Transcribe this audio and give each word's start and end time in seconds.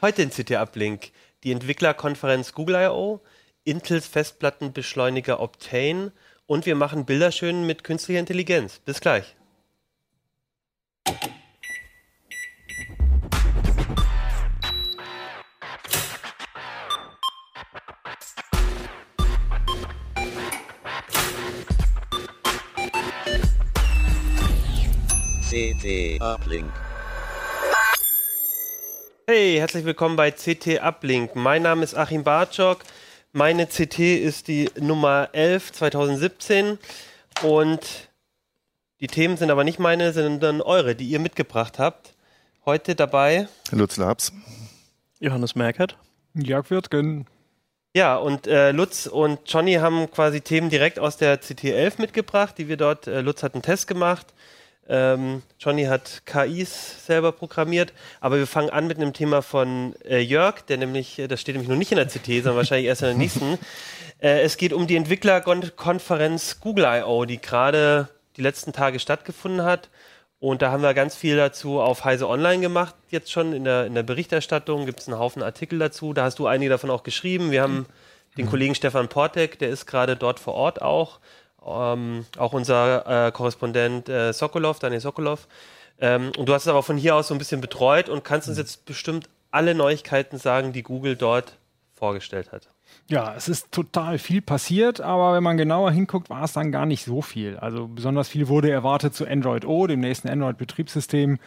Heute 0.00 0.22
in 0.22 0.30
CT 0.30 0.52
Uplink 0.52 1.10
die 1.42 1.50
Entwicklerkonferenz 1.50 2.52
Google 2.52 2.76
I.O., 2.76 3.20
Intels 3.64 4.06
Festplattenbeschleuniger 4.06 5.40
Optane 5.40 6.12
und 6.46 6.66
wir 6.66 6.76
machen 6.76 7.04
Bilder 7.04 7.32
schön 7.32 7.66
mit 7.66 7.82
künstlicher 7.82 8.20
Intelligenz. 8.20 8.78
Bis 8.78 9.00
gleich. 9.00 9.34
CT 25.50 26.20
Uplink. 26.20 26.87
Hey, 29.30 29.58
herzlich 29.58 29.84
willkommen 29.84 30.16
bei 30.16 30.30
CT 30.30 30.80
Uplink. 30.80 31.36
Mein 31.36 31.60
Name 31.60 31.84
ist 31.84 31.94
Achim 31.94 32.24
Bartschok. 32.24 32.78
Meine 33.32 33.66
CT 33.66 33.98
ist 33.98 34.48
die 34.48 34.70
Nummer 34.80 35.28
11 35.32 35.72
2017 35.72 36.78
und 37.42 38.08
die 39.00 39.06
Themen 39.06 39.36
sind 39.36 39.50
aber 39.50 39.64
nicht 39.64 39.78
meine, 39.78 40.14
sondern 40.14 40.62
eure, 40.62 40.94
die 40.94 41.06
ihr 41.06 41.18
mitgebracht 41.18 41.78
habt. 41.78 42.14
Heute 42.64 42.94
dabei 42.94 43.48
Lutz 43.70 43.98
Labs. 43.98 44.32
Johannes 45.20 45.54
Merkert. 45.54 45.98
Jörg 46.32 46.70
Wirtgen. 46.70 47.26
Ja, 47.94 48.16
und 48.16 48.46
äh, 48.46 48.70
Lutz 48.70 49.04
und 49.04 49.40
Johnny 49.44 49.74
haben 49.74 50.10
quasi 50.10 50.40
Themen 50.40 50.70
direkt 50.70 50.98
aus 50.98 51.18
der 51.18 51.38
CT11 51.38 52.00
mitgebracht, 52.00 52.56
die 52.56 52.68
wir 52.68 52.78
dort, 52.78 53.06
äh, 53.06 53.20
Lutz 53.20 53.42
hat 53.42 53.52
einen 53.52 53.62
Test 53.62 53.88
gemacht, 53.88 54.32
ähm, 54.88 55.42
Johnny 55.60 55.84
hat 55.84 56.22
KIs 56.24 57.06
selber 57.06 57.32
programmiert, 57.32 57.92
aber 58.20 58.38
wir 58.38 58.46
fangen 58.46 58.70
an 58.70 58.86
mit 58.86 58.96
einem 58.96 59.12
Thema 59.12 59.42
von 59.42 59.94
äh, 60.04 60.18
Jörg, 60.20 60.62
der 60.62 60.78
nämlich, 60.78 61.18
äh, 61.18 61.28
das 61.28 61.40
steht 61.40 61.54
nämlich 61.54 61.68
noch 61.68 61.76
nicht 61.76 61.92
in 61.92 61.96
der 61.96 62.06
CT, 62.06 62.26
sondern 62.26 62.56
wahrscheinlich 62.56 62.86
erst 62.86 63.02
in 63.02 63.08
der 63.08 63.16
nächsten. 63.16 63.58
Äh, 64.20 64.40
es 64.40 64.56
geht 64.56 64.72
um 64.72 64.88
die 64.88 64.96
Entwicklerkonferenz 64.96 66.58
Google 66.58 66.86
I.O., 66.86 67.24
die 67.24 67.40
gerade 67.40 68.08
die 68.36 68.42
letzten 68.42 68.72
Tage 68.72 68.98
stattgefunden 68.98 69.62
hat. 69.62 69.90
Und 70.40 70.60
da 70.60 70.72
haben 70.72 70.82
wir 70.82 70.92
ganz 70.92 71.14
viel 71.14 71.36
dazu 71.36 71.80
auf 71.80 72.04
Heise 72.04 72.28
Online 72.28 72.60
gemacht, 72.60 72.96
jetzt 73.10 73.30
schon 73.30 73.52
in 73.52 73.62
der, 73.62 73.86
in 73.86 73.94
der 73.94 74.02
Berichterstattung. 74.02 74.86
Gibt 74.86 74.98
es 74.98 75.06
einen 75.06 75.20
Haufen 75.20 75.40
Artikel 75.40 75.78
dazu. 75.78 76.14
Da 76.14 76.24
hast 76.24 76.40
du 76.40 76.48
einige 76.48 76.70
davon 76.70 76.90
auch 76.90 77.04
geschrieben. 77.04 77.52
Wir 77.52 77.62
haben 77.62 77.86
den 78.36 78.46
Mhm. 78.46 78.50
Kollegen 78.50 78.74
Stefan 78.74 79.08
Portek, 79.08 79.58
der 79.58 79.68
ist 79.68 79.86
gerade 79.86 80.16
dort 80.16 80.40
vor 80.40 80.54
Ort 80.54 80.82
auch. 80.82 81.18
Ähm, 81.68 82.26
auch 82.36 82.52
unser 82.52 83.26
äh, 83.28 83.32
Korrespondent 83.32 84.08
äh, 84.08 84.32
Sokolov, 84.32 84.78
Daniel 84.78 85.00
Sokolov. 85.00 85.46
Ähm, 86.00 86.32
und 86.36 86.48
du 86.48 86.54
hast 86.54 86.62
es 86.62 86.68
aber 86.68 86.82
von 86.82 86.96
hier 86.96 87.16
aus 87.16 87.28
so 87.28 87.34
ein 87.34 87.38
bisschen 87.38 87.60
betreut 87.60 88.08
und 88.08 88.24
kannst 88.24 88.48
uns 88.48 88.56
Mhm. 88.56 88.62
jetzt 88.62 88.84
bestimmt 88.84 89.28
alle 89.50 89.74
Neuigkeiten 89.74 90.38
sagen, 90.38 90.72
die 90.72 90.82
Google 90.82 91.16
dort 91.16 91.56
vorgestellt 91.94 92.52
hat. 92.52 92.68
Ja, 93.08 93.34
es 93.34 93.48
ist 93.48 93.72
total 93.72 94.18
viel 94.18 94.40
passiert, 94.40 95.00
aber 95.00 95.34
wenn 95.34 95.42
man 95.42 95.56
genauer 95.56 95.90
hinguckt, 95.90 96.30
war 96.30 96.44
es 96.44 96.52
dann 96.52 96.72
gar 96.72 96.86
nicht 96.86 97.04
so 97.04 97.22
viel. 97.22 97.56
Also 97.56 97.88
besonders 97.88 98.28
viel 98.28 98.48
wurde 98.48 98.70
erwartet 98.70 99.14
zu 99.14 99.26
Android 99.26 99.64
O, 99.66 99.86
dem 99.86 100.00
nächsten 100.00 100.28
Android-Betriebssystem. 100.28 101.38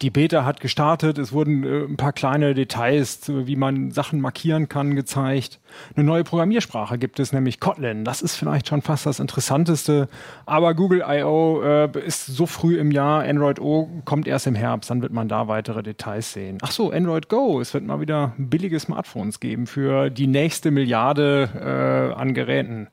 Die 0.00 0.10
Beta 0.10 0.44
hat 0.44 0.60
gestartet, 0.60 1.18
es 1.18 1.32
wurden 1.32 1.64
äh, 1.64 1.84
ein 1.84 1.96
paar 1.96 2.12
kleine 2.12 2.54
Details, 2.54 3.20
zu, 3.20 3.46
wie 3.46 3.56
man 3.56 3.90
Sachen 3.90 4.20
markieren 4.20 4.68
kann, 4.68 4.94
gezeigt. 4.94 5.60
Eine 5.94 6.06
neue 6.06 6.24
Programmiersprache 6.24 6.96
gibt 6.96 7.20
es, 7.20 7.32
nämlich 7.32 7.60
Kotlin. 7.60 8.04
Das 8.04 8.22
ist 8.22 8.36
vielleicht 8.36 8.68
schon 8.68 8.80
fast 8.80 9.04
das 9.04 9.20
Interessanteste. 9.20 10.08
Aber 10.46 10.74
Google 10.74 11.04
I.O. 11.06 11.62
Äh, 11.62 11.90
ist 12.06 12.26
so 12.26 12.46
früh 12.46 12.78
im 12.78 12.90
Jahr, 12.90 13.24
Android 13.24 13.60
O 13.60 13.90
kommt 14.06 14.26
erst 14.26 14.46
im 14.46 14.54
Herbst, 14.54 14.90
dann 14.90 15.02
wird 15.02 15.12
man 15.12 15.28
da 15.28 15.46
weitere 15.46 15.82
Details 15.82 16.32
sehen. 16.32 16.58
Ach 16.62 16.70
so, 16.70 16.90
Android 16.90 17.28
Go, 17.28 17.60
es 17.60 17.74
wird 17.74 17.84
mal 17.84 18.00
wieder 18.00 18.32
billige 18.38 18.80
Smartphones 18.80 19.40
geben 19.40 19.66
für 19.66 20.08
die 20.08 20.26
nächste 20.26 20.70
Milliarde 20.70 22.12
äh, 22.14 22.18
an 22.18 22.32
Geräten. 22.32 22.88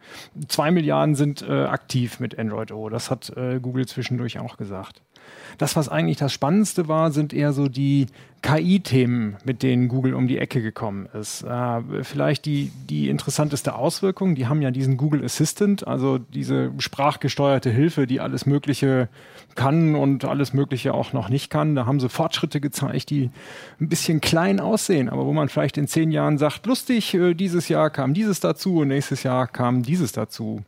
Zwei 0.49 0.71
Milliarden 0.71 1.15
sind 1.15 1.41
äh, 1.47 1.63
aktiv 1.63 2.19
mit 2.19 2.37
Android 2.37 2.71
O, 2.73 2.89
das 2.89 3.09
hat 3.09 3.31
äh, 3.37 3.59
Google 3.59 3.85
zwischendurch 3.85 4.39
auch 4.39 4.57
gesagt. 4.57 5.01
Das, 5.57 5.75
was 5.75 5.89
eigentlich 5.89 6.17
das 6.17 6.33
Spannendste 6.33 6.87
war, 6.87 7.11
sind 7.11 7.33
eher 7.33 7.53
so 7.53 7.67
die 7.67 8.07
KI-Themen, 8.43 9.37
mit 9.45 9.63
denen 9.63 9.87
Google 9.87 10.13
um 10.13 10.27
die 10.27 10.37
Ecke 10.37 10.61
gekommen 10.61 11.07
ist. 11.13 11.43
Äh, 11.43 12.03
vielleicht 12.03 12.45
die, 12.45 12.71
die 12.89 13.09
interessanteste 13.09 13.73
Auswirkung, 13.73 14.35
die 14.35 14.47
haben 14.47 14.61
ja 14.61 14.69
diesen 14.69 14.97
Google 14.97 15.23
Assistant, 15.23 15.87
also 15.87 16.17
diese 16.17 16.71
sprachgesteuerte 16.77 17.69
Hilfe, 17.69 18.05
die 18.05 18.19
alles 18.19 18.45
Mögliche 18.45 19.07
kann 19.55 19.95
und 19.95 20.25
alles 20.25 20.53
Mögliche 20.53 20.93
auch 20.93 21.13
noch 21.13 21.29
nicht 21.29 21.49
kann. 21.49 21.75
Da 21.75 21.85
haben 21.85 22.01
sie 22.01 22.09
Fortschritte 22.09 22.59
gezeigt, 22.59 23.09
die 23.11 23.31
ein 23.79 23.87
bisschen 23.87 24.19
klein 24.19 24.59
aussehen, 24.59 25.09
aber 25.09 25.25
wo 25.25 25.31
man 25.31 25.47
vielleicht 25.47 25.77
in 25.77 25.87
zehn 25.87 26.11
Jahren 26.11 26.37
sagt, 26.37 26.65
lustig, 26.65 27.13
äh, 27.13 27.33
dieses 27.33 27.69
Jahr 27.69 27.89
kam 27.89 28.13
dieses 28.13 28.41
dazu 28.41 28.79
und 28.79 28.89
nächstes 28.89 29.23
Jahr 29.23 29.47
kam 29.47 29.83
dieses 29.83 30.11
dazu. 30.11 30.63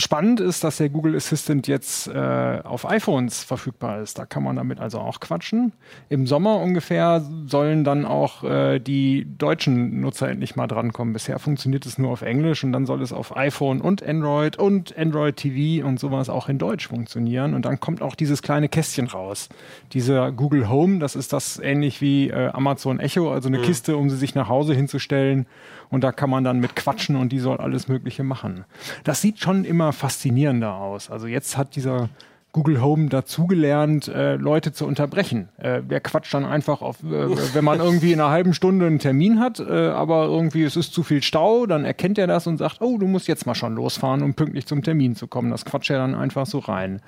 Spannend 0.00 0.40
ist, 0.40 0.64
dass 0.64 0.78
der 0.78 0.88
Google 0.88 1.16
Assistant 1.16 1.66
jetzt 1.66 2.08
äh, 2.08 2.60
auf 2.64 2.88
iPhones 2.88 3.42
verfügbar 3.42 4.00
ist. 4.00 4.18
Da 4.18 4.26
kann 4.26 4.42
man 4.42 4.56
damit 4.56 4.80
also 4.80 4.98
auch 4.98 5.20
quatschen. 5.20 5.72
Im 6.08 6.26
Sommer 6.26 6.60
ungefähr 6.60 7.24
sollen 7.46 7.84
dann 7.84 8.04
auch 8.04 8.44
äh, 8.44 8.78
die 8.78 9.26
deutschen 9.38 10.00
Nutzer 10.00 10.28
endlich 10.28 10.56
mal 10.56 10.66
drankommen. 10.66 11.12
Bisher 11.12 11.38
funktioniert 11.38 11.86
es 11.86 11.98
nur 11.98 12.10
auf 12.10 12.22
Englisch 12.22 12.64
und 12.64 12.72
dann 12.72 12.86
soll 12.86 13.02
es 13.02 13.12
auf 13.12 13.36
iPhone 13.36 13.80
und 13.80 14.02
Android 14.02 14.58
und 14.58 14.96
Android 14.96 15.36
TV 15.36 15.86
und 15.86 15.98
sowas 15.98 16.28
auch 16.28 16.48
in 16.48 16.58
Deutsch 16.58 16.88
funktionieren. 16.88 17.54
Und 17.54 17.64
dann 17.64 17.80
kommt 17.80 18.02
auch 18.02 18.14
dieses 18.14 18.42
kleine 18.42 18.68
Kästchen 18.68 19.06
raus. 19.06 19.48
Dieser 19.92 20.32
Google 20.32 20.68
Home, 20.68 20.98
das 20.98 21.16
ist 21.16 21.32
das 21.32 21.58
ähnlich 21.58 22.00
wie 22.00 22.30
äh, 22.30 22.48
Amazon 22.48 23.00
Echo, 23.00 23.32
also 23.32 23.48
eine 23.48 23.58
Kiste, 23.60 23.96
um 23.96 24.10
sie 24.10 24.16
sich 24.16 24.34
nach 24.34 24.48
Hause 24.48 24.74
hinzustellen. 24.74 25.46
Und 25.90 26.04
da 26.04 26.12
kann 26.12 26.30
man 26.30 26.44
dann 26.44 26.60
mit 26.60 26.76
quatschen 26.76 27.16
und 27.16 27.30
die 27.30 27.38
soll 27.38 27.58
alles 27.58 27.88
Mögliche 27.88 28.22
machen. 28.22 28.64
Das 29.04 29.20
sieht 29.20 29.38
schon 29.38 29.64
immer 29.64 29.92
faszinierender 29.92 30.74
aus. 30.74 31.10
Also 31.10 31.26
jetzt 31.26 31.56
hat 31.56 31.76
dieser 31.76 32.08
Google 32.52 32.80
Home 32.80 33.08
dazugelernt, 33.08 34.08
äh, 34.08 34.36
Leute 34.36 34.72
zu 34.72 34.86
unterbrechen. 34.86 35.48
Äh, 35.58 35.82
der 35.82 36.00
quatscht 36.00 36.32
dann 36.32 36.44
einfach 36.44 36.80
auf, 36.80 37.02
äh, 37.02 37.54
wenn 37.54 37.64
man 37.64 37.78
irgendwie 37.78 38.12
in 38.12 38.20
einer 38.20 38.30
halben 38.30 38.54
Stunde 38.54 38.86
einen 38.86 38.98
Termin 38.98 39.38
hat, 39.38 39.60
äh, 39.60 39.88
aber 39.88 40.24
irgendwie 40.24 40.62
es 40.62 40.74
ist 40.74 40.94
zu 40.94 41.02
viel 41.02 41.22
Stau, 41.22 41.66
dann 41.66 41.84
erkennt 41.84 42.18
er 42.18 42.26
das 42.26 42.46
und 42.46 42.56
sagt, 42.56 42.80
oh, 42.80 42.96
du 42.98 43.06
musst 43.06 43.28
jetzt 43.28 43.46
mal 43.46 43.54
schon 43.54 43.74
losfahren, 43.74 44.22
um 44.22 44.34
pünktlich 44.34 44.66
zum 44.66 44.82
Termin 44.82 45.14
zu 45.14 45.26
kommen. 45.26 45.50
Das 45.50 45.64
quatscht 45.64 45.90
er 45.90 45.98
dann 45.98 46.14
einfach 46.14 46.46
so 46.46 46.58
rein. 46.58 47.02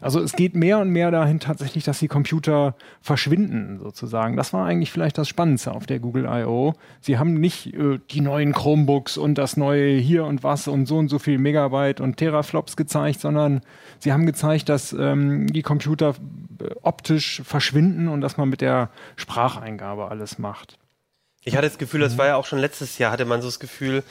Also 0.00 0.20
es 0.20 0.32
geht 0.32 0.54
mehr 0.54 0.78
und 0.78 0.90
mehr 0.90 1.10
dahin 1.10 1.40
tatsächlich, 1.40 1.84
dass 1.84 1.98
die 1.98 2.08
Computer 2.08 2.74
verschwinden 3.00 3.78
sozusagen. 3.78 4.36
Das 4.36 4.52
war 4.52 4.66
eigentlich 4.66 4.92
vielleicht 4.92 5.18
das 5.18 5.28
Spannendste 5.28 5.72
auf 5.72 5.86
der 5.86 5.98
Google 5.98 6.26
I.O. 6.26 6.74
Sie 7.00 7.18
haben 7.18 7.34
nicht 7.34 7.74
äh, 7.74 7.98
die 8.10 8.20
neuen 8.20 8.52
Chromebooks 8.52 9.16
und 9.16 9.36
das 9.36 9.56
neue 9.56 9.96
hier 9.96 10.24
und 10.24 10.42
was 10.42 10.68
und 10.68 10.86
so 10.86 10.98
und 10.98 11.08
so 11.08 11.18
viel 11.18 11.38
Megabyte 11.38 12.00
und 12.00 12.16
Teraflops 12.16 12.76
gezeigt, 12.76 13.20
sondern 13.20 13.60
sie 13.98 14.12
haben 14.12 14.26
gezeigt, 14.26 14.68
dass 14.68 14.92
ähm, 14.92 15.46
die 15.48 15.62
Computer 15.62 16.14
äh, 16.60 16.70
optisch 16.82 17.42
verschwinden 17.44 18.08
und 18.08 18.20
dass 18.20 18.36
man 18.36 18.48
mit 18.48 18.60
der 18.60 18.90
Spracheingabe 19.16 20.10
alles 20.10 20.38
macht. 20.38 20.78
Ich 21.44 21.56
hatte 21.56 21.68
das 21.68 21.78
Gefühl, 21.78 22.00
das 22.00 22.18
war 22.18 22.26
ja 22.26 22.36
auch 22.36 22.46
schon 22.46 22.58
letztes 22.58 22.98
Jahr, 22.98 23.10
hatte 23.10 23.24
man 23.24 23.40
so 23.40 23.48
das 23.48 23.58
Gefühl, 23.58 24.02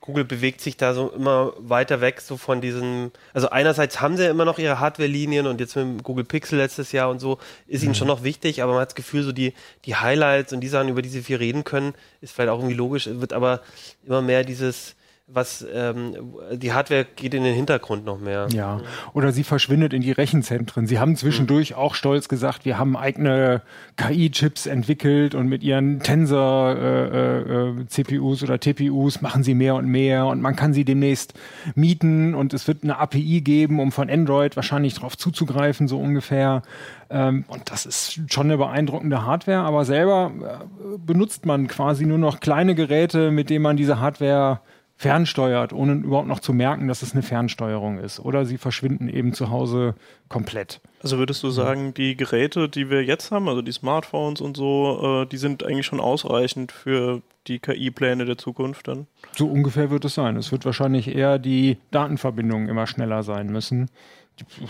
Google 0.00 0.24
bewegt 0.24 0.60
sich 0.60 0.76
da 0.76 0.94
so 0.94 1.08
immer 1.10 1.52
weiter 1.58 2.00
weg, 2.00 2.20
so 2.20 2.36
von 2.36 2.60
diesen, 2.60 3.12
also 3.32 3.50
einerseits 3.50 4.00
haben 4.00 4.16
sie 4.16 4.24
ja 4.24 4.30
immer 4.30 4.44
noch 4.44 4.58
ihre 4.58 4.78
Hardware-Linien 4.78 5.46
und 5.46 5.60
jetzt 5.60 5.74
mit 5.74 5.84
dem 5.84 6.02
Google 6.02 6.24
Pixel 6.24 6.58
letztes 6.58 6.92
Jahr 6.92 7.10
und 7.10 7.18
so, 7.18 7.38
ist 7.66 7.82
ihnen 7.82 7.94
schon 7.94 8.06
noch 8.08 8.22
wichtig, 8.22 8.62
aber 8.62 8.72
man 8.72 8.82
hat 8.82 8.90
das 8.90 8.94
Gefühl, 8.94 9.22
so 9.22 9.32
die, 9.32 9.52
die 9.84 9.96
Highlights 9.96 10.52
und 10.52 10.60
die 10.60 10.68
Sachen, 10.68 10.88
über 10.88 11.02
die 11.02 11.08
sie 11.08 11.22
viel 11.22 11.36
reden 11.36 11.64
können, 11.64 11.94
ist 12.20 12.34
vielleicht 12.34 12.50
auch 12.50 12.58
irgendwie 12.58 12.76
logisch, 12.76 13.08
wird 13.10 13.32
aber 13.32 13.62
immer 14.06 14.22
mehr 14.22 14.44
dieses, 14.44 14.95
was, 15.28 15.66
ähm, 15.74 16.14
die 16.52 16.72
Hardware 16.72 17.04
geht 17.16 17.34
in 17.34 17.42
den 17.42 17.52
Hintergrund 17.52 18.04
noch 18.04 18.20
mehr. 18.20 18.46
Ja, 18.52 18.80
oder 19.12 19.32
sie 19.32 19.42
verschwindet 19.42 19.92
in 19.92 20.00
die 20.00 20.12
Rechenzentren. 20.12 20.86
Sie 20.86 21.00
haben 21.00 21.16
zwischendurch 21.16 21.74
auch 21.74 21.96
stolz 21.96 22.28
gesagt, 22.28 22.64
wir 22.64 22.78
haben 22.78 22.96
eigene 22.96 23.62
KI-Chips 23.96 24.66
entwickelt 24.66 25.34
und 25.34 25.48
mit 25.48 25.64
ihren 25.64 25.98
Tensor-CPUs 25.98 28.44
oder 28.44 28.60
TPUs 28.60 29.20
machen 29.20 29.42
sie 29.42 29.54
mehr 29.54 29.74
und 29.74 29.88
mehr 29.88 30.26
und 30.26 30.40
man 30.40 30.54
kann 30.54 30.72
sie 30.72 30.84
demnächst 30.84 31.34
mieten 31.74 32.36
und 32.36 32.54
es 32.54 32.68
wird 32.68 32.84
eine 32.84 32.98
API 32.98 33.40
geben, 33.40 33.80
um 33.80 33.90
von 33.90 34.08
Android 34.08 34.54
wahrscheinlich 34.54 34.94
drauf 34.94 35.18
zuzugreifen, 35.18 35.88
so 35.88 35.98
ungefähr. 35.98 36.62
Ähm, 37.10 37.46
und 37.48 37.72
das 37.72 37.84
ist 37.84 38.32
schon 38.32 38.46
eine 38.46 38.58
beeindruckende 38.58 39.26
Hardware, 39.26 39.64
aber 39.64 39.84
selber 39.84 40.30
äh, 40.40 40.98
benutzt 40.98 41.46
man 41.46 41.66
quasi 41.66 42.06
nur 42.06 42.18
noch 42.18 42.38
kleine 42.38 42.76
Geräte, 42.76 43.32
mit 43.32 43.50
denen 43.50 43.62
man 43.62 43.76
diese 43.76 43.98
Hardware 43.98 44.60
fernsteuert, 44.96 45.72
ohne 45.74 45.92
überhaupt 45.92 46.28
noch 46.28 46.40
zu 46.40 46.54
merken, 46.54 46.88
dass 46.88 47.02
es 47.02 47.12
eine 47.12 47.22
Fernsteuerung 47.22 47.98
ist. 47.98 48.18
Oder 48.18 48.46
sie 48.46 48.56
verschwinden 48.56 49.08
eben 49.08 49.34
zu 49.34 49.50
Hause 49.50 49.94
komplett. 50.28 50.80
Also 51.02 51.18
würdest 51.18 51.42
du 51.42 51.50
sagen, 51.50 51.92
die 51.92 52.16
Geräte, 52.16 52.68
die 52.68 52.88
wir 52.88 53.04
jetzt 53.04 53.30
haben, 53.30 53.48
also 53.48 53.60
die 53.60 53.72
Smartphones 53.72 54.40
und 54.40 54.56
so, 54.56 55.22
äh, 55.22 55.26
die 55.26 55.36
sind 55.36 55.62
eigentlich 55.64 55.86
schon 55.86 56.00
ausreichend 56.00 56.72
für 56.72 57.20
die 57.46 57.58
KI-Pläne 57.58 58.24
der 58.24 58.38
Zukunft 58.38 58.88
dann? 58.88 59.06
So 59.36 59.46
ungefähr 59.46 59.90
wird 59.90 60.04
es 60.06 60.14
sein. 60.14 60.36
Es 60.36 60.50
wird 60.50 60.64
wahrscheinlich 60.64 61.14
eher 61.14 61.38
die 61.38 61.76
Datenverbindungen 61.90 62.68
immer 62.68 62.86
schneller 62.86 63.22
sein 63.22 63.48
müssen. 63.48 63.90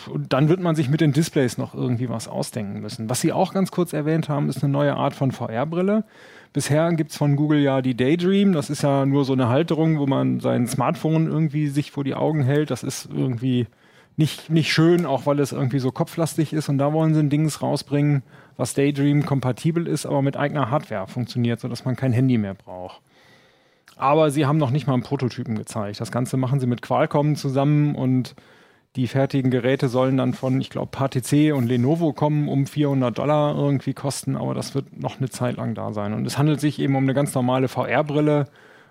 und 0.09 0.33
dann 0.33 0.49
wird 0.49 0.61
man 0.61 0.75
sich 0.75 0.89
mit 0.89 1.01
den 1.01 1.13
Displays 1.13 1.57
noch 1.57 1.75
irgendwie 1.75 2.09
was 2.09 2.27
ausdenken 2.27 2.81
müssen. 2.81 3.09
Was 3.09 3.21
Sie 3.21 3.33
auch 3.33 3.55
ganz 3.55 3.71
kurz 3.71 3.93
erwähnt 3.93 4.29
haben, 4.29 4.49
ist 4.49 4.63
eine 4.63 4.73
neue 4.73 4.95
Art 4.97 5.15
von 5.15 5.31
VR-Brille. 5.31 6.05
Bisher 6.53 6.93
gibt 6.93 7.11
es 7.11 7.17
von 7.17 7.37
Google 7.37 7.61
ja 7.61 7.83
die 7.83 7.97
Daydream. 7.97 8.53
Das 8.53 8.71
ist 8.71 8.83
ja 8.83 9.07
nur 9.07 9.25
so 9.25 9.33
eine 9.33 9.49
Halterung, 9.49 9.99
wo 9.99 10.07
man 10.07 10.41
sein 10.41 10.67
Smartphone 10.67 11.27
irgendwie 11.27 11.69
sich 11.69 11.91
vor 11.91 12.05
die 12.05 12.15
Augen 12.15 12.43
hält. 12.43 12.71
Das 12.71 12.83
ist 12.83 13.09
irgendwie 13.13 13.67
nicht, 14.17 14.49
nicht 14.51 14.73
schön, 14.73 15.07
auch 15.07 15.27
weil 15.27 15.41
es 15.41 15.53
irgendwie 15.53 15.79
so 15.79 15.93
kopflastig 15.93 16.53
ist. 16.53 16.69
Und 16.69 16.79
da 16.79 16.93
wollen 16.93 17.15
sie 17.15 17.21
ein 17.21 17.31
Dings 17.31 17.63
rausbringen, 17.63 18.23
was 18.57 18.75
Daydream 18.75 19.27
kompatibel 19.27 19.87
ist, 19.87 20.07
aber 20.07 20.23
mit 20.23 20.37
eigener 20.37 20.71
Hardware 20.71 21.07
funktioniert, 21.07 21.61
sodass 21.61 21.85
man 21.85 21.97
kein 21.97 22.13
Handy 22.13 22.39
mehr 22.39 22.55
braucht. 22.55 23.01
Aber 23.97 24.31
sie 24.31 24.47
haben 24.47 24.59
noch 24.59 24.71
nicht 24.71 24.87
mal 24.87 24.95
einen 24.95 25.03
Prototypen 25.03 25.57
gezeigt. 25.57 26.01
Das 26.01 26.13
Ganze 26.13 26.37
machen 26.37 26.61
sie 26.61 26.67
mit 26.67 26.83
Qualcomm 26.83 27.37
zusammen 27.37 27.95
und 27.95 28.35
die 28.97 29.09
fertigen 29.09 29.51
Geräte 29.51 29.89
sollen 29.89 30.17
dann 30.17 30.33
von, 30.33 30.61
ich 30.61 30.71
glaube, 30.71 30.97
HTC 30.97 31.53
und 31.53 31.67
Lenovo 31.67 32.15
kommen, 32.15 32.49
um 32.49 32.67
400 32.67 33.17
Dollar 33.17 33.55
irgendwie 33.55 33.93
kosten, 33.93 34.37
aber 34.37 34.55
das 34.55 34.75
wird 34.75 34.99
noch 34.99 35.19
eine 35.19 35.29
Zeit 35.29 35.57
lang 35.59 35.75
da 35.75 35.93
sein. 35.93 36.15
Und 36.15 36.27
es 36.27 36.39
handelt 36.39 36.61
sich 36.61 36.79
eben 36.79 36.97
um 36.97 37.03
eine 37.03 37.13
ganz 37.13 37.35
normale 37.35 37.69
VR-Brille 37.69 38.47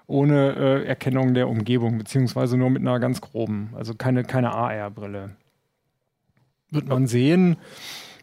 ohne 0.08 0.56
äh, 0.56 0.86
Erkennung 0.86 1.34
der 1.34 1.50
Umgebung, 1.50 1.98
beziehungsweise 1.98 2.56
nur 2.56 2.70
mit 2.70 2.84
einer 2.84 3.00
ganz 3.00 3.22
groben, 3.22 3.72
also 3.76 3.96
keine, 3.96 4.24
keine 4.24 4.54
AR-Brille. 4.54 5.32
Wird 6.70 6.88
man 6.88 7.08
sehen. 7.08 7.58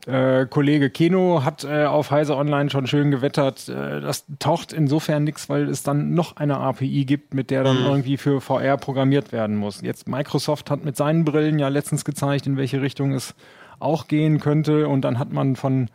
Äh, 0.07 0.47
Kollege 0.47 0.91
Keno 0.91 1.45
hat 1.45 1.63
äh, 1.63 1.85
auf 1.85 2.11
Heise 2.11 2.37
Online 2.37 2.71
schon 2.71 2.89
schön 2.89 3.13
gewettert. 3.13 3.69
Äh, 3.69 4.01
das 4.01 4.25
taucht 4.41 4.73
insofern 4.73 5.23
nichts, 5.23 5.49
weil 5.49 5.69
es 5.69 5.85
dann 5.85 6.15
noch 6.15 6.37
eine 6.37 6.59
API 6.59 7.05
gibt, 7.05 7.35
mit 7.35 7.51
der 7.51 7.63
dann 7.63 7.81
mhm. 7.81 7.87
irgendwie 7.87 8.17
für 8.17 8.41
VR 8.41 8.79
programmiert 8.79 9.31
werden 9.31 9.57
muss. 9.57 9.81
Jetzt 9.81 10.09
Microsoft 10.09 10.71
hat 10.71 10.85
mit 10.85 10.97
seinen 10.97 11.25
Brillen 11.25 11.61
ja 11.61 11.69
letztens 11.69 12.05
gezeigt, 12.05 12.49
in 12.49 12.57
welche 12.57 12.83
Richtung 12.83 13.13
es 13.13 13.35
auch 13.79 14.09
gehen 14.09 14.41
könnte. 14.41 14.89
Und 14.89 15.03
dann 15.03 15.21
hat 15.21 15.33
man 15.33 15.55
von 15.55 15.89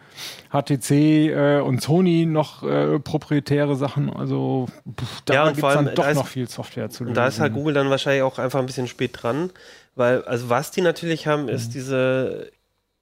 HTC 0.51 0.91
äh, 0.91 1.59
und 1.59 1.81
Sony 1.81 2.25
noch 2.25 2.63
äh, 2.63 2.99
proprietäre 2.99 3.75
Sachen. 3.75 4.09
Also 4.09 4.67
pff, 4.89 5.21
da 5.25 5.33
ja, 5.33 5.45
gibt 5.47 5.57
es 5.57 5.73
dann 5.73 5.95
doch 5.95 6.13
noch 6.13 6.27
viel 6.27 6.47
Software 6.47 6.89
zu 6.89 7.03
lösen. 7.03 7.13
Da 7.13 7.27
ist 7.27 7.41
halt 7.41 7.53
Google 7.53 7.73
dann 7.73 7.89
wahrscheinlich 7.89 8.23
auch 8.23 8.39
einfach 8.39 8.59
ein 8.59 8.65
bisschen 8.67 8.87
spät 8.87 9.11
dran. 9.21 9.51
Weil, 9.95 10.23
also 10.23 10.49
was 10.49 10.71
die 10.71 10.81
natürlich 10.81 11.27
haben, 11.27 11.49
ist 11.49 11.69
mhm. 11.69 11.73
diese 11.73 12.51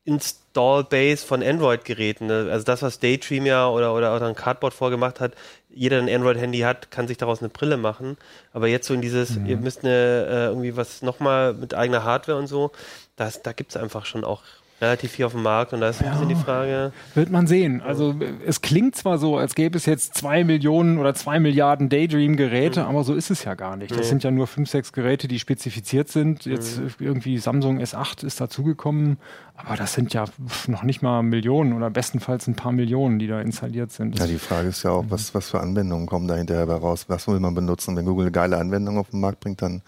Install-Base 0.05 1.25
von 1.25 1.43
Android-Geräten. 1.43 2.27
Ne? 2.27 2.47
Also 2.51 2.63
das, 2.63 2.81
was 2.81 2.99
Daydream 2.99 3.45
ja 3.45 3.67
oder, 3.67 3.93
oder, 3.93 4.15
oder 4.15 4.27
ein 4.27 4.35
Cardboard 4.35 4.73
vorgemacht 4.73 5.19
hat, 5.19 5.33
jeder 5.69 5.99
ein 5.99 6.09
Android-Handy 6.09 6.59
hat, 6.59 6.91
kann 6.91 7.07
sich 7.07 7.17
daraus 7.17 7.39
eine 7.39 7.49
Brille 7.49 7.77
machen. 7.77 8.17
Aber 8.53 8.67
jetzt 8.67 8.87
so 8.87 8.93
in 8.93 9.01
dieses, 9.01 9.31
mhm. 9.37 9.45
ihr 9.47 9.57
müsst 9.57 9.83
eine, 9.83 9.91
äh, 9.91 10.45
irgendwie 10.45 10.77
was 10.77 11.01
nochmal 11.01 11.53
mit 11.53 11.73
eigener 11.73 12.03
Hardware 12.03 12.37
und 12.37 12.47
so, 12.47 12.71
das, 13.15 13.41
da 13.41 13.51
gibt 13.51 13.71
es 13.71 13.77
einfach 13.77 14.05
schon 14.05 14.23
auch 14.23 14.43
relativ 14.81 15.11
viel 15.11 15.25
auf 15.25 15.31
dem 15.31 15.43
Markt 15.43 15.71
und 15.73 15.81
da 15.81 15.89
ist 15.89 16.01
ja, 16.01 16.07
ein 16.07 16.13
bisschen 16.13 16.29
die 16.29 16.35
Frage. 16.35 16.91
Wird 17.13 17.31
man 17.31 17.47
sehen. 17.47 17.81
Also 17.81 18.15
es 18.45 18.61
klingt 18.61 18.95
zwar 18.95 19.17
so, 19.17 19.37
als 19.37 19.55
gäbe 19.55 19.77
es 19.77 19.85
jetzt 19.85 20.15
zwei 20.15 20.43
Millionen 20.43 20.97
oder 20.97 21.13
zwei 21.13 21.39
Milliarden 21.39 21.87
Daydream-Geräte, 21.87 22.81
mhm. 22.81 22.87
aber 22.87 23.03
so 23.03 23.13
ist 23.13 23.31
es 23.31 23.43
ja 23.45 23.53
gar 23.53 23.77
nicht. 23.77 23.91
Das 23.91 23.99
nee. 23.99 24.03
sind 24.03 24.23
ja 24.23 24.31
nur 24.31 24.47
fünf, 24.47 24.69
sechs 24.69 24.91
Geräte, 24.91 25.27
die 25.27 25.39
spezifiziert 25.39 26.09
sind. 26.09 26.45
Jetzt 26.45 26.79
mhm. 26.79 26.89
irgendwie 26.99 27.37
Samsung 27.37 27.79
S8 27.79 28.25
ist 28.25 28.41
dazugekommen, 28.41 29.17
aber 29.57 29.77
das 29.77 29.93
sind 29.93 30.13
ja 30.13 30.25
noch 30.67 30.83
nicht 30.83 31.01
mal 31.01 31.23
Millionen 31.23 31.73
oder 31.73 31.89
bestenfalls 31.89 32.47
ein 32.47 32.55
paar 32.55 32.71
Millionen, 32.71 33.19
die 33.19 33.27
da 33.27 33.39
installiert 33.39 33.91
sind. 33.91 34.19
Ja, 34.19 34.27
die 34.27 34.37
Frage 34.37 34.67
ist 34.67 34.83
ja 34.83 34.91
auch, 34.91 35.05
was, 35.09 35.33
was 35.33 35.49
für 35.49 35.61
Anwendungen 35.61 36.07
kommen 36.07 36.27
da 36.27 36.35
hinterher 36.35 36.65
raus? 36.65 37.05
Was 37.07 37.27
will 37.27 37.39
man 37.39 37.55
benutzen? 37.55 37.95
Wenn 37.95 38.05
Google 38.05 38.25
eine 38.25 38.31
geile 38.31 38.57
Anwendung 38.57 38.97
auf 38.97 39.09
den 39.11 39.21
Markt 39.21 39.39
bringt, 39.39 39.61
dann 39.61 39.81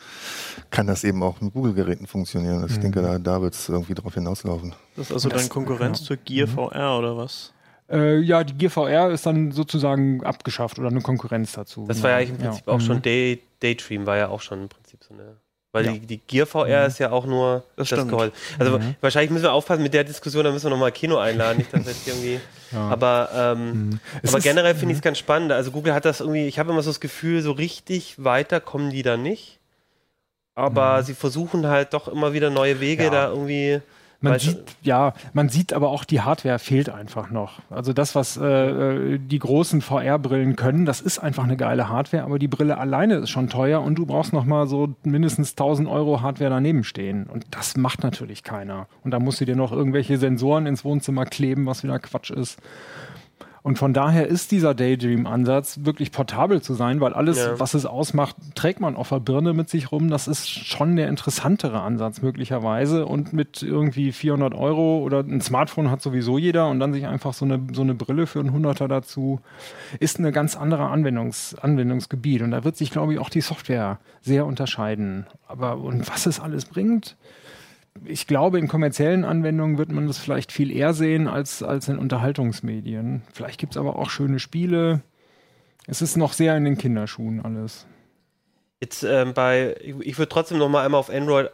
kann 0.69 0.87
das 0.87 1.03
eben 1.03 1.21
auch 1.21 1.41
mit 1.41 1.53
Google-Geräten 1.53 2.07
funktionieren. 2.07 2.65
Ich 2.67 2.77
mhm. 2.77 2.81
denke, 2.81 3.01
da, 3.01 3.19
da 3.19 3.41
wird 3.41 3.55
es 3.55 3.67
irgendwie 3.67 3.93
drauf 3.93 4.13
hinauslaufen. 4.13 4.73
Das 4.95 5.07
ist 5.07 5.13
also 5.13 5.29
dann 5.29 5.49
Konkurrenz 5.49 5.99
ja. 5.99 6.05
zur 6.07 6.17
Gear 6.17 6.47
mhm. 6.47 6.51
VR 6.51 6.97
oder 6.97 7.17
was? 7.17 7.53
Äh, 7.89 8.19
ja, 8.19 8.43
die 8.43 8.53
Gear 8.53 8.71
VR 8.71 9.09
ist 9.11 9.25
dann 9.25 9.51
sozusagen 9.51 10.23
abgeschafft 10.23 10.79
oder 10.79 10.87
eine 10.87 11.01
Konkurrenz 11.01 11.51
dazu. 11.51 11.85
Das 11.87 12.03
war 12.03 12.11
ja 12.11 12.19
im 12.19 12.37
Prinzip 12.37 12.67
ja. 12.67 12.73
auch 12.73 12.81
schon 12.81 12.97
mhm. 12.97 13.01
Day, 13.01 13.43
Daydream, 13.59 14.05
war 14.05 14.17
ja 14.17 14.29
auch 14.29 14.41
schon 14.41 14.63
im 14.63 14.69
Prinzip 14.69 15.03
so 15.03 15.13
eine 15.13 15.37
weil 15.77 15.85
ja. 15.85 15.91
die, 15.91 15.99
die, 15.99 16.17
Gear 16.17 16.47
VR 16.47 16.81
mhm. 16.81 16.87
ist 16.87 16.99
ja 16.99 17.11
auch 17.11 17.25
nur 17.25 17.63
das, 17.75 17.89
das 17.89 18.07
Gehäuse. 18.07 18.31
Also 18.57 18.79
mhm. 18.79 18.95
wahrscheinlich 18.99 19.29
müssen 19.29 19.43
wir 19.43 19.53
aufpassen 19.53 19.83
mit 19.83 19.93
der 19.93 20.03
Diskussion, 20.03 20.43
da 20.43 20.51
müssen 20.51 20.65
wir 20.65 20.71
nochmal 20.71 20.91
Kino 20.91 21.17
einladen, 21.17 21.59
nicht, 21.59 21.73
dass 21.73 21.85
jetzt 21.85 22.07
irgendwie. 22.07 22.39
Ja. 22.73 22.89
Aber, 22.89 23.29
ähm, 23.33 23.71
mhm. 23.71 23.99
aber 24.27 24.41
generell 24.41 24.75
finde 24.75 24.91
ich 24.91 24.97
es 24.97 25.01
mhm. 25.01 25.05
ganz 25.05 25.19
spannend. 25.19 25.53
Also 25.53 25.71
Google 25.71 25.93
hat 25.93 26.03
das 26.03 26.19
irgendwie, 26.19 26.47
ich 26.47 26.59
habe 26.59 26.73
immer 26.73 26.83
so 26.83 26.89
das 26.89 26.99
Gefühl, 26.99 27.41
so 27.41 27.53
richtig 27.53 28.21
weiter 28.21 28.59
kommen 28.59 28.89
die 28.89 29.03
da 29.03 29.15
nicht. 29.15 29.59
Aber 30.53 30.97
mhm. 30.97 31.05
sie 31.05 31.13
versuchen 31.13 31.65
halt 31.67 31.93
doch 31.93 32.09
immer 32.09 32.33
wieder 32.33 32.49
neue 32.49 32.81
Wege 32.81 33.09
da 33.09 33.29
irgendwie 33.29 33.79
man 34.19 34.39
sieht, 34.39 34.63
ja, 34.81 35.13
man 35.33 35.49
sieht 35.49 35.73
aber 35.73 35.89
auch, 35.89 36.03
die 36.03 36.21
Hardware 36.21 36.59
fehlt 36.59 36.89
einfach 36.89 37.29
noch. 37.29 37.59
Also 37.69 37.93
das, 37.93 38.15
was 38.15 38.37
äh, 38.37 38.45
äh 38.45 39.19
die 39.19 39.39
großen 39.39 39.81
VR-Brillen 39.81 40.55
können, 40.55 40.85
das 40.85 41.01
ist 41.01 41.19
einfach 41.19 41.43
eine 41.43 41.57
geile 41.57 41.89
Hardware, 41.89 42.23
aber 42.23 42.39
die 42.39 42.47
Brille 42.47 42.77
alleine 42.77 43.15
ist 43.15 43.29
schon 43.29 43.49
teuer 43.49 43.81
und 43.81 43.95
du 43.95 44.05
brauchst 44.05 44.33
noch 44.33 44.45
mal 44.45 44.67
so 44.67 44.95
mindestens 45.03 45.51
1000 45.51 45.87
Euro 45.87 46.21
Hardware 46.21 46.49
daneben 46.49 46.83
stehen. 46.83 47.27
Und 47.27 47.45
das 47.51 47.77
macht 47.77 48.03
natürlich 48.03 48.43
keiner. 48.43 48.87
Und 49.03 49.11
da 49.11 49.19
musst 49.19 49.39
du 49.41 49.45
dir 49.45 49.55
noch 49.55 49.71
irgendwelche 49.71 50.17
Sensoren 50.17 50.65
ins 50.65 50.83
Wohnzimmer 50.83 51.25
kleben, 51.25 51.65
was 51.65 51.83
wieder 51.83 51.99
Quatsch 51.99 52.31
ist. 52.31 52.59
Und 53.63 53.77
von 53.77 53.93
daher 53.93 54.27
ist 54.27 54.51
dieser 54.51 54.73
Daydream-Ansatz 54.73 55.79
wirklich 55.83 56.11
portabel 56.11 56.61
zu 56.61 56.73
sein, 56.73 57.01
weil 57.01 57.13
alles, 57.13 57.37
ja. 57.37 57.59
was 57.59 57.73
es 57.73 57.85
ausmacht, 57.85 58.35
trägt 58.55 58.79
man 58.79 58.95
auf 58.95 59.09
der 59.09 59.19
Birne 59.19 59.53
mit 59.53 59.69
sich 59.69 59.91
rum. 59.91 60.09
Das 60.09 60.27
ist 60.27 60.47
schon 60.47 60.95
der 60.95 61.09
interessantere 61.09 61.81
Ansatz 61.81 62.21
möglicherweise. 62.21 63.05
Und 63.05 63.33
mit 63.33 63.61
irgendwie 63.61 64.11
400 64.11 64.53
Euro 64.53 64.99
oder 64.99 65.19
ein 65.19 65.41
Smartphone 65.41 65.91
hat 65.91 66.01
sowieso 66.01 66.37
jeder 66.37 66.69
und 66.69 66.79
dann 66.79 66.93
sich 66.93 67.07
einfach 67.07 67.33
so 67.33 67.45
eine, 67.45 67.61
so 67.73 67.81
eine 67.81 67.95
Brille 67.95 68.27
für 68.27 68.39
einen 68.39 68.53
Hunderter 68.53 68.87
dazu, 68.87 69.41
ist 69.99 70.19
eine 70.19 70.31
ganz 70.31 70.55
andere 70.55 70.87
Anwendungs, 70.87 71.55
Anwendungsgebiet. 71.55 72.41
Und 72.41 72.51
da 72.51 72.63
wird 72.63 72.77
sich, 72.77 72.91
glaube 72.91 73.13
ich, 73.13 73.19
auch 73.19 73.29
die 73.29 73.41
Software 73.41 73.99
sehr 74.21 74.45
unterscheiden. 74.45 75.25
Aber 75.47 75.77
und 75.77 76.09
was 76.09 76.25
es 76.25 76.39
alles 76.39 76.65
bringt, 76.65 77.17
ich 78.05 78.27
glaube, 78.27 78.59
in 78.59 78.67
kommerziellen 78.67 79.25
Anwendungen 79.25 79.77
wird 79.77 79.91
man 79.91 80.07
das 80.07 80.17
vielleicht 80.17 80.51
viel 80.51 80.71
eher 80.71 80.93
sehen 80.93 81.27
als, 81.27 81.63
als 81.63 81.87
in 81.87 81.97
Unterhaltungsmedien. 81.97 83.23
Vielleicht 83.33 83.59
gibt 83.59 83.73
es 83.73 83.77
aber 83.77 83.97
auch 83.97 84.09
schöne 84.09 84.39
Spiele. 84.39 85.01
Es 85.85 86.01
ist 86.01 86.17
noch 86.17 86.33
sehr 86.33 86.55
in 86.57 86.65
den 86.65 86.77
Kinderschuhen 86.77 87.43
alles. 87.43 87.85
Jetzt 88.79 89.03
ähm, 89.03 89.33
bei, 89.33 89.75
ich, 89.81 89.95
ich 90.01 90.17
würde 90.17 90.29
trotzdem 90.29 90.57
noch 90.57 90.69
mal 90.69 90.85
einmal 90.85 90.99
auf 90.99 91.09
Android, 91.09 91.49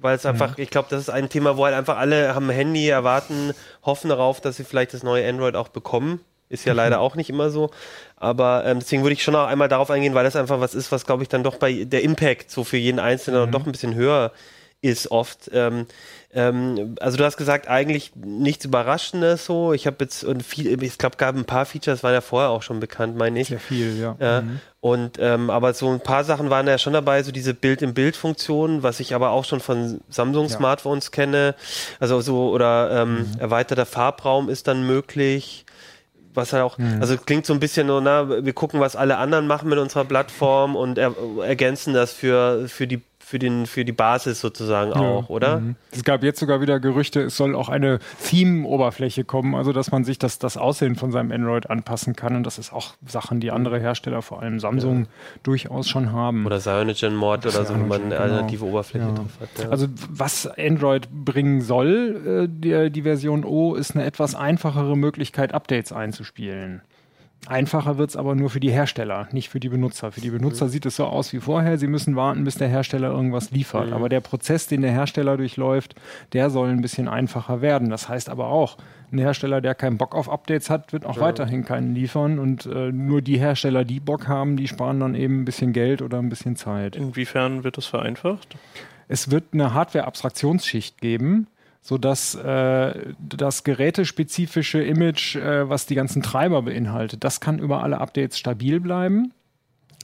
weil 0.00 0.16
es 0.16 0.24
einfach, 0.24 0.56
ja. 0.56 0.62
ich 0.62 0.70
glaube, 0.70 0.88
das 0.90 1.00
ist 1.00 1.10
ein 1.10 1.28
Thema, 1.28 1.56
wo 1.56 1.64
halt 1.64 1.74
einfach 1.74 1.98
alle 1.98 2.34
haben 2.34 2.48
ein 2.48 2.56
Handy, 2.56 2.88
erwarten, 2.88 3.52
hoffen 3.82 4.08
darauf, 4.08 4.40
dass 4.40 4.56
sie 4.56 4.64
vielleicht 4.64 4.94
das 4.94 5.02
neue 5.02 5.28
Android 5.28 5.56
auch 5.56 5.68
bekommen. 5.68 6.20
Ist 6.48 6.64
ja 6.64 6.72
mhm. 6.72 6.76
leider 6.78 7.00
auch 7.00 7.16
nicht 7.16 7.30
immer 7.30 7.50
so. 7.50 7.70
Aber 8.16 8.64
ähm, 8.64 8.78
deswegen 8.78 9.02
würde 9.02 9.14
ich 9.14 9.22
schon 9.22 9.34
auch 9.34 9.46
einmal 9.46 9.68
darauf 9.68 9.90
eingehen, 9.90 10.14
weil 10.14 10.24
das 10.24 10.36
einfach 10.36 10.60
was 10.60 10.74
ist, 10.74 10.92
was, 10.92 11.04
glaube 11.06 11.22
ich, 11.22 11.28
dann 11.28 11.42
doch 11.42 11.56
bei 11.56 11.84
der 11.84 12.02
Impact 12.02 12.50
so 12.50 12.64
für 12.64 12.78
jeden 12.78 12.98
Einzelnen 12.98 13.46
mhm. 13.46 13.52
doch 13.52 13.66
ein 13.66 13.72
bisschen 13.72 13.94
höher 13.94 14.32
ist 14.34 14.61
ist 14.82 15.10
oft. 15.12 15.48
Ähm, 15.54 15.86
ähm, 16.34 16.96
also 17.00 17.16
du 17.16 17.24
hast 17.24 17.36
gesagt, 17.36 17.68
eigentlich 17.68 18.12
nichts 18.16 18.64
Überraschendes 18.64 19.46
so. 19.46 19.72
Ich 19.72 19.86
habe 19.86 19.96
jetzt 20.00 20.24
und 20.24 20.42
viel, 20.42 20.82
ich 20.82 20.98
glaube, 20.98 21.16
gab 21.16 21.36
ein 21.36 21.44
paar 21.44 21.64
Features, 21.64 22.02
waren 22.02 22.12
ja 22.12 22.20
vorher 22.20 22.50
auch 22.50 22.62
schon 22.62 22.80
bekannt, 22.80 23.16
meine 23.16 23.40
ich. 23.40 23.48
Sehr 23.48 23.60
viel, 23.60 23.98
ja. 23.98 24.16
ja. 24.18 24.40
Mhm. 24.42 24.60
Und 24.80 25.18
ähm, 25.20 25.50
aber 25.50 25.72
so 25.72 25.88
ein 25.88 26.00
paar 26.00 26.24
Sachen 26.24 26.50
waren 26.50 26.66
ja 26.66 26.78
schon 26.78 26.92
dabei, 26.92 27.22
so 27.22 27.30
diese 27.30 27.54
Bild-in-Bild-Funktion, 27.54 28.82
was 28.82 28.98
ich 28.98 29.14
aber 29.14 29.30
auch 29.30 29.44
schon 29.44 29.60
von 29.60 30.00
Samsung 30.10 30.48
ja. 30.48 30.98
Kenne. 31.12 31.54
Also 32.00 32.20
so 32.20 32.50
oder 32.50 33.02
ähm, 33.02 33.18
mhm. 33.18 33.38
erweiterter 33.38 33.86
Farbraum 33.86 34.48
ist 34.48 34.66
dann 34.66 34.84
möglich 34.84 35.64
was 36.34 36.52
halt 36.52 36.62
auch, 36.62 36.78
mhm. 36.78 36.98
also 37.00 37.16
klingt 37.16 37.46
so 37.46 37.52
ein 37.52 37.60
bisschen 37.60 37.88
so, 37.88 38.00
na, 38.00 38.44
wir 38.44 38.52
gucken, 38.52 38.80
was 38.80 38.96
alle 38.96 39.18
anderen 39.18 39.46
machen 39.46 39.68
mit 39.68 39.78
unserer 39.78 40.04
Plattform 40.04 40.76
und 40.76 40.98
er, 40.98 41.14
ergänzen 41.42 41.94
das 41.94 42.12
für, 42.12 42.68
für 42.68 42.86
die 42.86 43.02
für, 43.32 43.38
den, 43.38 43.64
für 43.64 43.86
die 43.86 43.92
Basis 43.92 44.42
sozusagen 44.42 44.92
auch, 44.92 45.30
oder? 45.30 45.60
Mhm. 45.60 45.76
Es 45.90 46.04
gab 46.04 46.22
jetzt 46.22 46.38
sogar 46.38 46.60
wieder 46.60 46.80
Gerüchte, 46.80 47.22
es 47.22 47.36
soll 47.38 47.56
auch 47.56 47.70
eine 47.70 47.98
Theme-Oberfläche 48.26 49.24
kommen, 49.24 49.54
also 49.54 49.72
dass 49.72 49.90
man 49.90 50.04
sich 50.04 50.18
das, 50.18 50.38
das 50.38 50.58
Aussehen 50.58 50.96
von 50.96 51.12
seinem 51.12 51.32
Android 51.32 51.70
anpassen 51.70 52.14
kann. 52.14 52.36
Und 52.36 52.44
das 52.44 52.58
ist 52.58 52.74
auch 52.74 52.92
Sachen, 53.06 53.40
die 53.40 53.50
andere 53.50 53.80
Hersteller, 53.80 54.20
vor 54.20 54.42
allem 54.42 54.60
Samsung, 54.60 55.04
ja. 55.04 55.06
durchaus 55.44 55.88
schon 55.88 56.12
haben. 56.12 56.44
Oder 56.44 56.60
CyanogenMod 56.60 57.46
oder 57.46 57.64
so, 57.64 57.74
wo 57.74 57.86
man 57.86 58.02
eine 58.02 58.18
alternative 58.18 58.66
genau. 58.66 58.72
Oberfläche 58.72 59.06
ja. 59.06 59.14
drauf 59.14 59.38
hat. 59.40 59.64
Ja. 59.64 59.70
Also 59.70 59.86
was 60.10 60.46
Android 60.58 61.08
bringen 61.10 61.62
soll, 61.62 62.44
äh, 62.44 62.48
die, 62.50 62.90
die 62.90 63.02
Version 63.02 63.46
O, 63.46 63.74
ist 63.74 63.94
eine 63.94 64.04
etwas 64.04 64.34
einfachere 64.34 64.94
Möglichkeit, 64.94 65.54
Updates 65.54 65.90
einzuspielen. 65.90 66.82
Einfacher 67.48 67.98
wird 67.98 68.10
es 68.10 68.16
aber 68.16 68.36
nur 68.36 68.50
für 68.50 68.60
die 68.60 68.70
Hersteller, 68.70 69.28
nicht 69.32 69.48
für 69.48 69.58
die 69.58 69.68
Benutzer. 69.68 70.12
Für 70.12 70.20
die 70.20 70.30
Benutzer 70.30 70.66
mhm. 70.66 70.70
sieht 70.70 70.86
es 70.86 70.96
so 70.96 71.06
aus 71.06 71.32
wie 71.32 71.40
vorher. 71.40 71.76
Sie 71.76 71.88
müssen 71.88 72.14
warten, 72.14 72.44
bis 72.44 72.54
der 72.54 72.68
Hersteller 72.68 73.10
irgendwas 73.10 73.50
liefert. 73.50 73.88
Mhm. 73.88 73.94
Aber 73.94 74.08
der 74.08 74.20
Prozess, 74.20 74.68
den 74.68 74.82
der 74.82 74.92
Hersteller 74.92 75.36
durchläuft, 75.36 75.96
der 76.32 76.50
soll 76.50 76.68
ein 76.68 76.82
bisschen 76.82 77.08
einfacher 77.08 77.60
werden. 77.60 77.90
Das 77.90 78.08
heißt 78.08 78.28
aber 78.30 78.46
auch, 78.46 78.76
ein 79.10 79.18
Hersteller, 79.18 79.60
der 79.60 79.74
keinen 79.74 79.98
Bock 79.98 80.14
auf 80.14 80.30
Updates 80.30 80.70
hat, 80.70 80.92
wird 80.92 81.04
auch 81.04 81.16
ja. 81.16 81.22
weiterhin 81.22 81.64
keinen 81.64 81.94
liefern. 81.94 82.38
Und 82.38 82.66
äh, 82.66 82.92
nur 82.92 83.22
die 83.22 83.38
Hersteller, 83.38 83.84
die 83.84 83.98
Bock 83.98 84.28
haben, 84.28 84.56
die 84.56 84.68
sparen 84.68 85.00
dann 85.00 85.14
eben 85.16 85.40
ein 85.40 85.44
bisschen 85.44 85.72
Geld 85.72 86.00
oder 86.00 86.18
ein 86.18 86.28
bisschen 86.28 86.54
Zeit. 86.54 86.94
Inwiefern 86.94 87.64
wird 87.64 87.76
das 87.76 87.86
vereinfacht? 87.86 88.56
es 89.12 89.30
wird 89.30 89.44
eine 89.52 89.74
Hardware-Abstraktionsschicht 89.74 91.00
geben, 91.02 91.46
sodass 91.82 92.36
äh, 92.36 93.12
das 93.18 93.64
gerätespezifische 93.64 94.82
Image, 94.82 95.36
äh, 95.36 95.68
was 95.68 95.84
die 95.84 95.96
ganzen 95.96 96.22
Treiber 96.22 96.62
beinhaltet, 96.62 97.24
das 97.24 97.40
kann 97.40 97.58
über 97.58 97.82
alle 97.82 98.00
Updates 98.00 98.38
stabil 98.38 98.80
bleiben. 98.80 99.34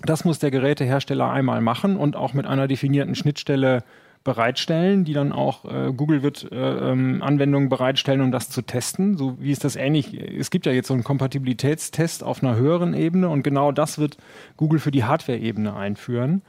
Das 0.02 0.24
muss 0.24 0.40
der 0.40 0.50
Gerätehersteller 0.50 1.30
einmal 1.30 1.60
machen 1.60 1.96
und 1.96 2.16
auch 2.16 2.34
mit 2.34 2.46
einer 2.46 2.68
definierten 2.68 3.14
Schnittstelle 3.14 3.84
bereitstellen, 4.24 5.04
die 5.04 5.12
dann 5.12 5.32
auch 5.32 5.64
äh, 5.64 5.92
Google 5.92 6.22
wird 6.22 6.50
äh, 6.50 6.56
ähm, 6.90 7.22
Anwendungen 7.22 7.68
bereitstellen, 7.68 8.20
um 8.20 8.32
das 8.32 8.50
zu 8.50 8.62
testen. 8.62 9.16
So 9.16 9.40
wie 9.40 9.52
ist 9.52 9.64
das 9.64 9.76
ähnlich? 9.76 10.12
Es 10.14 10.50
gibt 10.50 10.66
ja 10.66 10.72
jetzt 10.72 10.88
so 10.88 10.94
einen 10.94 11.04
Kompatibilitätstest 11.04 12.24
auf 12.24 12.42
einer 12.42 12.56
höheren 12.56 12.92
Ebene 12.94 13.28
und 13.28 13.42
genau 13.42 13.70
das 13.70 13.98
wird 13.98 14.18
Google 14.56 14.80
für 14.80 14.90
die 14.90 15.04
Hardware-Ebene 15.04 15.74
einführen. 15.74 16.42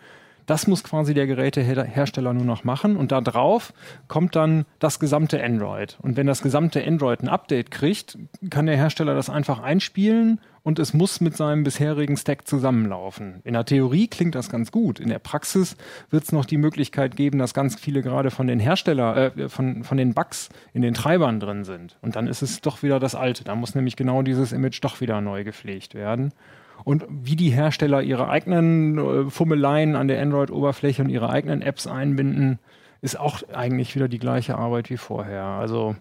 Das 0.50 0.66
muss 0.66 0.84
quasi 0.84 1.14
der 1.14 1.28
Gerätehersteller 1.28 2.34
nur 2.34 2.44
noch 2.44 2.64
machen 2.64 2.98
und 2.98 3.12
da 3.12 3.22
drauf 3.22 3.72
kommt 4.08 4.36
dann 4.36 4.66
das 4.80 5.00
gesamte 5.00 5.44
Android. 5.44 6.00
Und 6.02 6.18
wenn 6.18 6.26
das 6.26 6.42
gesamte 6.42 6.84
Android 6.84 7.22
ein 7.22 7.30
Update 7.30 7.70
kriegt, 7.70 8.18
kann 8.50 8.66
der 8.66 8.76
Hersteller 8.76 9.14
das 9.14 9.30
einfach 9.30 9.60
einspielen 9.60 10.42
und 10.64 10.80
es 10.80 10.96
muss 10.96 11.22
mit 11.22 11.38
seinem 11.38 11.64
bisherigen 11.64 12.18
Stack 12.18 12.48
zusammenlaufen. 12.48 13.42
In 13.44 13.54
der 13.54 13.64
Theorie 13.64 14.08
klingt 14.08 14.34
das 14.34 14.50
ganz 14.50 14.72
gut. 14.72 15.00
In 15.00 15.10
der 15.10 15.20
Praxis 15.20 15.78
wird 16.10 16.24
es 16.24 16.32
noch 16.32 16.46
die 16.46 16.58
Möglichkeit 16.58 17.16
geben, 17.16 17.38
dass 17.38 17.54
ganz 17.54 17.80
viele 17.80 18.02
gerade 18.02 18.32
von 18.32 18.48
den 18.48 18.60
Hersteller, 18.60 19.38
äh, 19.38 19.50
von, 19.50 19.84
von 19.84 20.00
den 20.00 20.16
Bugs 20.16 20.50
in 20.74 20.82
den 20.82 20.96
Treibern 20.96 21.40
drin 21.40 21.64
sind. 21.64 22.00
Und 22.02 22.16
dann 22.16 22.26
ist 22.26 22.42
es 22.42 22.62
doch 22.62 22.82
wieder 22.82 23.00
das 23.00 23.14
Alte. 23.14 23.44
Da 23.44 23.54
muss 23.54 23.76
nämlich 23.76 23.96
genau 23.96 24.24
dieses 24.24 24.52
Image 24.52 24.84
doch 24.84 25.00
wieder 25.00 25.22
neu 25.22 25.44
gepflegt 25.44 25.94
werden 25.94 26.34
und 26.84 27.06
wie 27.10 27.36
die 27.36 27.50
Hersteller 27.50 28.02
ihre 28.02 28.30
eigenen 28.30 28.98
äh, 28.98 29.30
Fummeleien 29.30 29.96
an 29.96 30.08
der 30.08 30.22
Android-Oberfläche 30.22 31.04
und 31.04 31.10
ihre 31.10 31.30
eigenen 31.30 31.62
Apps 31.62 31.88
einbinden, 31.88 32.60
ist 33.02 33.20
auch 33.20 33.42
eigentlich 33.54 33.96
wieder 33.96 34.08
die 34.08 34.20
gleiche 34.20 34.58
Arbeit 34.58 34.90
wie 34.90 34.98
vorher. 34.98 35.44
Also 35.44 35.96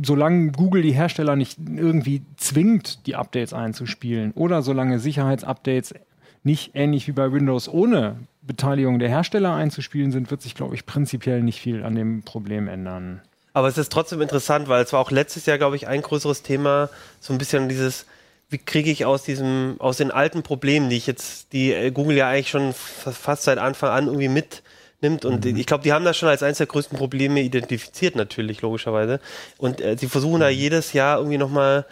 solange 0.00 0.52
Google 0.52 0.82
die 0.82 0.92
Hersteller 0.92 1.36
nicht 1.36 1.58
irgendwie 1.58 2.22
zwingt, 2.36 3.06
die 3.06 3.16
Updates 3.16 3.52
einzuspielen 3.52 4.32
oder 4.32 4.62
solange 4.62 4.98
Sicherheitsupdates 4.98 5.94
nicht 6.44 6.72
ähnlich 6.74 7.08
wie 7.08 7.12
bei 7.12 7.32
Windows 7.32 7.68
ohne 7.68 8.16
Beteiligung 8.42 9.00
der 9.00 9.08
Hersteller 9.08 9.54
einzuspielen 9.54 10.12
sind, 10.12 10.30
wird 10.30 10.42
sich, 10.42 10.54
glaube 10.54 10.76
ich, 10.76 10.86
prinzipiell 10.86 11.42
nicht 11.42 11.60
viel 11.60 11.82
an 11.82 11.96
dem 11.96 12.22
Problem 12.22 12.68
ändern. 12.68 13.20
Aber 13.52 13.68
es 13.68 13.78
ist 13.78 13.90
trotzdem 13.90 14.20
interessant, 14.20 14.68
weil 14.68 14.84
es 14.84 14.92
war 14.92 15.00
auch 15.00 15.10
letztes 15.10 15.46
Jahr, 15.46 15.58
glaube 15.58 15.76
ich, 15.76 15.88
ein 15.88 16.02
größeres 16.02 16.42
Thema, 16.42 16.88
so 17.20 17.32
ein 17.32 17.38
bisschen 17.38 17.68
dieses 17.68 18.06
wie 18.48 18.58
kriege 18.58 18.90
ich 18.90 19.04
aus 19.04 19.24
diesem, 19.24 19.76
aus 19.78 19.96
den 19.96 20.10
alten 20.10 20.42
Problemen, 20.42 20.88
die 20.88 20.96
ich 20.96 21.06
jetzt, 21.06 21.52
die 21.52 21.72
äh, 21.72 21.90
Google 21.90 22.16
ja 22.16 22.28
eigentlich 22.28 22.50
schon 22.50 22.72
fast 22.72 23.42
seit 23.42 23.58
Anfang 23.58 23.90
an 23.90 24.06
irgendwie 24.06 24.28
mitnimmt. 24.28 25.24
Und 25.24 25.44
mhm. 25.44 25.56
ich 25.56 25.66
glaube, 25.66 25.82
die 25.82 25.92
haben 25.92 26.04
das 26.04 26.16
schon 26.16 26.28
als 26.28 26.42
eines 26.42 26.58
der 26.58 26.68
größten 26.68 26.96
Probleme 26.96 27.40
identifiziert, 27.40 28.14
natürlich, 28.14 28.62
logischerweise. 28.62 29.20
Und 29.58 29.80
äh, 29.80 29.96
sie 29.98 30.06
versuchen 30.06 30.36
mhm. 30.36 30.40
da 30.40 30.48
jedes 30.48 30.92
Jahr 30.92 31.18
irgendwie 31.18 31.38
nochmal 31.38 31.86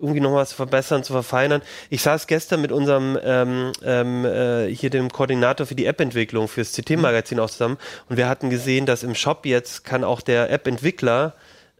irgendwie 0.00 0.20
noch 0.20 0.34
was 0.34 0.50
zu 0.50 0.56
verbessern, 0.56 1.04
zu 1.04 1.12
verfeinern. 1.12 1.62
Ich 1.90 2.02
saß 2.02 2.26
gestern 2.26 2.62
mit 2.62 2.72
unserem 2.72 3.18
ähm, 3.22 3.72
ähm, 3.84 4.24
äh, 4.24 4.74
hier 4.74 4.90
dem 4.90 5.10
Koordinator 5.10 5.66
für 5.66 5.74
die 5.74 5.86
App-Entwicklung 5.86 6.48
fürs 6.48 6.72
CT-Magazin 6.72 7.38
auch 7.38 7.50
zusammen 7.50 7.76
und 8.08 8.16
wir 8.16 8.28
hatten 8.28 8.50
gesehen, 8.50 8.86
dass 8.86 9.02
im 9.02 9.14
Shop 9.14 9.44
jetzt 9.44 9.84
kann 9.84 10.02
auch 10.02 10.22
der 10.22 10.50
App-Entwickler 10.50 11.34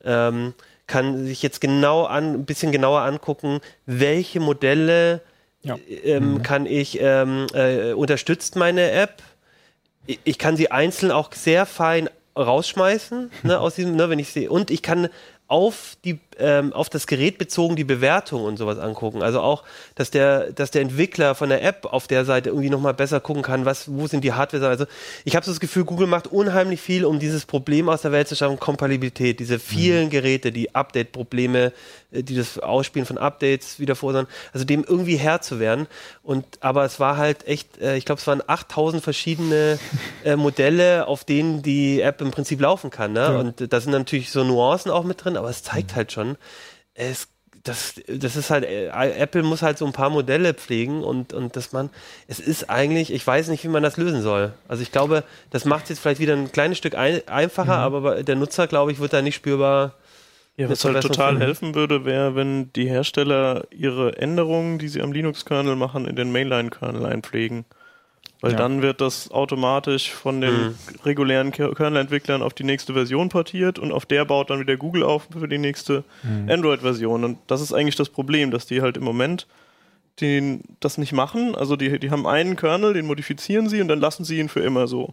ähm, 0.04 0.52
kann 0.90 1.25
sich 1.25 1.40
jetzt 1.40 1.61
genau 1.61 2.04
an, 2.04 2.35
ein 2.35 2.44
bisschen 2.44 2.73
genauer 2.73 3.02
angucken, 3.02 3.61
welche 3.87 4.40
Modelle 4.40 5.23
ja. 5.62 5.78
ähm, 6.04 6.35
mhm. 6.35 6.42
kann 6.42 6.66
ich, 6.66 6.99
ähm, 7.00 7.47
äh, 7.54 7.92
unterstützt 7.92 8.56
meine 8.56 8.90
App. 8.90 9.23
Ich, 10.06 10.18
ich 10.25 10.38
kann 10.38 10.56
sie 10.56 10.73
einzeln 10.73 11.12
auch 11.12 11.32
sehr 11.32 11.64
fein 11.64 12.11
rausschmeißen, 12.37 13.30
ne, 13.44 13.61
aus 13.61 13.76
diesem, 13.76 13.94
ne, 13.94 14.11
wenn 14.11 14.18
ich 14.18 14.32
sehe. 14.32 14.50
Und 14.50 14.73
ich 14.73 14.82
kann 14.82 15.09
auf 15.47 15.97
die 16.04 16.18
ähm, 16.40 16.73
auf 16.73 16.88
das 16.88 17.06
Gerät 17.06 17.38
bezogen 17.38 17.76
die 17.76 17.85
Bewertung 17.85 18.44
und 18.44 18.56
sowas 18.56 18.78
angucken. 18.78 19.23
Also 19.23 19.40
auch, 19.40 19.64
dass 19.94 20.11
der 20.11 20.52
dass 20.52 20.70
der 20.70 20.82
Entwickler 20.82 21.35
von 21.35 21.49
der 21.49 21.62
App 21.62 21.87
auf 21.87 22.06
der 22.06 22.25
Seite 22.25 22.50
irgendwie 22.50 22.70
noch 22.70 22.80
mal 22.80 22.94
besser 22.94 23.20
gucken 23.20 23.42
kann, 23.42 23.64
was 23.64 23.90
wo 23.90 24.06
sind 24.06 24.25
die 24.25 24.32
Hardware. 24.32 24.68
Also 24.68 24.87
ich 25.25 25.37
habe 25.37 25.44
so 25.44 25.52
das 25.52 25.61
Gefühl, 25.61 25.85
Google 25.85 26.06
macht 26.06 26.26
unheimlich 26.26 26.80
viel, 26.80 27.04
um 27.04 27.18
dieses 27.18 27.47
Problem 27.47 27.88
aus 27.88 28.02
der 28.02 28.12
Welt 28.12 28.28
zu 28.28 28.37
schaffen, 28.37 28.59
Kompatibilität, 28.59 29.40
diese 29.40 29.59
vielen 29.59 30.06
mhm. 30.06 30.11
Geräte, 30.11 30.52
die 30.52 30.75
Update-Probleme, 30.75 31.73
äh, 32.12 32.23
die 32.23 32.37
das 32.37 32.59
Ausspielen 32.59 33.06
von 33.06 33.18
Updates 33.18 33.78
wieder 33.80 33.94
verursachen, 33.94 34.28
also 34.52 34.64
dem 34.64 34.85
irgendwie 34.87 35.16
Herr 35.16 35.40
zu 35.40 35.61
werden. 35.61 35.87
Und 36.23 36.44
aber 36.61 36.85
es 36.85 37.00
war 37.00 37.16
halt 37.16 37.47
echt, 37.47 37.80
äh, 37.80 37.97
ich 37.97 38.04
glaube, 38.04 38.20
es 38.20 38.26
waren 38.26 38.42
8000 38.47 39.02
verschiedene 39.02 39.78
äh, 40.25 40.37
Modelle, 40.37 41.06
auf 41.06 41.25
denen 41.25 41.62
die 41.62 42.00
App 42.00 42.20
im 42.20 42.30
Prinzip 42.30 42.61
laufen 42.61 42.90
kann. 42.90 43.12
Ne? 43.12 43.20
Ja. 43.20 43.38
Und 43.38 43.73
da 43.73 43.80
sind 43.80 43.92
natürlich 43.92 44.30
so 44.30 44.44
Nuancen 44.44 44.90
auch 44.90 45.04
mit 45.04 45.25
drin, 45.25 45.37
aber 45.37 45.50
es 45.50 45.62
zeigt 45.62 45.94
halt 45.94 46.12
schon, 46.12 46.29
es 46.94 47.28
das, 47.64 48.00
das 48.06 48.37
ist 48.37 48.50
halt, 48.50 48.64
äh, 48.64 48.88
Apple 48.88 49.42
muss 49.42 49.62
halt 49.62 49.76
so 49.76 49.87
ein 49.87 49.92
paar 49.92 50.10
Modelle 50.10 50.54
pflegen 50.54 51.02
und, 51.02 51.32
und 51.32 51.56
dass 51.56 51.72
man, 51.72 51.90
es 52.26 52.40
ist 52.40 52.70
eigentlich, 52.70 53.12
ich 53.12 53.26
weiß 53.26 53.49
nicht, 53.49 53.64
wie 53.64 53.68
man 53.68 53.82
das 53.82 53.96
lösen 53.96 54.22
soll. 54.22 54.52
Also 54.66 54.82
ich 54.82 54.92
glaube, 54.92 55.25
das 55.50 55.64
macht 55.64 55.84
es 55.84 55.90
jetzt 55.90 55.99
vielleicht 56.00 56.20
wieder 56.20 56.34
ein 56.34 56.52
kleines 56.52 56.78
Stück 56.78 56.94
ein, 56.94 57.20
einfacher, 57.28 57.88
mhm. 57.88 57.94
aber 57.94 58.22
der 58.22 58.37
Nutzer, 58.37 58.66
glaube 58.66 58.92
ich, 58.92 58.99
wird 58.99 59.12
da 59.12 59.22
nicht 59.22 59.34
spürbar. 59.34 59.94
Ja, 60.56 60.68
was 60.68 60.84
halt 60.84 61.00
total 61.00 61.30
finden. 61.30 61.42
helfen 61.42 61.75
würde, 61.75 62.04
wäre, 62.04 62.34
wenn 62.34 62.72
die 62.75 62.88
Hersteller 62.88 63.64
ihre 63.70 64.18
Änderungen, 64.18 64.78
die 64.78 64.88
sie 64.88 65.00
am 65.00 65.12
Linux-Kernel 65.12 65.76
machen, 65.76 66.06
in 66.06 66.16
den 66.16 66.32
Mainline-Kernel 66.32 67.06
einpflegen. 67.06 67.64
Weil 68.40 68.52
ja. 68.52 68.59
dann 68.59 68.80
wird 68.80 69.00
das 69.02 69.30
automatisch 69.30 70.11
von 70.11 70.40
den 70.40 70.54
mhm. 70.54 70.75
regulären 71.04 71.52
Kernel-Entwicklern 71.52 72.42
auf 72.42 72.54
die 72.54 72.64
nächste 72.64 72.94
Version 72.94 73.28
portiert 73.28 73.78
und 73.78 73.92
auf 73.92 74.06
der 74.06 74.25
baut 74.25 74.49
dann 74.49 74.61
wieder 74.61 74.76
Google 74.76 75.02
auf 75.02 75.28
für 75.30 75.49
die 75.49 75.59
nächste 75.59 76.04
mhm. 76.23 76.50
Android-Version. 76.50 77.25
Und 77.25 77.38
das 77.49 77.61
ist 77.61 77.75
eigentlich 77.75 77.97
das 77.97 78.09
Problem, 78.09 78.50
dass 78.50 78.66
die 78.66 78.80
halt 78.80 78.97
im 78.97 79.04
Moment 79.04 79.47
den, 80.20 80.62
das 80.80 80.97
nicht 80.97 81.12
machen. 81.12 81.54
Also 81.54 81.76
die, 81.76 81.99
die 81.99 82.11
haben 82.11 82.26
einen 82.26 82.56
Kernel, 82.56 82.94
den 82.94 83.06
modifizieren 83.06 83.68
sie 83.68 83.82
und 83.82 83.88
dann 83.88 84.00
lassen 84.00 84.25
sie 84.25 84.38
ihn 84.38 84.49
für 84.49 84.61
immer 84.61 84.87
so. 84.87 85.12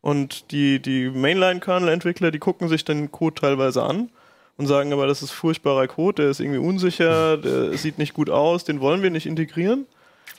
Und 0.00 0.52
die, 0.52 0.80
die 0.80 1.08
Mainline-Kernel-Entwickler, 1.08 2.30
die 2.30 2.38
gucken 2.38 2.68
sich 2.68 2.84
den 2.84 3.10
Code 3.10 3.40
teilweise 3.40 3.82
an 3.82 4.10
und 4.58 4.66
sagen 4.66 4.92
aber, 4.92 5.06
das 5.06 5.22
ist 5.22 5.30
furchtbarer 5.30 5.88
Code, 5.88 6.22
der 6.22 6.30
ist 6.30 6.40
irgendwie 6.40 6.60
unsicher, 6.60 7.38
der 7.38 7.76
sieht 7.78 7.98
nicht 7.98 8.12
gut 8.12 8.28
aus, 8.28 8.64
den 8.64 8.80
wollen 8.80 9.02
wir 9.02 9.10
nicht 9.10 9.26
integrieren. 9.26 9.86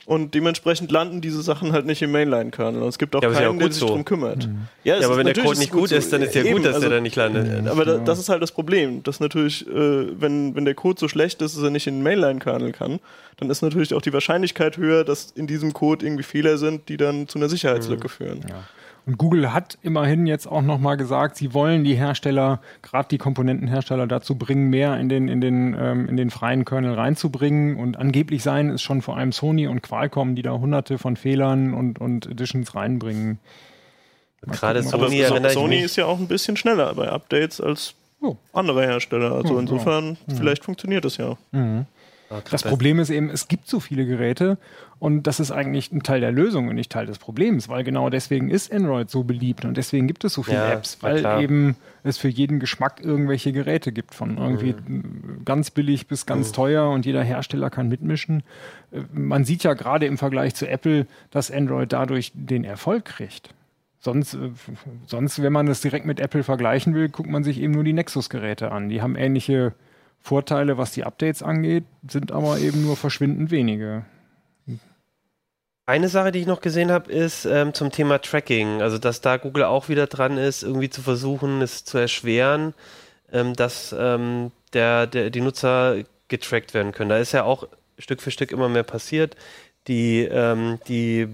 Und 0.06 0.34
dementsprechend 0.34 0.90
landen 0.90 1.20
diese 1.20 1.42
Sachen 1.42 1.72
halt 1.72 1.86
nicht 1.86 2.02
im 2.02 2.10
Mainline-Kernel. 2.10 2.82
Und 2.82 2.88
es 2.88 2.98
gibt 2.98 3.14
auch 3.14 3.22
ja, 3.22 3.30
keinen, 3.30 3.42
ja 3.42 3.58
der 3.58 3.72
sich 3.72 3.80
so. 3.80 3.86
darum 3.86 4.04
kümmert. 4.04 4.46
Mhm. 4.46 4.66
Ja, 4.82 4.98
ja 4.98 5.06
aber 5.06 5.16
wenn 5.16 5.26
der 5.26 5.34
Code 5.34 5.58
nicht 5.58 5.72
gut 5.72 5.92
ist, 5.92 6.12
dann 6.12 6.22
ist 6.22 6.34
ja 6.34 6.42
gut, 6.42 6.64
dass 6.64 6.74
also, 6.74 6.88
der 6.88 6.96
da 6.98 7.00
nicht 7.00 7.16
landet. 7.16 7.68
Aber 7.68 7.84
da, 7.84 7.98
das 7.98 8.18
ist 8.18 8.28
halt 8.28 8.42
das 8.42 8.52
Problem, 8.52 9.02
dass 9.02 9.20
natürlich, 9.20 9.66
äh, 9.68 10.20
wenn, 10.20 10.54
wenn 10.56 10.64
der 10.64 10.74
Code 10.74 10.98
so 10.98 11.06
schlecht 11.06 11.42
ist, 11.42 11.56
dass 11.56 11.62
er 11.62 11.70
nicht 11.70 11.86
in 11.86 11.96
den 11.96 12.02
Mainline-Kernel 12.02 12.72
kann, 12.72 12.98
dann 13.36 13.50
ist 13.50 13.62
natürlich 13.62 13.94
auch 13.94 14.02
die 14.02 14.12
Wahrscheinlichkeit 14.12 14.76
höher, 14.76 15.04
dass 15.04 15.32
in 15.32 15.46
diesem 15.46 15.72
Code 15.72 16.04
irgendwie 16.04 16.24
Fehler 16.24 16.58
sind, 16.58 16.88
die 16.88 16.96
dann 16.96 17.28
zu 17.28 17.38
einer 17.38 17.48
Sicherheitslücke 17.48 18.08
mhm. 18.08 18.10
führen. 18.10 18.44
Ja. 18.48 18.64
Und 19.10 19.18
Google 19.18 19.52
hat 19.52 19.76
immerhin 19.82 20.28
jetzt 20.28 20.46
auch 20.46 20.62
nochmal 20.62 20.96
gesagt, 20.96 21.34
sie 21.34 21.52
wollen 21.52 21.82
die 21.82 21.96
Hersteller, 21.96 22.60
gerade 22.80 23.08
die 23.08 23.18
Komponentenhersteller 23.18 24.06
dazu 24.06 24.36
bringen, 24.36 24.70
mehr 24.70 25.00
in 25.00 25.08
den, 25.08 25.26
in 25.26 25.40
den, 25.40 25.76
ähm, 25.76 26.08
in 26.08 26.16
den 26.16 26.30
freien 26.30 26.64
Kernel 26.64 26.94
reinzubringen. 26.94 27.76
Und 27.76 27.96
angeblich 27.96 28.44
seien 28.44 28.70
es 28.70 28.82
schon 28.82 29.02
vor 29.02 29.16
allem 29.16 29.32
Sony 29.32 29.66
und 29.66 29.82
Qualcomm, 29.82 30.36
die 30.36 30.42
da 30.42 30.52
hunderte 30.52 30.96
von 30.96 31.16
Fehlern 31.16 31.74
und, 31.74 32.00
und 32.00 32.26
Editions 32.26 32.76
reinbringen. 32.76 33.40
Gerade 34.42 34.80
Sony, 34.84 35.24
Aber 35.24 35.50
Sony 35.50 35.80
ist 35.80 35.96
ja 35.96 36.06
auch 36.06 36.20
ein 36.20 36.28
bisschen 36.28 36.56
schneller 36.56 36.94
bei 36.94 37.08
Updates 37.08 37.60
als 37.60 37.94
oh. 38.20 38.36
andere 38.52 38.82
Hersteller. 38.82 39.32
Also 39.32 39.56
oh, 39.56 39.58
insofern, 39.58 40.18
oh. 40.28 40.34
vielleicht 40.36 40.62
funktioniert 40.62 41.04
das 41.04 41.16
ja. 41.16 41.36
Mhm. 41.50 41.86
Das 42.50 42.62
Problem 42.62 43.00
ist 43.00 43.10
eben, 43.10 43.28
es 43.28 43.48
gibt 43.48 43.66
so 43.66 43.80
viele 43.80 44.06
Geräte 44.06 44.56
und 45.00 45.26
das 45.26 45.40
ist 45.40 45.50
eigentlich 45.50 45.90
ein 45.90 46.04
Teil 46.04 46.20
der 46.20 46.30
Lösung 46.30 46.68
und 46.68 46.76
nicht 46.76 46.92
Teil 46.92 47.06
des 47.06 47.18
Problems, 47.18 47.68
weil 47.68 47.82
genau 47.82 48.08
deswegen 48.08 48.50
ist 48.50 48.72
Android 48.72 49.10
so 49.10 49.24
beliebt 49.24 49.64
und 49.64 49.76
deswegen 49.76 50.06
gibt 50.06 50.24
es 50.24 50.34
so 50.34 50.44
viele 50.44 50.58
ja, 50.58 50.72
Apps, 50.72 50.98
weil 51.00 51.24
eben 51.42 51.74
es 52.04 52.18
für 52.18 52.28
jeden 52.28 52.60
Geschmack 52.60 53.00
irgendwelche 53.02 53.50
Geräte 53.50 53.90
gibt, 53.90 54.14
von 54.14 54.38
irgendwie 54.38 54.74
mhm. 54.74 55.42
ganz 55.44 55.72
billig 55.72 56.06
bis 56.06 56.24
ganz 56.24 56.50
mhm. 56.50 56.54
teuer 56.54 56.90
und 56.90 57.04
jeder 57.04 57.24
Hersteller 57.24 57.68
kann 57.68 57.88
mitmischen. 57.88 58.44
Äh, 58.92 59.00
man 59.12 59.44
sieht 59.44 59.64
ja 59.64 59.74
gerade 59.74 60.06
im 60.06 60.16
Vergleich 60.16 60.54
zu 60.54 60.68
Apple, 60.68 61.06
dass 61.32 61.50
Android 61.50 61.92
dadurch 61.92 62.30
den 62.34 62.62
Erfolg 62.62 63.06
kriegt. 63.06 63.54
Sonst, 63.98 64.34
äh, 64.34 64.50
sonst, 65.06 65.42
wenn 65.42 65.52
man 65.52 65.66
das 65.66 65.80
direkt 65.80 66.06
mit 66.06 66.20
Apple 66.20 66.44
vergleichen 66.44 66.94
will, 66.94 67.08
guckt 67.08 67.28
man 67.28 67.42
sich 67.42 67.60
eben 67.60 67.72
nur 67.72 67.84
die 67.84 67.92
Nexus-Geräte 67.92 68.70
an. 68.70 68.88
Die 68.88 69.02
haben 69.02 69.16
ähnliche 69.16 69.72
Vorteile, 70.22 70.78
was 70.78 70.92
die 70.92 71.04
Updates 71.04 71.42
angeht, 71.42 71.84
sind 72.08 72.30
aber 72.32 72.58
eben 72.58 72.82
nur 72.82 72.96
verschwindend 72.96 73.50
wenige. 73.50 74.04
Eine 75.86 76.08
Sache, 76.08 76.30
die 76.30 76.38
ich 76.38 76.46
noch 76.46 76.60
gesehen 76.60 76.92
habe, 76.92 77.10
ist 77.10 77.46
ähm, 77.46 77.74
zum 77.74 77.90
Thema 77.90 78.20
Tracking. 78.20 78.80
Also, 78.80 78.98
dass 78.98 79.22
da 79.22 79.38
Google 79.38 79.64
auch 79.64 79.88
wieder 79.88 80.06
dran 80.06 80.36
ist, 80.36 80.62
irgendwie 80.62 80.90
zu 80.90 81.02
versuchen, 81.02 81.62
es 81.62 81.84
zu 81.84 81.98
erschweren, 81.98 82.74
ähm, 83.32 83.54
dass 83.54 83.92
ähm, 83.98 84.52
der, 84.72 85.08
der, 85.08 85.30
die 85.30 85.40
Nutzer 85.40 85.96
getrackt 86.28 86.74
werden 86.74 86.92
können. 86.92 87.10
Da 87.10 87.18
ist 87.18 87.32
ja 87.32 87.42
auch 87.42 87.66
Stück 87.98 88.22
für 88.22 88.30
Stück 88.30 88.52
immer 88.52 88.68
mehr 88.68 88.84
passiert. 88.84 89.34
Die, 89.88 90.20
ähm, 90.20 90.78
die 90.86 91.26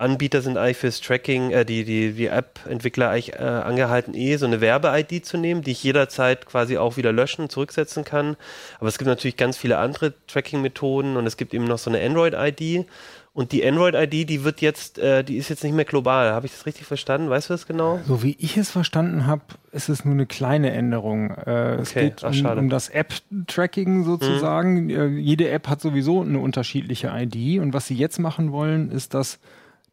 Anbieter 0.00 0.40
sind 0.40 0.56
eigentlich 0.56 0.78
fürs 0.78 1.00
Tracking, 1.00 1.50
äh, 1.50 1.64
die, 1.64 1.84
die, 1.84 2.12
die 2.12 2.26
App-Entwickler 2.26 3.10
eigentlich 3.10 3.34
äh, 3.34 3.42
angehalten, 3.42 4.14
eh 4.14 4.36
so 4.36 4.46
eine 4.46 4.60
Werbe-ID 4.60 5.24
zu 5.24 5.36
nehmen, 5.36 5.62
die 5.62 5.72
ich 5.72 5.84
jederzeit 5.84 6.46
quasi 6.46 6.78
auch 6.78 6.96
wieder 6.96 7.12
löschen, 7.12 7.50
zurücksetzen 7.50 8.04
kann. 8.04 8.36
Aber 8.78 8.88
es 8.88 8.98
gibt 8.98 9.08
natürlich 9.08 9.36
ganz 9.36 9.56
viele 9.56 9.78
andere 9.78 10.14
Tracking-Methoden 10.26 11.16
und 11.16 11.26
es 11.26 11.36
gibt 11.36 11.52
eben 11.52 11.64
noch 11.64 11.78
so 11.78 11.90
eine 11.90 12.00
Android-ID. 12.04 12.86
Und 13.32 13.52
die 13.52 13.64
Android-ID, 13.64 14.28
die 14.28 14.42
wird 14.42 14.60
jetzt, 14.60 14.98
äh, 14.98 15.22
die 15.22 15.36
ist 15.36 15.50
jetzt 15.50 15.62
nicht 15.62 15.74
mehr 15.74 15.84
global. 15.84 16.32
Habe 16.32 16.46
ich 16.46 16.52
das 16.52 16.66
richtig 16.66 16.86
verstanden? 16.86 17.30
Weißt 17.30 17.48
du 17.48 17.54
das 17.54 17.66
genau? 17.66 18.00
So 18.06 18.22
wie 18.22 18.36
ich 18.40 18.56
es 18.56 18.70
verstanden 18.70 19.26
habe, 19.26 19.42
ist 19.70 19.88
es 19.88 20.04
nur 20.04 20.14
eine 20.14 20.26
kleine 20.26 20.72
Änderung. 20.72 21.30
Äh, 21.30 21.76
es 21.76 21.94
geht 21.94 22.24
Ach, 22.24 22.34
um, 22.34 22.58
um, 22.58 22.68
das 22.70 22.88
App-Tracking 22.88 24.04
sozusagen. 24.04 24.86
Mhm. 24.86 25.18
jede 25.18 25.48
App 25.50 25.68
hat 25.68 25.80
sowieso 25.80 26.22
eine 26.22 26.40
unterschiedliche 26.40 27.12
ID. 27.14 27.60
Und 27.60 27.72
was 27.72 27.86
sie 27.86 27.94
jetzt 27.94 28.18
machen 28.18 28.50
wollen, 28.50 28.90
ist, 28.90 29.14
dass 29.14 29.38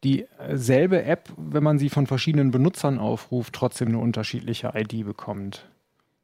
dieselbe 0.08 1.04
App, 1.04 1.30
wenn 1.38 1.64
man 1.64 1.80
sie 1.80 1.90
von 1.90 2.08
verschiedenen 2.08 2.52
Benutzern 2.52 3.00
aufruft, 3.00 3.54
trotzdem 3.54 3.90
eine 3.90 4.00
unterschiedliche 4.00 4.74
ID 4.76 5.06
bekommt. 5.06 5.66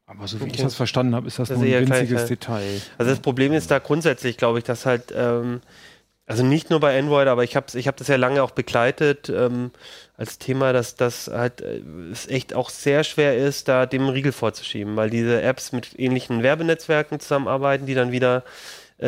Aber 0.05 0.27
so 0.27 0.39
wie 0.41 0.47
ich 0.47 0.57
das 0.57 0.75
verstanden 0.75 1.15
habe, 1.15 1.27
ist 1.27 1.39
das, 1.39 1.49
das 1.49 1.57
nur 1.57 1.67
ein 1.67 1.87
winziges 1.87 2.25
Detail. 2.25 2.81
Also 2.97 3.11
das 3.11 3.19
Problem 3.19 3.53
ist 3.53 3.71
da 3.71 3.79
grundsätzlich, 3.79 4.37
glaube 4.37 4.59
ich, 4.59 4.63
dass 4.63 4.85
halt 4.85 5.13
ähm, 5.15 5.61
also 6.25 6.43
nicht 6.43 6.69
nur 6.69 6.79
bei 6.79 6.97
Android, 6.97 7.27
aber 7.27 7.43
ich 7.43 7.55
habe 7.55 7.65
ich 7.73 7.87
hab 7.87 7.97
das 7.97 8.07
ja 8.07 8.15
lange 8.15 8.43
auch 8.43 8.51
begleitet 8.51 9.29
ähm, 9.29 9.71
als 10.15 10.39
Thema, 10.39 10.71
dass 10.71 10.95
das 10.95 11.27
halt 11.27 11.61
äh, 11.61 11.81
es 12.11 12.27
echt 12.27 12.53
auch 12.53 12.69
sehr 12.69 13.03
schwer 13.03 13.37
ist, 13.37 13.67
da 13.67 13.85
dem 13.85 14.07
Riegel 14.07 14.31
vorzuschieben, 14.31 14.95
weil 14.95 15.09
diese 15.09 15.41
Apps 15.41 15.73
mit 15.73 15.99
ähnlichen 15.99 16.41
Werbenetzwerken 16.41 17.19
zusammenarbeiten, 17.19 17.85
die 17.85 17.93
dann 17.93 18.11
wieder 18.13 18.43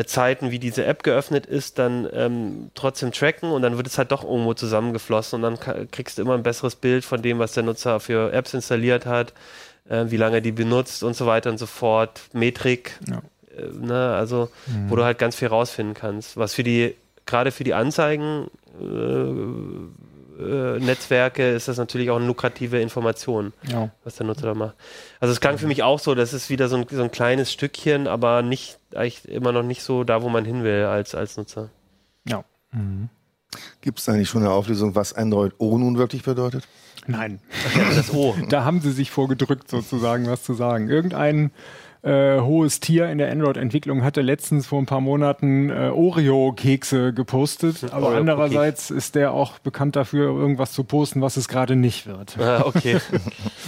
Zeiten, 0.06 0.52
wie 0.52 0.60
diese 0.60 0.86
App 0.86 1.04
geöffnet 1.04 1.46
ist, 1.46 1.80
dann 1.80 2.08
ähm, 2.12 2.72
trotzdem 2.76 3.12
tracken 3.12 3.52
und 3.52 3.62
dann 3.62 3.78
wird 3.78 3.88
es 3.88 3.98
halt 3.98 4.12
doch 4.12 4.24
irgendwo 4.24 4.54
zusammengeflossen 4.54 5.44
und 5.44 5.60
dann 5.60 5.90
kriegst 5.92 6.18
du 6.18 6.22
immer 6.22 6.34
ein 6.34 6.44
besseres 6.44 6.76
Bild 6.76 7.06
von 7.06 7.22
dem, 7.22 7.40
was 7.40 7.54
der 7.54 7.64
Nutzer 7.64 8.00
für 8.00 8.34
Apps 8.34 8.54
installiert 8.54 9.06
hat, 9.06 9.34
äh, 9.88 10.06
wie 10.08 10.18
lange 10.18 10.42
die 10.42 10.52
benutzt 10.52 11.04
und 11.04 11.16
so 11.16 11.26
weiter 11.26 11.50
und 11.50 11.60
so 11.60 11.66
fort, 11.66 12.22
Metrik. 12.34 13.00
Ja. 13.08 13.22
Äh, 13.58 13.72
ne, 13.72 14.16
also, 14.16 14.50
mhm. 14.68 14.90
wo 14.90 14.96
du 14.96 15.04
halt 15.04 15.18
ganz 15.18 15.36
viel 15.36 15.48
rausfinden 15.48 15.94
kannst, 15.94 16.36
was 16.36 16.54
für 16.54 16.64
die 16.64 16.96
gerade 17.26 17.52
für 17.52 17.64
die 17.64 17.74
Anzeigen 17.74 18.48
äh, 18.80 18.86
äh, 18.86 19.90
Netzwerke 20.38 21.52
ist 21.52 21.68
das 21.68 21.78
natürlich 21.78 22.10
auch 22.10 22.18
eine 22.18 22.26
lukrative 22.26 22.80
Information, 22.82 23.54
ja. 23.68 23.90
was 24.04 24.16
der 24.16 24.26
Nutzer 24.26 24.48
da 24.48 24.54
macht. 24.54 24.76
Also 25.20 25.32
es 25.32 25.40
klang 25.40 25.58
für 25.58 25.68
mich 25.68 25.84
auch 25.84 26.00
so, 26.00 26.16
das 26.16 26.34
ist 26.34 26.50
wieder 26.50 26.68
so 26.68 26.78
ein, 26.78 26.86
so 26.90 27.04
ein 27.04 27.12
kleines 27.12 27.52
Stückchen, 27.52 28.08
aber 28.08 28.42
nicht 28.42 28.80
eigentlich 28.94 29.28
immer 29.30 29.52
noch 29.52 29.64
nicht 29.64 29.84
so 29.84 30.04
da, 30.04 30.22
wo 30.22 30.30
man 30.30 30.46
hin 30.46 30.64
will 30.64 30.86
als, 30.86 31.16
als 31.16 31.38
Nutzer. 31.38 31.70
Ja. 32.28 32.44
Mhm. 32.72 33.10
Gibt 33.82 34.00
es 34.00 34.10
eigentlich 34.10 34.30
schon 34.30 34.42
eine 34.42 34.52
Auflösung, 34.52 34.96
was 34.96 35.14
Android 35.14 35.54
O 35.58 35.78
nun 35.78 35.98
wirklich 35.98 36.24
bedeutet? 36.24 36.68
Nein. 37.08 37.40
das 37.96 38.14
O. 38.14 38.36
da 38.50 38.64
haben 38.66 38.82
sie 38.82 38.92
sich 38.92 39.12
vorgedrückt, 39.12 39.70
sozusagen 39.70 40.28
was 40.28 40.44
zu 40.44 40.54
sagen. 40.54 40.90
Irgendein 40.90 41.52
äh, 42.06 42.40
hohes 42.40 42.80
Tier 42.80 43.10
in 43.10 43.18
der 43.18 43.32
Android-Entwicklung 43.32 44.04
hatte 44.04 44.22
letztens 44.22 44.68
vor 44.68 44.80
ein 44.80 44.86
paar 44.86 45.02
Monaten 45.02 45.72
äh, 45.72 45.90
Oreo-Kekse 45.90 47.14
gepostet, 47.14 47.84
aber 47.92 48.08
Oreo 48.08 48.20
andererseits 48.20 48.92
ist 48.92 49.16
der 49.16 49.32
auch 49.32 49.58
bekannt 49.58 49.96
dafür, 49.96 50.28
irgendwas 50.28 50.72
zu 50.74 50.84
posten, 50.84 51.22
was 51.22 51.36
es 51.36 51.48
gerade 51.48 51.76
nicht 51.76 52.06
wird. 52.06 52.38
Ah, 52.38 52.62
okay. 52.64 53.00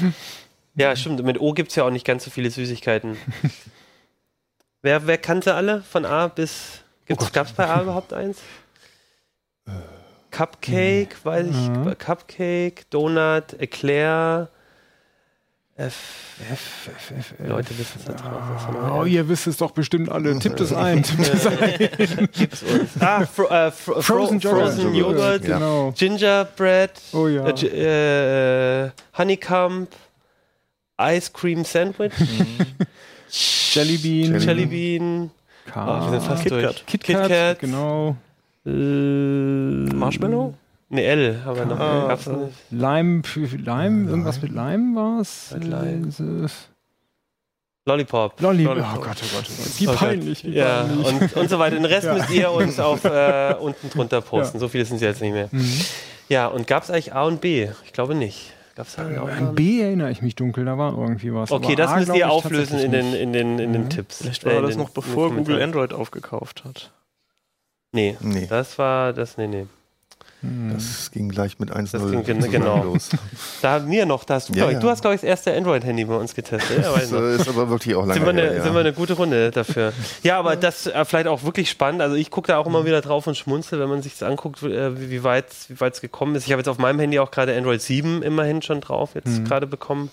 ja, 0.75 0.95
stimmt. 0.95 1.23
Mit 1.23 1.41
O 1.41 1.53
gibt 1.53 1.69
es 1.69 1.75
ja 1.75 1.83
auch 1.83 1.89
nicht 1.89 2.05
ganz 2.05 2.25
so 2.25 2.29
viele 2.29 2.51
Süßigkeiten. 2.51 3.17
wer, 4.83 5.07
wer 5.07 5.17
kannte 5.17 5.55
alle 5.55 5.81
von 5.81 6.05
A 6.05 6.27
bis. 6.27 6.83
Oh 7.09 7.15
Gab 7.33 7.47
es 7.47 7.53
bei 7.53 7.65
A 7.67 7.81
überhaupt 7.81 8.13
eins? 8.13 8.39
Cupcake, 10.29 11.15
weiß 11.23 11.47
ich, 11.47 11.69
mhm. 11.69 11.97
Cupcake, 11.97 12.87
Donut, 12.91 13.59
Eclair, 13.59 14.49
F, 15.79 15.93
F, 16.39 16.87
F, 16.87 17.11
F, 17.11 17.33
F. 17.39 17.47
Leute 17.47 17.77
wissen 17.77 17.99
es 17.99 18.05
da 18.05 18.13
draußen. 18.13 18.91
Oh, 18.91 19.05
ihr 19.05 19.29
wisst 19.29 19.45
es 19.45 19.57
doch 19.57 19.69
bestimmt 19.69 20.09
alle. 20.09 20.39
Tippt 20.39 20.59
es 20.59 20.73
ein. 20.73 21.03
Tippt 21.03 21.19
es 21.19 21.45
ein. 21.45 22.89
ah, 22.99 23.25
fro 23.27 23.45
äh, 23.45 23.69
fro 23.69 24.01
Frozen, 24.01 24.41
Fro 24.41 24.49
Frozen 24.55 24.95
Joghurt, 24.95 25.43
ja. 25.43 25.53
genau. 25.59 25.91
Gingerbread, 25.91 26.93
oh, 27.13 27.27
ja. 27.27 27.45
äh, 27.47 28.85
äh, 28.85 28.89
Honeycomb, 29.19 29.89
Ice 30.99 31.29
Cream 31.31 31.63
Sandwich, 31.63 32.13
Jellybean, 33.29 34.39
Jellybean, 34.39 35.29
oh, 35.75 35.75
wir 35.75 36.09
sind 36.09 36.23
fast 36.23 36.41
Kit 36.41 36.51
durch. 36.53 36.85
Kit 36.87 37.03
Kat, 37.03 37.21
Kit 37.21 37.29
Kat 37.29 37.59
genau. 37.59 38.15
Äh, 38.65 38.69
Marshmallow? 39.93 40.55
Ne, 40.89 41.03
L 41.03 41.41
haben 41.43 41.57
wir 41.57 41.65
noch. 41.65 41.79
Ah, 41.79 42.07
Gab's 42.07 42.27
nicht. 42.27 42.53
Lime, 42.71 43.21
Lime, 43.35 44.09
irgendwas 44.09 44.41
mit 44.41 44.51
Lime 44.51 44.95
war 44.95 45.19
es? 45.19 45.53
Lollipop. 47.85 48.39
Lollipop. 48.41 48.77
Oh 48.77 48.99
Gott, 48.99 48.99
oh 48.99 49.01
Gott, 49.01 49.17
oh 49.21 49.35
Gott. 49.35 49.79
Wie 49.79 49.87
oh 49.87 49.93
peinlich. 49.93 50.43
Wie 50.43 50.51
ja, 50.51 50.83
peinlich. 50.83 51.21
Und, 51.21 51.37
und 51.37 51.49
so 51.49 51.57
weiter. 51.57 51.75
Den 51.75 51.85
Rest 51.85 52.05
ja. 52.05 52.13
müsst 52.13 52.29
ihr 52.29 52.51
uns 52.51 52.79
auf 52.79 53.03
äh, 53.05 53.55
unten 53.59 53.89
drunter 53.89 54.21
posten. 54.21 54.57
Ja. 54.57 54.59
So 54.59 54.67
viele 54.67 54.85
sind 54.85 54.99
sie 54.99 55.05
jetzt 55.05 55.21
nicht 55.21 55.31
mehr. 55.31 55.49
Mhm. 55.51 55.81
Ja, 56.29 56.47
und 56.47 56.67
gab 56.67 56.83
es 56.83 56.89
eigentlich 56.89 57.13
A 57.13 57.23
und 57.23 57.39
B? 57.39 57.69
Ich 57.85 57.93
glaube 57.93 58.13
nicht. 58.13 58.53
Gab's 58.75 58.95
da 58.95 59.09
äh, 59.09 59.17
An 59.17 59.55
B 59.55 59.81
erinnere 59.81 60.11
ich 60.11 60.21
mich 60.21 60.35
dunkel, 60.35 60.65
da 60.65 60.77
war 60.77 60.97
irgendwie 60.97 61.33
was. 61.33 61.49
Okay, 61.49 61.75
das 61.75 61.91
A, 61.91 61.95
müsst 61.97 62.13
ihr 62.13 62.29
auflösen 62.29 62.79
in 62.79 62.91
den, 62.91 63.13
in 63.13 63.33
den, 63.33 63.57
in 63.57 63.73
den 63.73 63.83
mhm. 63.85 63.89
Tipps. 63.89 64.17
Vielleicht 64.19 64.45
war 64.45 64.53
äh, 64.53 64.61
das 64.61 64.75
noch 64.75 64.89
bevor 64.89 65.33
Google 65.33 65.61
Android 65.61 65.93
aufgekauft 65.93 66.63
hat. 66.65 66.91
Nee, 67.93 68.17
nee, 68.19 68.47
das 68.47 68.77
war 68.77 69.13
das, 69.13 69.37
nee, 69.37 69.47
nee. 69.47 69.65
Hm. 70.41 70.71
Das 70.71 71.09
ging 71.09 71.29
gleich 71.29 71.57
mit 71.57 71.75
1.0 71.75 72.47
genau. 72.49 72.83
los. 72.83 73.09
Da 73.61 73.71
haben 73.71 73.89
wir 73.89 74.05
noch, 74.05 74.23
da 74.23 74.35
hast 74.35 74.49
du, 74.49 74.53
ja, 74.53 74.69
ja. 74.69 74.79
du 74.79 74.87
hast, 74.89 75.01
glaube 75.01 75.15
ich, 75.15 75.21
das 75.21 75.27
erste 75.27 75.53
Android-Handy 75.55 76.05
bei 76.05 76.15
uns 76.15 76.35
getestet. 76.35 76.85
das 76.85 77.11
ist 77.11 77.49
aber 77.49 77.69
wirklich 77.69 77.95
auch 77.95 78.01
lange 78.01 78.13
sind 78.13 78.23
wir, 78.23 78.29
eine, 78.29 78.55
ja. 78.55 78.63
sind 78.63 78.73
wir 78.73 78.81
eine 78.81 78.93
gute 78.93 79.13
Runde 79.13 79.49
dafür. 79.49 79.93
ja, 80.21 80.37
aber 80.37 80.55
das 80.55 80.85
äh, 80.85 81.05
vielleicht 81.05 81.27
auch 81.27 81.43
wirklich 81.43 81.69
spannend. 81.69 82.01
Also 82.01 82.15
ich 82.15 82.29
gucke 82.29 82.47
da 82.47 82.57
auch 82.59 82.67
immer 82.67 82.85
wieder 82.85 83.01
drauf 83.01 83.25
und 83.25 83.35
schmunzel, 83.35 83.79
wenn 83.79 83.89
man 83.89 84.03
sich 84.03 84.13
das 84.13 84.23
anguckt, 84.23 84.61
äh, 84.61 85.09
wie 85.09 85.23
weit 85.23 85.47
es 85.69 86.01
gekommen 86.01 86.35
ist. 86.35 86.45
Ich 86.45 86.51
habe 86.51 86.59
jetzt 86.59 86.69
auf 86.69 86.77
meinem 86.77 86.99
Handy 86.99 87.17
auch 87.17 87.31
gerade 87.31 87.55
Android 87.57 87.81
7 87.81 88.21
immerhin 88.21 88.61
schon 88.61 88.79
drauf, 88.79 89.15
jetzt 89.15 89.39
mhm. 89.39 89.45
gerade 89.45 89.65
bekommen. 89.65 90.11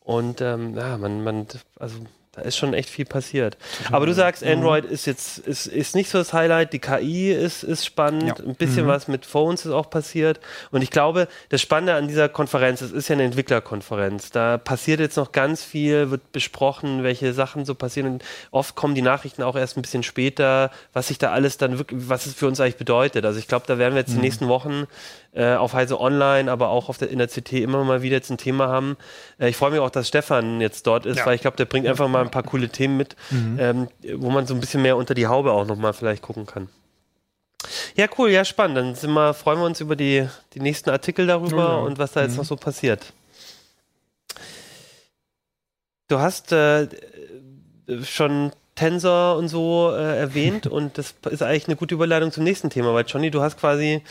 Und 0.00 0.40
ähm, 0.40 0.76
ja, 0.76 0.98
man, 0.98 1.22
man, 1.22 1.46
also 1.78 1.96
da 2.34 2.42
ist 2.42 2.56
schon 2.56 2.74
echt 2.74 2.90
viel 2.90 3.04
passiert. 3.04 3.56
Aber 3.92 4.06
du 4.06 4.12
sagst, 4.12 4.42
mhm. 4.44 4.50
Android 4.50 4.84
ist 4.84 5.06
jetzt 5.06 5.38
ist, 5.38 5.66
ist 5.66 5.94
nicht 5.94 6.10
so 6.10 6.18
das 6.18 6.32
Highlight. 6.32 6.72
Die 6.72 6.78
KI 6.78 7.32
ist, 7.32 7.62
ist 7.62 7.84
spannend. 7.84 8.38
Ja. 8.38 8.44
Ein 8.44 8.56
bisschen 8.56 8.86
mhm. 8.86 8.88
was 8.88 9.08
mit 9.08 9.24
Phones 9.24 9.64
ist 9.64 9.72
auch 9.72 9.88
passiert. 9.90 10.40
Und 10.70 10.82
ich 10.82 10.90
glaube, 10.90 11.28
das 11.48 11.60
Spannende 11.60 11.94
an 11.94 12.08
dieser 12.08 12.28
Konferenz, 12.28 12.80
es 12.80 12.92
ist 12.92 13.08
ja 13.08 13.14
eine 13.14 13.24
Entwicklerkonferenz. 13.24 14.30
Da 14.30 14.58
passiert 14.58 15.00
jetzt 15.00 15.16
noch 15.16 15.32
ganz 15.32 15.62
viel, 15.62 16.10
wird 16.10 16.32
besprochen, 16.32 17.02
welche 17.02 17.32
Sachen 17.32 17.64
so 17.64 17.74
passieren. 17.74 18.14
Und 18.14 18.24
oft 18.50 18.74
kommen 18.74 18.94
die 18.94 19.02
Nachrichten 19.02 19.42
auch 19.42 19.56
erst 19.56 19.76
ein 19.76 19.82
bisschen 19.82 20.02
später, 20.02 20.70
was 20.92 21.08
sich 21.08 21.18
da 21.18 21.30
alles 21.30 21.56
dann 21.56 21.78
wirklich, 21.78 22.08
was 22.08 22.26
es 22.26 22.34
für 22.34 22.46
uns 22.46 22.60
eigentlich 22.60 22.76
bedeutet. 22.76 23.24
Also 23.24 23.38
ich 23.38 23.46
glaube, 23.46 23.66
da 23.66 23.78
werden 23.78 23.94
wir 23.94 24.00
jetzt 24.00 24.10
mhm. 24.10 24.16
die 24.16 24.22
nächsten 24.22 24.48
Wochen 24.48 24.86
äh, 25.34 25.54
auf 25.54 25.72
Heise 25.72 26.00
Online, 26.00 26.50
aber 26.50 26.68
auch 26.68 26.88
auf 26.88 26.98
der, 26.98 27.10
in 27.10 27.18
der 27.18 27.28
CT 27.28 27.52
immer 27.54 27.82
mal 27.84 28.02
wieder 28.02 28.16
jetzt 28.16 28.30
ein 28.30 28.38
Thema 28.38 28.68
haben. 28.68 28.96
Äh, 29.38 29.48
ich 29.48 29.56
freue 29.56 29.72
mich 29.72 29.80
auch, 29.80 29.90
dass 29.90 30.08
Stefan 30.08 30.60
jetzt 30.60 30.86
dort 30.86 31.06
ist, 31.06 31.18
ja. 31.18 31.26
weil 31.26 31.34
ich 31.34 31.40
glaube, 31.40 31.56
der 31.56 31.64
bringt 31.64 31.86
einfach 31.86 32.08
mal 32.08 32.22
ein 32.22 32.30
paar 32.30 32.44
coole 32.44 32.68
Themen 32.68 32.96
mit, 32.96 33.16
mhm. 33.30 33.58
ähm, 33.60 33.88
wo 34.16 34.30
man 34.30 34.46
so 34.46 34.54
ein 34.54 34.60
bisschen 34.60 34.82
mehr 34.82 34.96
unter 34.96 35.14
die 35.14 35.26
Haube 35.26 35.52
auch 35.52 35.66
nochmal 35.66 35.92
vielleicht 35.92 36.22
gucken 36.22 36.46
kann. 36.46 36.68
Ja, 37.96 38.06
cool, 38.18 38.30
ja, 38.30 38.44
spannend. 38.44 38.76
Dann 38.76 38.94
sind 38.94 39.12
wir, 39.12 39.34
freuen 39.34 39.58
wir 39.58 39.66
uns 39.66 39.80
über 39.80 39.96
die, 39.96 40.28
die 40.54 40.60
nächsten 40.60 40.90
Artikel 40.90 41.26
darüber 41.26 41.68
ja. 41.68 41.76
und 41.76 41.98
was 41.98 42.12
da 42.12 42.22
jetzt 42.22 42.32
mhm. 42.32 42.38
noch 42.38 42.44
so 42.44 42.56
passiert. 42.56 43.12
Du 46.08 46.18
hast 46.18 46.52
äh, 46.52 46.88
schon 48.04 48.52
Tensor 48.74 49.36
und 49.36 49.48
so 49.48 49.92
äh, 49.92 50.18
erwähnt 50.18 50.66
und 50.68 50.98
das 50.98 51.14
ist 51.30 51.42
eigentlich 51.42 51.66
eine 51.66 51.76
gute 51.76 51.94
Überleitung 51.94 52.32
zum 52.32 52.44
nächsten 52.44 52.70
Thema, 52.70 52.92
weil 52.94 53.04
Johnny, 53.06 53.30
du 53.30 53.40
hast 53.40 53.58
quasi 53.58 54.02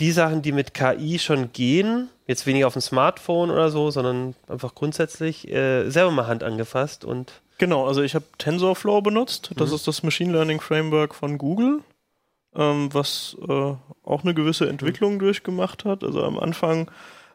die 0.00 0.12
Sachen, 0.12 0.42
die 0.42 0.52
mit 0.52 0.74
KI 0.74 1.18
schon 1.18 1.52
gehen, 1.52 2.08
jetzt 2.26 2.46
weniger 2.46 2.66
auf 2.66 2.74
dem 2.74 2.82
Smartphone 2.82 3.50
oder 3.50 3.70
so, 3.70 3.90
sondern 3.90 4.34
einfach 4.48 4.74
grundsätzlich 4.74 5.48
äh, 5.48 5.88
selber 5.90 6.10
mal 6.10 6.26
Hand 6.26 6.42
angefasst 6.42 7.04
und 7.04 7.40
Genau, 7.58 7.86
also 7.86 8.02
ich 8.02 8.14
habe 8.14 8.26
TensorFlow 8.36 9.00
benutzt. 9.00 9.52
Das 9.56 9.70
mhm. 9.70 9.76
ist 9.76 9.88
das 9.88 10.02
Machine 10.02 10.32
Learning 10.32 10.60
Framework 10.60 11.14
von 11.14 11.38
Google, 11.38 11.80
ähm, 12.54 12.92
was 12.92 13.36
äh, 13.48 13.74
auch 14.04 14.24
eine 14.24 14.34
gewisse 14.34 14.68
Entwicklung 14.68 15.14
mhm. 15.14 15.20
durchgemacht 15.20 15.86
hat. 15.86 16.04
Also 16.04 16.22
am 16.22 16.38
Anfang 16.38 16.90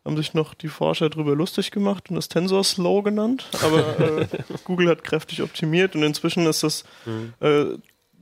haben 0.05 0.17
sich 0.17 0.33
noch 0.33 0.53
die 0.53 0.67
Forscher 0.67 1.09
darüber 1.09 1.35
lustig 1.35 1.71
gemacht 1.71 2.09
und 2.09 2.15
das 2.15 2.29
TensorSlow 2.29 3.01
genannt, 3.01 3.47
aber 3.63 3.99
äh, 3.99 4.27
Google 4.63 4.89
hat 4.89 5.03
kräftig 5.03 5.41
optimiert 5.41 5.95
und 5.95 6.03
inzwischen 6.03 6.45
ist 6.45 6.63
das 6.63 6.83
mhm. 7.05 7.33
äh, 7.39 7.77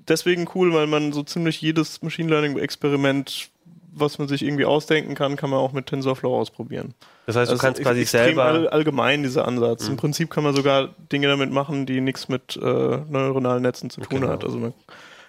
deswegen 0.09 0.47
cool, 0.55 0.73
weil 0.73 0.87
man 0.87 1.13
so 1.13 1.23
ziemlich 1.23 1.61
jedes 1.61 2.01
Machine 2.01 2.29
Learning 2.29 2.57
Experiment 2.57 3.49
was 3.91 4.19
man 4.19 4.27
sich 4.27 4.43
irgendwie 4.43 4.65
ausdenken 4.65 5.15
kann, 5.15 5.35
kann 5.35 5.49
man 5.49 5.59
auch 5.59 5.71
mit 5.71 5.87
TensorFlow 5.87 6.35
ausprobieren. 6.35 6.93
Das 7.25 7.35
heißt, 7.35 7.49
du 7.49 7.53
also 7.53 7.61
kannst 7.61 7.81
quasi 7.81 8.05
selber 8.05 8.45
all, 8.45 8.67
allgemein 8.67 9.23
dieser 9.23 9.47
Ansatz. 9.47 9.85
Mhm. 9.85 9.91
Im 9.91 9.97
Prinzip 9.97 10.29
kann 10.29 10.43
man 10.43 10.55
sogar 10.55 10.89
Dinge 11.11 11.27
damit 11.27 11.51
machen, 11.51 11.85
die 11.85 12.01
nichts 12.01 12.29
mit 12.29 12.57
äh, 12.57 12.65
neuronalen 12.65 13.61
Netzen 13.61 13.89
zu 13.89 14.01
tun 14.01 14.21
genau. 14.21 14.33
hat. 14.33 14.43
Also 14.43 14.57
man 14.57 14.73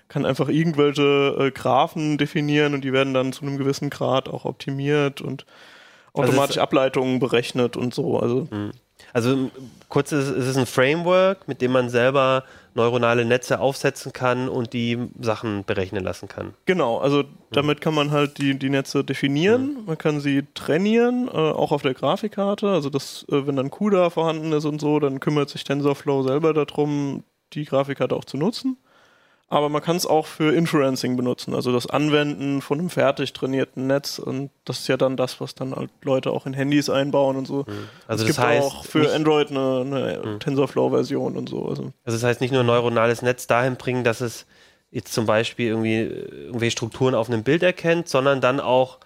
kann 0.09 0.27
einfach 0.27 0.49
irgendwelche 0.49 1.37
äh, 1.39 1.51
Graphen 1.51 2.19
definieren 2.19 2.75
und 2.75 2.83
die 2.83 2.93
werden 2.93 3.15
dann 3.15 3.33
zu 3.33 3.43
einem 3.43 3.59
gewissen 3.59 3.91
Grad 3.91 4.29
auch 4.29 4.45
optimiert 4.45 5.21
und 5.21 5.47
also 6.13 6.31
automatisch 6.31 6.57
also 6.57 6.63
Ableitungen 6.63 7.19
berechnet 7.21 7.77
und 7.77 7.95
so. 7.95 8.19
Also, 8.19 8.49
hm. 8.51 8.73
also 9.13 9.51
kurz 9.89 10.13
ist, 10.13 10.29
ist 10.29 10.47
es 10.47 10.57
ein 10.57 10.67
Framework, 10.67 11.49
mit 11.49 11.63
dem 11.63 11.73
man 11.73 11.89
selber 11.89 12.45
neuronale 12.75 13.25
Netze 13.25 13.61
aufsetzen 13.61 14.13
kann 14.13 14.49
und 14.49 14.73
die 14.73 14.99
Sachen 15.21 15.65
berechnen 15.65 16.05
lassen 16.05 16.29
kann. 16.29 16.55
Genau, 16.67 16.99
also 16.99 17.25
damit 17.51 17.81
kann 17.81 17.95
man 17.95 18.11
halt 18.11 18.39
die, 18.39 18.59
die 18.59 18.71
Netze 18.71 19.05
definieren, 19.05 19.81
mhm. 19.81 19.85
man 19.87 19.99
kann 19.99 20.21
sie 20.21 20.45
trainieren, 20.55 21.29
äh, 21.29 21.31
auch 21.31 21.73
auf 21.73 21.83
der 21.83 21.95
Grafikkarte. 21.95 22.69
Also 22.69 22.91
das, 22.91 23.25
äh, 23.31 23.47
wenn 23.47 23.57
dann 23.57 23.71
CUDA 23.71 24.11
vorhanden 24.11 24.53
ist 24.53 24.65
und 24.65 24.81
so, 24.81 25.01
dann 25.01 25.21
kümmert 25.21 25.51
sich 25.51 25.65
TensorFlow 25.65 26.23
selber 26.23 26.55
darum, 26.55 27.25
die 27.53 27.65
Grafikkarte 27.65 28.15
auch 28.15 28.25
zu 28.25 28.37
nutzen 28.37 28.77
aber 29.51 29.69
man 29.69 29.83
kann 29.83 29.97
es 29.97 30.07
auch 30.07 30.27
für 30.27 30.55
Inferencing 30.55 31.17
benutzen, 31.17 31.55
also 31.55 31.73
das 31.73 31.89
Anwenden 31.89 32.63
von 32.63 32.79
einem 32.79 32.89
fertig 32.89 33.33
trainierten 33.33 33.89
Netz 33.89 34.21
und 34.21 34.51
das 34.65 34.79
ist 34.79 34.89
ja 34.89 34.97
dann 34.97 35.17
das, 35.17 35.41
was 35.41 35.57
dann 35.57 35.75
halt 35.75 35.91
Leute 36.03 36.31
auch 36.31 36.47
in 36.47 36.55
Handys 36.55 36.89
einbauen 36.89 37.37
und 37.37 37.47
so. 37.47 37.65
Mhm. 37.67 37.89
Also 38.07 38.25
es 38.25 38.27
das 38.27 38.27
gibt 38.27 38.39
heißt 38.39 38.63
auch 38.63 38.85
für 38.85 39.13
Android 39.13 39.51
eine, 39.51 39.81
eine 39.81 40.23
mhm. 40.25 40.41
TensorFlow-Version 40.41 41.37
und 41.37 41.49
so. 41.49 41.67
Also. 41.67 41.83
also 41.83 41.93
das 42.17 42.23
heißt 42.23 42.41
nicht 42.41 42.53
nur 42.53 42.63
neuronales 42.63 43.23
Netz 43.23 43.49
dahin 43.49 43.75
bringen, 43.75 44.05
dass 44.05 44.21
es 44.21 44.47
jetzt 44.93 45.13
zum 45.13 45.27
Beispiel 45.27 45.67
irgendwie 45.67 46.03
irgendwelche 46.03 46.71
Strukturen 46.71 47.17
auf 47.17 47.29
einem 47.29 47.43
Bild 47.43 47.65
erkennt, 47.65 48.09
sondern 48.09 48.41
dann 48.41 48.61
auch 48.61 49.01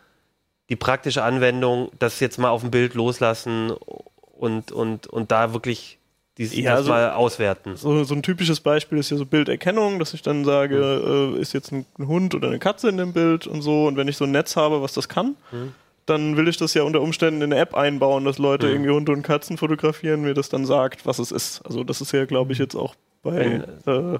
die 0.68 0.76
praktische 0.76 1.22
Anwendung, 1.22 1.90
das 1.98 2.20
jetzt 2.20 2.38
mal 2.38 2.50
auf 2.50 2.60
dem 2.60 2.70
Bild 2.70 2.92
loslassen 2.92 3.70
und, 3.70 4.72
und, 4.72 5.06
und 5.06 5.32
da 5.32 5.54
wirklich 5.54 5.98
die 6.38 6.62
ja, 6.62 6.74
also, 6.74 6.90
mal 6.90 7.12
auswerten. 7.12 7.76
So, 7.76 8.02
so 8.02 8.14
ein 8.14 8.22
typisches 8.22 8.60
Beispiel 8.60 8.98
ist 8.98 9.10
ja 9.10 9.16
so 9.16 9.24
Bilderkennung, 9.24 10.00
dass 10.00 10.14
ich 10.14 10.22
dann 10.22 10.44
sage, 10.44 10.76
mhm. 10.76 11.36
äh, 11.36 11.40
ist 11.40 11.52
jetzt 11.52 11.72
ein, 11.72 11.86
Hund 11.98 12.34
oder 12.34 12.48
eine 12.48 12.58
Katze 12.58 12.88
in 12.88 12.96
dem 12.96 13.12
Bild 13.12 13.46
und 13.46 13.62
so. 13.62 13.86
Und 13.86 13.96
wenn 13.96 14.08
ich 14.08 14.16
so 14.16 14.24
ein 14.24 14.32
Netz 14.32 14.56
habe, 14.56 14.82
was 14.82 14.92
das 14.94 15.08
kann, 15.08 15.36
mhm. 15.52 15.74
dann 16.06 16.36
will 16.36 16.48
ich 16.48 16.56
das 16.56 16.74
ja 16.74 16.82
unter 16.82 17.00
Umständen 17.02 17.40
in 17.40 17.52
eine 17.52 17.60
App 17.60 17.74
einbauen, 17.74 18.24
dass 18.24 18.38
Leute 18.38 18.66
mhm. 18.66 18.72
irgendwie 18.72 18.90
Hunde 18.90 19.12
und 19.12 19.22
Katzen 19.22 19.56
fotografieren, 19.56 20.22
mir 20.22 20.34
das 20.34 20.48
dann 20.48 20.66
sagt, 20.66 21.06
was 21.06 21.20
es 21.20 21.30
ist. 21.30 21.62
Also 21.64 21.84
das 21.84 22.00
ist 22.00 22.10
ja, 22.10 22.24
glaube 22.24 22.52
ich, 22.52 22.58
jetzt 22.58 22.74
auch 22.74 22.96
bei 23.22 23.62
äh, 23.86 24.18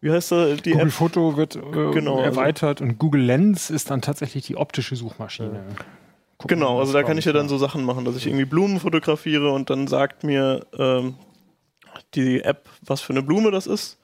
wie 0.00 0.12
heißt 0.12 0.32
da 0.32 0.54
die 0.54 0.70
Google 0.70 0.86
App? 0.86 0.92
Foto 0.92 1.36
wird 1.36 1.56
äh, 1.56 1.60
genau, 1.60 2.18
also 2.18 2.40
erweitert 2.40 2.80
also. 2.80 2.84
und 2.84 2.98
Google 2.98 3.22
Lens 3.22 3.70
ist 3.70 3.90
dann 3.90 4.00
tatsächlich 4.00 4.46
die 4.46 4.56
optische 4.56 4.96
Suchmaschine. 4.96 5.64
Ja. 5.68 5.84
Gucken, 6.38 6.60
genau, 6.60 6.78
also 6.78 6.92
da 6.92 7.02
kann 7.02 7.18
ich 7.18 7.24
ja 7.24 7.32
dann 7.32 7.48
so 7.48 7.58
Sachen 7.58 7.84
machen, 7.84 8.04
dass 8.04 8.16
ich 8.16 8.26
irgendwie 8.26 8.44
Blumen 8.44 8.78
fotografiere 8.78 9.50
und 9.50 9.70
dann 9.70 9.88
sagt 9.88 10.22
mir 10.22 10.64
ähm, 10.78 11.16
die 12.14 12.42
App, 12.42 12.68
was 12.80 13.00
für 13.00 13.12
eine 13.12 13.22
Blume 13.22 13.50
das 13.50 13.66
ist. 13.66 13.98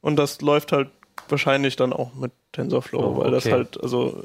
Und 0.00 0.16
das 0.16 0.40
läuft 0.40 0.70
halt 0.70 0.88
wahrscheinlich 1.28 1.76
dann 1.76 1.92
auch 1.92 2.14
mit 2.14 2.32
TensorFlow, 2.52 3.00
oh, 3.00 3.16
weil 3.16 3.26
okay. 3.26 3.30
das 3.32 3.52
halt, 3.52 3.82
also 3.82 4.22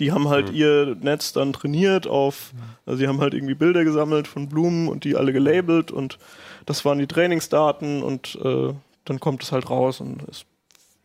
die 0.00 0.10
haben 0.10 0.28
halt 0.28 0.50
mhm. 0.50 0.56
ihr 0.56 0.96
Netz 1.00 1.32
dann 1.32 1.52
trainiert 1.52 2.06
auf, 2.06 2.52
also 2.86 2.98
sie 2.98 3.06
haben 3.06 3.20
halt 3.20 3.34
irgendwie 3.34 3.54
Bilder 3.54 3.84
gesammelt 3.84 4.26
von 4.26 4.48
Blumen 4.48 4.88
und 4.88 5.04
die 5.04 5.14
alle 5.14 5.32
gelabelt 5.32 5.90
und 5.90 6.18
das 6.66 6.84
waren 6.84 6.98
die 6.98 7.06
Trainingsdaten 7.06 8.02
und 8.02 8.38
äh, 8.42 8.72
dann 9.04 9.20
kommt 9.20 9.42
es 9.42 9.52
halt 9.52 9.68
raus 9.68 10.00
und 10.00 10.22
ist 10.24 10.46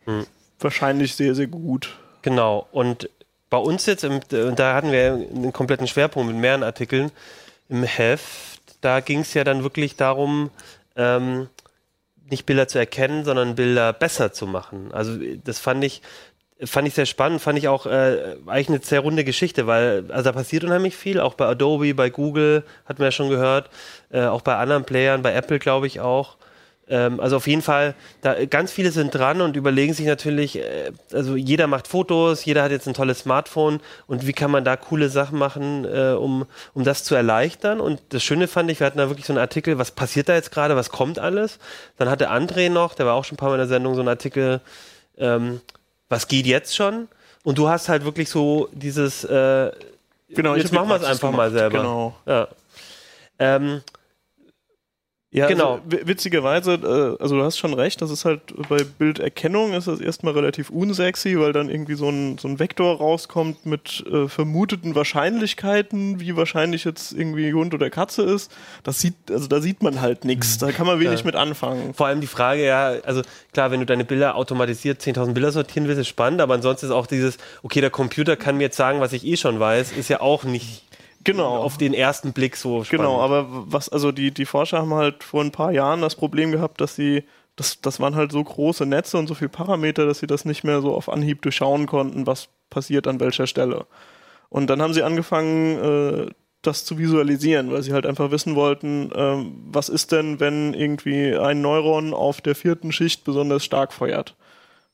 mhm. 0.06 0.24
wahrscheinlich 0.58 1.14
sehr, 1.14 1.34
sehr 1.34 1.48
gut. 1.48 1.98
Genau, 2.22 2.66
und 2.72 3.08
bei 3.50 3.58
uns 3.58 3.86
jetzt, 3.86 4.04
im, 4.04 4.20
da 4.28 4.74
hatten 4.74 4.92
wir 4.92 5.12
einen 5.14 5.52
kompletten 5.52 5.86
Schwerpunkt 5.86 6.32
mit 6.32 6.40
mehreren 6.40 6.62
Artikeln 6.62 7.10
im 7.68 7.82
Heft, 7.82 8.60
da 8.80 9.00
ging 9.00 9.20
es 9.20 9.34
ja 9.34 9.44
dann 9.44 9.62
wirklich 9.62 9.96
darum, 9.96 10.50
ähm, 10.96 11.48
nicht 12.30 12.46
Bilder 12.46 12.68
zu 12.68 12.78
erkennen, 12.78 13.24
sondern 13.24 13.54
Bilder 13.54 13.92
besser 13.92 14.32
zu 14.32 14.46
machen. 14.46 14.90
Also 14.92 15.18
das 15.44 15.58
fand 15.58 15.82
ich, 15.84 16.02
fand 16.62 16.88
ich 16.88 16.94
sehr 16.94 17.06
spannend, 17.06 17.40
fand 17.40 17.58
ich 17.58 17.68
auch 17.68 17.86
äh, 17.86 18.36
eigentlich 18.46 18.68
eine 18.68 18.80
sehr 18.80 19.00
runde 19.00 19.24
Geschichte, 19.24 19.66
weil 19.66 20.04
also 20.10 20.24
da 20.24 20.32
passiert 20.32 20.64
unheimlich 20.64 20.96
viel, 20.96 21.20
auch 21.20 21.34
bei 21.34 21.46
Adobe, 21.46 21.94
bei 21.94 22.10
Google, 22.10 22.64
hatten 22.84 22.98
wir 22.98 23.06
ja 23.06 23.12
schon 23.12 23.30
gehört, 23.30 23.70
äh, 24.10 24.24
auch 24.24 24.42
bei 24.42 24.56
anderen 24.56 24.84
Playern, 24.84 25.22
bei 25.22 25.32
Apple 25.32 25.58
glaube 25.58 25.86
ich 25.86 26.00
auch. 26.00 26.36
Ähm, 26.90 27.20
also 27.20 27.36
auf 27.36 27.46
jeden 27.46 27.62
Fall, 27.62 27.94
da 28.22 28.44
ganz 28.46 28.72
viele 28.72 28.90
sind 28.90 29.14
dran 29.14 29.40
und 29.40 29.56
überlegen 29.56 29.92
sich 29.92 30.06
natürlich, 30.06 30.58
äh, 30.58 30.92
also 31.12 31.36
jeder 31.36 31.66
macht 31.66 31.86
Fotos, 31.86 32.44
jeder 32.44 32.62
hat 32.62 32.70
jetzt 32.70 32.88
ein 32.88 32.94
tolles 32.94 33.20
Smartphone 33.20 33.80
und 34.06 34.26
wie 34.26 34.32
kann 34.32 34.50
man 34.50 34.64
da 34.64 34.76
coole 34.76 35.08
Sachen 35.10 35.38
machen, 35.38 35.84
äh, 35.84 36.12
um, 36.12 36.46
um 36.74 36.84
das 36.84 37.04
zu 37.04 37.14
erleichtern. 37.14 37.80
Und 37.80 38.00
das 38.10 38.22
Schöne 38.22 38.48
fand 38.48 38.70
ich, 38.70 38.80
wir 38.80 38.86
hatten 38.86 38.98
da 38.98 39.08
wirklich 39.08 39.26
so 39.26 39.32
einen 39.32 39.40
Artikel, 39.40 39.78
was 39.78 39.90
passiert 39.90 40.28
da 40.28 40.34
jetzt 40.34 40.50
gerade, 40.50 40.76
was 40.76 40.90
kommt 40.90 41.18
alles. 41.18 41.58
Dann 41.98 42.08
hatte 42.08 42.30
André 42.30 42.70
noch, 42.70 42.94
der 42.94 43.06
war 43.06 43.14
auch 43.14 43.24
schon 43.24 43.34
ein 43.34 43.38
paar 43.38 43.50
Mal 43.50 43.56
in 43.56 43.60
der 43.60 43.68
Sendung, 43.68 43.94
so 43.94 44.00
einen 44.00 44.08
Artikel, 44.08 44.60
ähm, 45.18 45.60
was 46.08 46.28
geht 46.28 46.46
jetzt 46.46 46.74
schon? 46.74 47.08
Und 47.44 47.58
du 47.58 47.68
hast 47.68 47.88
halt 47.88 48.04
wirklich 48.04 48.30
so 48.30 48.68
dieses, 48.72 49.24
äh, 49.24 49.70
genau, 50.30 50.54
jetzt 50.54 50.72
machen 50.72 50.88
wir 50.88 50.96
es 50.96 51.04
einfach 51.04 51.30
mal 51.32 51.50
selber. 51.50 51.78
Genau. 51.78 52.16
Ja. 52.26 52.48
Ähm, 53.38 53.82
ja, 55.30 55.44
also 55.44 55.56
genau. 55.56 55.80
Also, 55.90 56.06
witzigerweise, 56.06 56.72
äh, 56.74 57.22
also 57.22 57.36
du 57.36 57.44
hast 57.44 57.58
schon 57.58 57.74
recht, 57.74 58.00
das 58.00 58.10
ist 58.10 58.24
halt 58.24 58.40
bei 58.70 58.82
Bilderkennung 58.82 59.74
ist 59.74 59.86
das 59.86 60.00
erstmal 60.00 60.32
relativ 60.32 60.70
unsexy, 60.70 61.38
weil 61.38 61.52
dann 61.52 61.68
irgendwie 61.68 61.96
so 61.96 62.08
ein, 62.08 62.38
so 62.38 62.48
ein 62.48 62.58
Vektor 62.58 62.96
rauskommt 62.96 63.66
mit 63.66 64.04
äh, 64.10 64.26
vermuteten 64.28 64.94
Wahrscheinlichkeiten, 64.94 66.18
wie 66.18 66.34
wahrscheinlich 66.34 66.84
jetzt 66.84 67.12
irgendwie 67.12 67.52
Hund 67.52 67.74
oder 67.74 67.90
Katze 67.90 68.22
ist. 68.22 68.50
Das 68.84 69.00
sieht, 69.00 69.16
also 69.30 69.48
da 69.48 69.60
sieht 69.60 69.82
man 69.82 70.00
halt 70.00 70.24
nichts, 70.24 70.56
da 70.56 70.72
kann 70.72 70.86
man 70.86 70.98
wenig 70.98 71.20
ja. 71.20 71.26
mit 71.26 71.36
anfangen. 71.36 71.92
Vor 71.92 72.06
allem 72.06 72.22
die 72.22 72.26
Frage, 72.26 72.64
ja, 72.64 72.86
also 73.04 73.20
klar, 73.52 73.70
wenn 73.70 73.80
du 73.80 73.86
deine 73.86 74.06
Bilder 74.06 74.34
automatisiert 74.34 75.02
10.000 75.02 75.34
Bilder 75.34 75.52
sortieren 75.52 75.88
willst, 75.88 76.00
ist 76.00 76.08
spannend, 76.08 76.40
aber 76.40 76.54
ansonsten 76.54 76.86
ist 76.86 76.92
auch 76.92 77.06
dieses, 77.06 77.36
okay, 77.62 77.82
der 77.82 77.90
Computer 77.90 78.36
kann 78.36 78.56
mir 78.56 78.64
jetzt 78.64 78.78
sagen, 78.78 79.00
was 79.00 79.12
ich 79.12 79.26
eh 79.26 79.36
schon 79.36 79.60
weiß, 79.60 79.92
ist 79.92 80.08
ja 80.08 80.22
auch 80.22 80.44
nicht 80.44 80.87
genau. 81.32 81.56
auf 81.56 81.78
den 81.78 81.94
ersten 81.94 82.32
Blick 82.32 82.56
so 82.56 82.84
spannend. 82.84 83.06
Genau, 83.06 83.20
aber 83.20 83.46
was, 83.48 83.88
also 83.88 84.12
die, 84.12 84.32
die 84.32 84.46
Forscher 84.46 84.78
haben 84.78 84.94
halt 84.94 85.24
vor 85.24 85.42
ein 85.42 85.52
paar 85.52 85.72
Jahren 85.72 86.00
das 86.00 86.16
Problem 86.16 86.52
gehabt, 86.52 86.80
dass 86.80 86.94
sie, 86.94 87.24
das, 87.56 87.80
das 87.80 88.00
waren 88.00 88.14
halt 88.14 88.32
so 88.32 88.42
große 88.42 88.86
Netze 88.86 89.18
und 89.18 89.26
so 89.26 89.34
viele 89.34 89.48
Parameter, 89.48 90.06
dass 90.06 90.18
sie 90.18 90.26
das 90.26 90.44
nicht 90.44 90.64
mehr 90.64 90.80
so 90.80 90.94
auf 90.94 91.08
Anhieb 91.08 91.42
durchschauen 91.42 91.86
konnten, 91.86 92.26
was 92.26 92.48
passiert 92.70 93.06
an 93.06 93.20
welcher 93.20 93.46
Stelle. 93.46 93.86
Und 94.48 94.68
dann 94.68 94.80
haben 94.82 94.94
sie 94.94 95.02
angefangen, 95.02 95.78
äh, 95.78 96.30
das 96.62 96.84
zu 96.84 96.98
visualisieren, 96.98 97.70
weil 97.70 97.82
sie 97.82 97.92
halt 97.92 98.06
einfach 98.06 98.30
wissen 98.30 98.54
wollten, 98.54 99.12
äh, 99.12 99.44
was 99.70 99.88
ist 99.88 100.12
denn, 100.12 100.40
wenn 100.40 100.74
irgendwie 100.74 101.36
ein 101.36 101.60
Neuron 101.60 102.14
auf 102.14 102.40
der 102.40 102.54
vierten 102.54 102.92
Schicht 102.92 103.24
besonders 103.24 103.64
stark 103.64 103.92
feuert? 103.92 104.34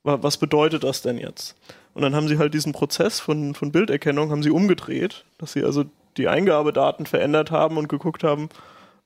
Was 0.03 0.37
bedeutet 0.37 0.85
das 0.85 1.01
denn 1.01 1.17
jetzt? 1.17 1.57
Und 1.95 2.03
dann 2.03 2.15
haben 2.15 2.29
sie 2.29 2.37
halt 2.37 2.53
diesen 2.53 2.73
Prozess 2.75 3.21
von, 3.21 3.55
von 3.55 3.73
Bilderkennung 3.73 4.31
haben 4.31 4.43
sie 4.43 4.51
umgedreht, 4.51 5.25
dass 5.39 5.55
sie 5.55 5.65
also 5.65 5.87
die 6.17 6.29
Eingabedaten 6.29 7.07
verändert 7.07 7.51
haben 7.51 7.77
und 7.77 7.89
geguckt 7.89 8.25
haben, 8.25 8.49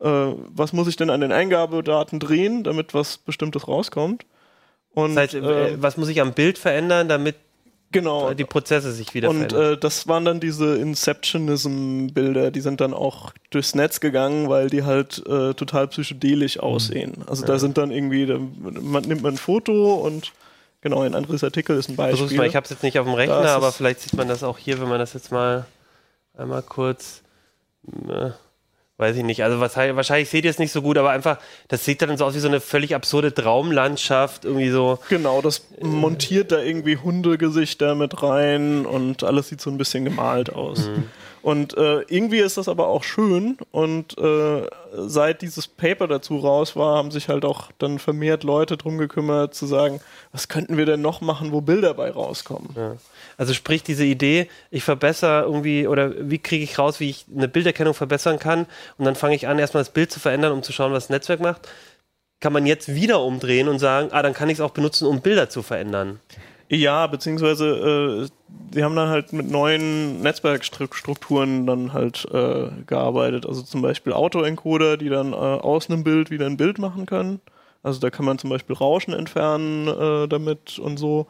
äh, 0.01 0.07
was 0.07 0.73
muss 0.73 0.89
ich 0.89 0.97
denn 0.97 1.11
an 1.11 1.21
den 1.21 1.33
Eingabedaten 1.33 2.21
drehen, 2.21 2.65
damit 2.65 2.95
was 2.95 3.19
Bestimmtes 3.19 3.67
rauskommt. 3.67 4.25
Und, 4.95 5.15
das 5.15 5.35
heißt, 5.35 5.35
äh, 5.35 5.69
äh 5.69 5.83
was 5.83 5.97
muss 5.97 6.09
ich 6.09 6.21
am 6.21 6.33
Bild 6.33 6.59
verändern, 6.59 7.09
damit 7.09 7.37
genau. 7.91 8.33
die 8.35 8.45
Prozesse 8.45 8.93
sich 8.93 9.15
wieder 9.15 9.29
und, 9.31 9.37
verändern? 9.37 9.73
Und 9.73 9.79
äh, 9.79 9.81
das 9.81 10.07
waren 10.07 10.25
dann 10.25 10.41
diese 10.41 10.77
Inceptionism-Bilder, 10.77 12.51
die 12.51 12.61
sind 12.61 12.81
dann 12.81 12.95
auch 12.95 13.33
durchs 13.51 13.75
Netz 13.75 14.01
gegangen, 14.01 14.49
weil 14.49 14.71
die 14.71 14.85
halt 14.85 15.19
äh, 15.27 15.55
total 15.55 15.89
psychedelisch 15.89 16.57
mhm. 16.57 16.63
aussehen. 16.63 17.15
Also 17.27 17.43
ja. 17.43 17.49
da 17.49 17.59
sind 17.59 17.79
dann 17.79 17.91
irgendwie, 17.91 18.27
da, 18.27 18.39
man 18.39 19.05
nimmt 19.05 19.23
man 19.23 19.35
ein 19.35 19.39
Foto 19.39 19.95
und 19.95 20.33
genau, 20.81 21.03
ein 21.03 21.15
anderes 21.15 21.43
Artikel 21.43 21.77
ist 21.77 21.89
ein 21.89 21.97
Beispiel. 21.97 22.37
Mal, 22.37 22.47
ich 22.47 22.57
habe 22.57 22.65
es 22.65 22.71
jetzt 22.71 22.83
nicht 22.83 22.99
auf 22.99 23.07
dem 23.07 23.15
Rechner, 23.15 23.51
aber 23.51 23.73
vielleicht 23.73 24.01
sieht 24.01 24.15
man 24.15 24.29
das 24.29 24.43
auch 24.43 24.59
hier, 24.59 24.81
wenn 24.81 24.89
man 24.89 24.99
das 24.99 25.13
jetzt 25.13 25.33
mal 25.33 25.67
Einmal 26.39 26.63
kurz. 26.63 27.23
Ne, 27.83 28.35
weiß 28.97 29.17
ich 29.17 29.25
nicht. 29.25 29.43
Also 29.43 29.61
was, 29.61 29.77
wahrscheinlich 29.77 30.29
seht 30.29 30.45
ihr 30.45 30.51
es 30.51 30.59
nicht 30.59 30.73
so 30.73 30.83
gut, 30.83 30.97
aber 30.97 31.11
einfach, 31.11 31.39
das 31.67 31.85
sieht 31.85 32.01
dann 32.01 32.17
so 32.17 32.25
aus 32.25 32.35
wie 32.35 32.41
so 32.41 32.49
eine 32.49 32.61
völlig 32.61 32.95
absurde 32.95 33.35
Traumlandschaft. 33.35 34.45
Irgendwie 34.45 34.71
so. 34.71 35.01
Genau, 35.09 35.43
das 35.43 35.67
montiert 35.81 36.53
da 36.53 36.61
irgendwie 36.61 36.97
Hundegesichter 36.97 37.95
mit 37.97 38.23
rein 38.23 38.87
und 38.87 39.25
alles 39.25 39.49
sieht 39.49 39.61
so 39.61 39.71
ein 39.71 39.79
bisschen 39.79 40.05
gemalt 40.05 40.53
aus. 40.53 40.89
Mhm. 40.89 41.11
Und 41.43 41.77
äh, 41.77 42.01
irgendwie 42.03 42.39
ist 42.39 42.57
das 42.57 42.69
aber 42.69 42.89
auch 42.89 43.05
schön. 43.05 43.59
Und 43.71 44.19
äh, 44.19 44.67
seit 44.93 45.43
dieses 45.43 45.69
Paper 45.69 46.09
dazu 46.09 46.39
raus 46.39 46.77
war, 46.77 46.97
haben 46.97 47.11
sich 47.11 47.29
halt 47.29 47.45
auch 47.45 47.71
dann 47.79 47.99
vermehrt 47.99 48.45
Leute 48.45 48.77
drum 48.77 48.99
gekümmert, 48.99 49.55
zu 49.55 49.67
sagen, 49.67 50.01
was 50.33 50.49
könnten 50.49 50.77
wir 50.77 50.87
denn 50.87 51.01
noch 51.01 51.21
machen, 51.21 51.53
wo 51.53 51.61
Bilder 51.61 51.95
bei 51.95 52.11
rauskommen. 52.11 52.71
Ja. 52.77 52.97
Also 53.37 53.55
sprich 53.55 53.83
diese 53.83 54.05
Idee, 54.05 54.49
ich 54.71 54.83
verbessere 54.83 55.43
irgendwie 55.43 55.87
oder 55.87 56.13
wie 56.29 56.39
kriege 56.39 56.65
ich 56.65 56.79
raus, 56.79 56.99
wie 56.99 57.11
ich 57.11 57.27
eine 57.35 57.49
Bilderkennung 57.49 57.95
verbessern 57.95 58.39
kann 58.41 58.67
und 58.99 59.05
dann 59.05 59.15
fange 59.15 59.37
ich 59.37 59.47
an, 59.47 59.59
erstmal 59.59 59.83
das 59.83 59.93
Bild 59.93 60.11
zu 60.11 60.19
verändern, 60.19 60.53
um 60.53 60.63
zu 60.65 60.73
schauen, 60.73 60.93
was 60.93 61.05
das 61.05 61.11
Netzwerk 61.11 61.41
macht, 61.41 61.69
kann 62.41 62.53
man 62.53 62.67
jetzt 62.67 62.95
wieder 62.95 63.23
umdrehen 63.23 63.69
und 63.69 63.79
sagen, 63.79 64.09
ah, 64.11 64.23
dann 64.23 64.35
kann 64.35 64.49
ich 64.49 64.59
es 64.59 64.61
auch 64.61 64.71
benutzen, 64.71 65.07
um 65.07 65.21
Bilder 65.21 65.49
zu 65.49 65.63
verändern. 65.63 66.21
Ja, 66.71 67.07
beziehungsweise 67.07 68.29
äh, 68.29 68.75
sie 68.75 68.85
haben 68.85 68.95
dann 68.95 69.09
halt 69.09 69.33
mit 69.33 69.51
neuen 69.51 70.21
Netzwerkstrukturen 70.21 71.67
dann 71.67 71.95
halt 71.95 72.27
äh, 72.31 72.69
gearbeitet. 72.87 73.47
Also 73.47 73.63
zum 73.63 73.81
Beispiel 73.81 74.13
Autoencoder, 74.13 74.99
die 74.99 75.09
dann 75.09 75.33
äh, 75.33 75.37
aus 75.37 75.89
einem 75.89 76.05
Bild 76.05 76.31
wieder 76.31 76.45
ein 76.45 76.59
Bild 76.59 76.79
machen 76.79 77.07
können. 77.07 77.41
Also 77.83 78.01
da 78.01 78.11
kann 78.11 78.27
man 78.27 78.39
zum 78.39 78.51
Beispiel 78.51 78.77
Rauschen 78.77 79.15
entfernen 79.15 79.89
äh, 79.89 80.29
damit 80.29 80.79
und 80.79 80.99
so. 80.99 81.27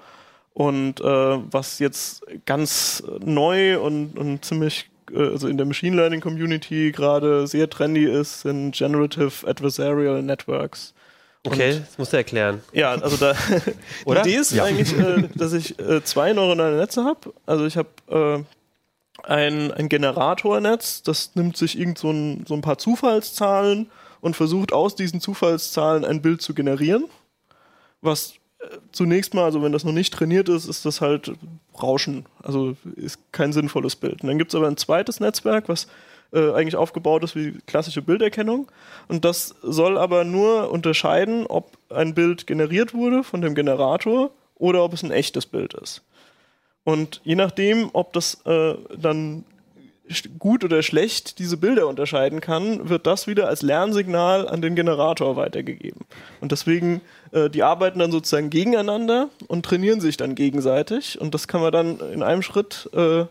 Und 0.55 1.01
äh, 1.01 1.05
was 1.05 1.79
jetzt 1.79 2.27
ganz 2.45 3.05
neu 3.25 3.79
und, 3.79 4.19
und 4.19 4.45
ziemlich, 4.45 4.91
äh, 5.13 5.19
also 5.21 5.47
in 5.47 5.57
der 5.57 5.67
Machine 5.67 5.95
Learning 5.95 6.21
Community 6.21 6.91
gerade 6.91 7.47
sehr 7.47 7.71
trendy 7.71 8.07
ist, 8.07 8.41
sind 8.41 8.75
Generative 8.75 9.47
Adversarial 9.47 10.21
Networks. 10.23 10.95
Okay, 11.45 11.75
und, 11.75 11.81
das 11.83 11.99
musst 11.99 12.13
du 12.13 12.17
erklären. 12.17 12.63
Ja, 12.73 12.93
also 12.93 13.17
da 13.17 13.35
die 14.07 14.11
Idee 14.11 14.37
ist 14.37 14.53
ja. 14.53 14.65
eigentlich, 14.65 14.97
äh, 14.99 15.29
dass 15.35 15.53
ich 15.53 15.79
äh, 15.79 16.03
zwei 16.03 16.33
neuronale 16.33 16.77
Netze 16.77 17.05
habe. 17.05 17.33
Also 17.47 17.67
ich 17.67 17.77
habe 17.77 17.89
äh, 18.09 18.43
ein, 19.23 19.73
ein 19.73 19.89
Generatornetz, 19.89 21.03
das 21.03 21.35
nimmt 21.35 21.57
sich 21.57 21.79
irgend 21.79 21.99
so 21.99 22.11
ein, 22.11 22.45
so 22.47 22.55
ein 22.55 22.61
paar 22.61 22.79
Zufallszahlen 22.79 23.91
und 24.21 24.37
versucht 24.37 24.73
aus 24.73 24.97
diesen 24.97 25.21
Zufallszahlen 25.21 26.05
ein 26.05 26.23
Bild 26.23 26.43
zu 26.43 26.55
generieren. 26.55 27.05
Was 28.01 28.35
äh, 28.59 28.79
zunächst 28.93 29.35
mal, 29.35 29.45
also 29.45 29.63
wenn 29.63 29.73
das 29.73 29.85
noch 29.85 29.93
nicht 29.93 30.13
trainiert 30.13 30.49
ist, 30.49 30.67
ist 30.67 30.85
das 30.85 31.01
halt 31.01 31.33
Rauschen. 31.81 32.27
Also 32.43 32.77
ist 32.97 33.21
kein 33.33 33.53
sinnvolles 33.53 33.97
Bild. 33.97 34.23
Und 34.23 34.29
dann 34.29 34.39
gibt 34.39 34.53
es 34.53 34.55
aber 34.57 34.67
ein 34.67 34.77
zweites 34.77 35.21
Netzwerk, 35.21 35.69
was 35.69 35.87
äh, 36.33 36.53
eigentlich 36.53 36.77
aufgebaut 36.77 37.25
ist 37.25 37.37
wie 37.37 37.59
klassische 37.67 38.03
Bilderkennung. 38.03 38.71
Und 39.09 39.25
das 39.25 39.55
soll 39.63 39.97
aber 39.97 40.25
nur 40.25 40.71
unterscheiden, 40.71 41.47
ob 41.47 41.79
ein 41.91 42.15
Bild 42.15 42.47
generiert 42.47 42.95
wurde 42.95 43.25
von 43.25 43.41
dem 43.41 43.55
Generator 43.55 44.31
oder 44.57 44.85
ob 44.85 44.93
es 44.93 45.03
ein 45.03 45.11
echtes 45.11 45.47
Bild 45.47 45.75
ist. 45.75 46.03
Und 46.85 47.21
je 47.25 47.35
nachdem, 47.35 47.91
ob 47.93 48.13
das 48.13 48.43
äh, 48.47 48.75
dann 48.97 49.45
gut 50.39 50.65
oder 50.65 50.83
schlecht 50.83 51.39
diese 51.39 51.57
Bilder 51.57 51.87
unterscheiden 51.87 52.41
kann, 52.41 52.89
wird 52.89 53.07
das 53.07 53.27
wieder 53.27 53.49
als 53.49 53.63
Lernsignal 53.63 54.49
an 54.49 54.63
den 54.63 54.75
Generator 54.75 55.37
weitergegeben. 55.37 56.07
Und 56.41 56.53
deswegen, 56.53 57.01
äh, 57.33 57.51
die 57.51 57.63
arbeiten 57.63 57.99
dann 57.99 58.11
sozusagen 58.11 58.51
gegeneinander 58.51 59.29
und 59.49 59.65
trainieren 59.65 60.01
sich 60.01 60.17
dann 60.17 60.35
gegenseitig. 60.35 61.21
Und 61.21 61.35
das 61.35 61.49
kann 61.49 61.61
man 61.61 61.73
dann 61.73 62.01
in 62.13 62.23
einem 62.23 62.43
Schritt 62.43 62.89
äh, 62.95 63.25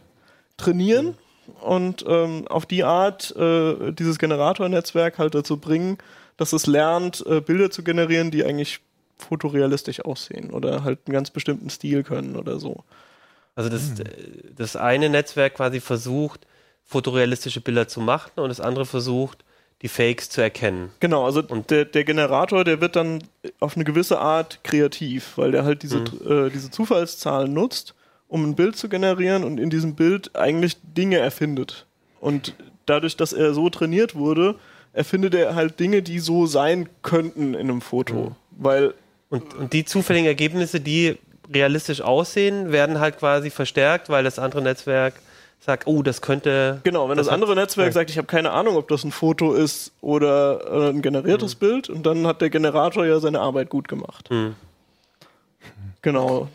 trainieren 0.57 1.15
und 1.61 2.05
ähm, 2.07 2.47
auf 2.47 2.65
die 2.65 2.83
Art 2.83 3.35
äh, 3.35 3.91
dieses 3.91 4.19
Generatornetzwerk 4.19 5.17
halt 5.17 5.35
dazu 5.35 5.57
bringen, 5.57 5.97
dass 6.37 6.53
es 6.53 6.67
lernt, 6.67 7.25
äh, 7.25 7.41
Bilder 7.41 7.71
zu 7.71 7.83
generieren, 7.83 8.31
die 8.31 8.45
eigentlich 8.45 8.79
fotorealistisch 9.17 10.01
aussehen 10.01 10.51
oder 10.51 10.83
halt 10.83 10.99
einen 11.05 11.13
ganz 11.13 11.31
bestimmten 11.31 11.69
Stil 11.69 12.03
können 12.03 12.35
oder 12.35 12.59
so. 12.59 12.83
Also 13.55 13.69
das, 13.69 13.89
hm. 13.89 14.05
das 14.55 14.75
eine 14.75 15.09
Netzwerk 15.09 15.55
quasi 15.55 15.79
versucht, 15.79 16.45
fotorealistische 16.85 17.59
Bilder 17.59 17.87
zu 17.87 17.99
machen 17.99 18.31
und 18.35 18.49
das 18.49 18.61
andere 18.61 18.85
versucht, 18.85 19.43
die 19.81 19.87
Fakes 19.87 20.29
zu 20.29 20.41
erkennen. 20.41 20.91
Genau, 20.99 21.25
also 21.25 21.43
und 21.47 21.69
der, 21.69 21.85
der 21.85 22.03
Generator, 22.03 22.63
der 22.63 22.81
wird 22.81 22.95
dann 22.95 23.23
auf 23.59 23.75
eine 23.75 23.83
gewisse 23.83 24.19
Art 24.19 24.63
kreativ, 24.63 25.33
weil 25.37 25.51
der 25.51 25.63
halt 25.65 25.83
diese, 25.83 25.99
mhm. 25.99 26.47
äh, 26.47 26.49
diese 26.49 26.71
Zufallszahlen 26.71 27.53
nutzt, 27.53 27.93
um 28.27 28.43
ein 28.43 28.55
Bild 28.55 28.75
zu 28.75 28.89
generieren 28.89 29.43
und 29.43 29.59
in 29.59 29.69
diesem 29.69 29.95
Bild 29.95 30.35
eigentlich 30.35 30.77
Dinge 30.83 31.17
erfindet. 31.17 31.85
Und 32.19 32.55
dadurch, 32.85 33.15
dass 33.15 33.33
er 33.33 33.53
so 33.53 33.69
trainiert 33.69 34.15
wurde, 34.15 34.55
erfindet 34.93 35.35
er 35.35 35.55
halt 35.55 35.79
Dinge, 35.79 36.01
die 36.01 36.19
so 36.19 36.45
sein 36.45 36.89
könnten 37.03 37.53
in 37.53 37.69
einem 37.69 37.81
Foto. 37.81 38.13
Mhm. 38.13 38.35
Weil 38.51 38.93
und, 39.29 39.53
und 39.55 39.73
die 39.73 39.85
zufälligen 39.85 40.27
Ergebnisse, 40.27 40.79
die 40.79 41.17
realistisch 41.53 42.01
aussehen, 42.01 42.71
werden 42.71 42.99
halt 42.99 43.19
quasi 43.19 43.49
verstärkt, 43.49 44.09
weil 44.09 44.23
das 44.23 44.39
andere 44.39 44.61
Netzwerk 44.61 45.13
sagt, 45.59 45.87
oh, 45.87 46.01
das 46.01 46.21
könnte. 46.21 46.81
Genau, 46.83 47.09
wenn 47.09 47.17
das, 47.17 47.27
das 47.27 47.33
andere 47.33 47.55
Netzwerk 47.55 47.93
sagt, 47.93 48.09
ich 48.09 48.17
habe 48.17 48.27
keine 48.27 48.51
Ahnung, 48.51 48.75
ob 48.75 48.87
das 48.87 49.03
ein 49.03 49.11
Foto 49.11 49.53
ist 49.53 49.91
oder 50.01 50.87
äh, 50.87 50.89
ein 50.89 51.01
generiertes 51.01 51.55
mhm. 51.55 51.59
Bild, 51.59 51.89
und 51.89 52.05
dann 52.05 52.27
hat 52.27 52.41
der 52.41 52.49
Generator 52.49 53.05
ja 53.05 53.19
seine 53.19 53.39
Arbeit 53.39 53.69
gut 53.69 53.87
gemacht. 53.87 54.29
Mhm. 54.31 54.55
Genau. 56.01 56.47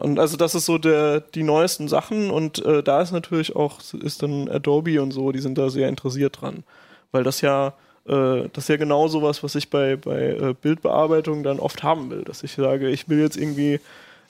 Und 0.00 0.18
also 0.18 0.36
das 0.36 0.54
ist 0.54 0.66
so 0.66 0.78
der, 0.78 1.20
die 1.20 1.42
neuesten 1.42 1.88
Sachen 1.88 2.30
und 2.30 2.64
äh, 2.64 2.82
da 2.82 3.00
ist 3.02 3.12
natürlich 3.12 3.56
auch, 3.56 3.80
ist 4.00 4.22
dann 4.22 4.48
Adobe 4.48 5.00
und 5.02 5.10
so, 5.10 5.32
die 5.32 5.40
sind 5.40 5.58
da 5.58 5.70
sehr 5.70 5.88
interessiert 5.88 6.40
dran. 6.40 6.64
Weil 7.12 7.24
das 7.24 7.40
ja, 7.40 7.74
äh, 8.06 8.48
das 8.52 8.64
ist 8.64 8.68
ja 8.68 8.76
genau 8.76 9.08
sowas, 9.08 9.42
was 9.42 9.54
ich 9.54 9.70
bei, 9.70 9.96
bei 9.96 10.28
äh, 10.28 10.54
Bildbearbeitung 10.60 11.42
dann 11.42 11.58
oft 11.58 11.82
haben 11.82 12.10
will. 12.10 12.22
Dass 12.22 12.42
ich 12.42 12.52
sage, 12.52 12.88
ich 12.90 13.08
will 13.08 13.20
jetzt 13.20 13.36
irgendwie 13.36 13.80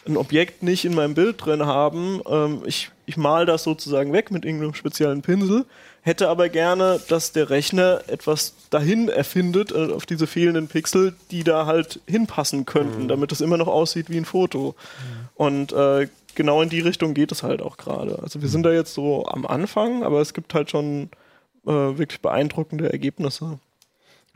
ein 0.06 0.16
Objekt 0.16 0.62
nicht 0.62 0.84
in 0.84 0.94
meinem 0.94 1.14
Bild 1.14 1.44
drin 1.44 1.66
haben. 1.66 2.20
Ähm, 2.28 2.62
ich, 2.64 2.90
ich 3.06 3.16
mal 3.16 3.46
das 3.46 3.62
sozusagen 3.62 4.12
weg 4.12 4.30
mit 4.30 4.44
irgendeinem 4.44 4.74
speziellen 4.74 5.22
Pinsel, 5.22 5.64
hätte 6.08 6.28
aber 6.28 6.48
gerne, 6.48 7.00
dass 7.08 7.30
der 7.30 7.50
Rechner 7.50 8.00
etwas 8.08 8.54
dahin 8.70 9.08
erfindet, 9.08 9.70
äh, 9.70 9.92
auf 9.92 10.06
diese 10.06 10.26
fehlenden 10.26 10.66
Pixel, 10.66 11.14
die 11.30 11.44
da 11.44 11.66
halt 11.66 12.00
hinpassen 12.08 12.66
könnten, 12.66 13.04
mhm. 13.04 13.08
damit 13.08 13.30
es 13.30 13.40
immer 13.40 13.56
noch 13.56 13.68
aussieht 13.68 14.10
wie 14.10 14.16
ein 14.16 14.24
Foto. 14.24 14.74
Mhm. 14.74 15.28
Und 15.36 15.72
äh, 15.72 16.08
genau 16.34 16.62
in 16.62 16.68
die 16.68 16.80
Richtung 16.80 17.14
geht 17.14 17.30
es 17.30 17.44
halt 17.44 17.62
auch 17.62 17.76
gerade. 17.76 18.18
Also 18.22 18.42
wir 18.42 18.48
sind 18.48 18.64
da 18.64 18.72
jetzt 18.72 18.94
so 18.94 19.26
am 19.26 19.46
Anfang, 19.46 20.02
aber 20.02 20.20
es 20.20 20.34
gibt 20.34 20.54
halt 20.54 20.70
schon 20.70 21.10
äh, 21.64 21.70
wirklich 21.70 22.20
beeindruckende 22.20 22.90
Ergebnisse. 22.90 23.60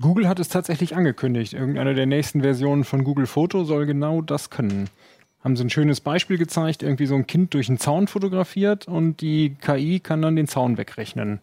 Google 0.01 0.29
hat 0.29 0.39
es 0.39 0.49
tatsächlich 0.49 0.95
angekündigt. 0.95 1.53
Irgendeine 1.53 1.95
der 1.95 2.07
nächsten 2.07 2.43
Versionen 2.43 2.85
von 2.85 3.05
Google 3.05 3.27
Foto 3.27 3.65
soll 3.65 3.87
genau 3.87 4.21
das 4.21 4.51
können 4.51 4.89
haben 5.43 5.57
sie 5.57 5.65
ein 5.65 5.71
schönes 5.71 6.01
Beispiel 6.01 6.39
gezeigt, 6.39 6.83
irgendwie 6.83 7.07
so 7.07 7.15
ein 7.15 7.27
Kind 7.27 7.55
durch 7.55 7.69
einen 7.69 7.79
Zaun 7.79 8.07
fotografiert 8.07 8.87
und 8.87 9.21
die 9.21 9.57
KI 9.61 10.01
kann 10.01 10.23
dann 10.23 10.37
den 10.37 10.47
Zaun 10.47 10.79
wegrechnen 10.79 11.41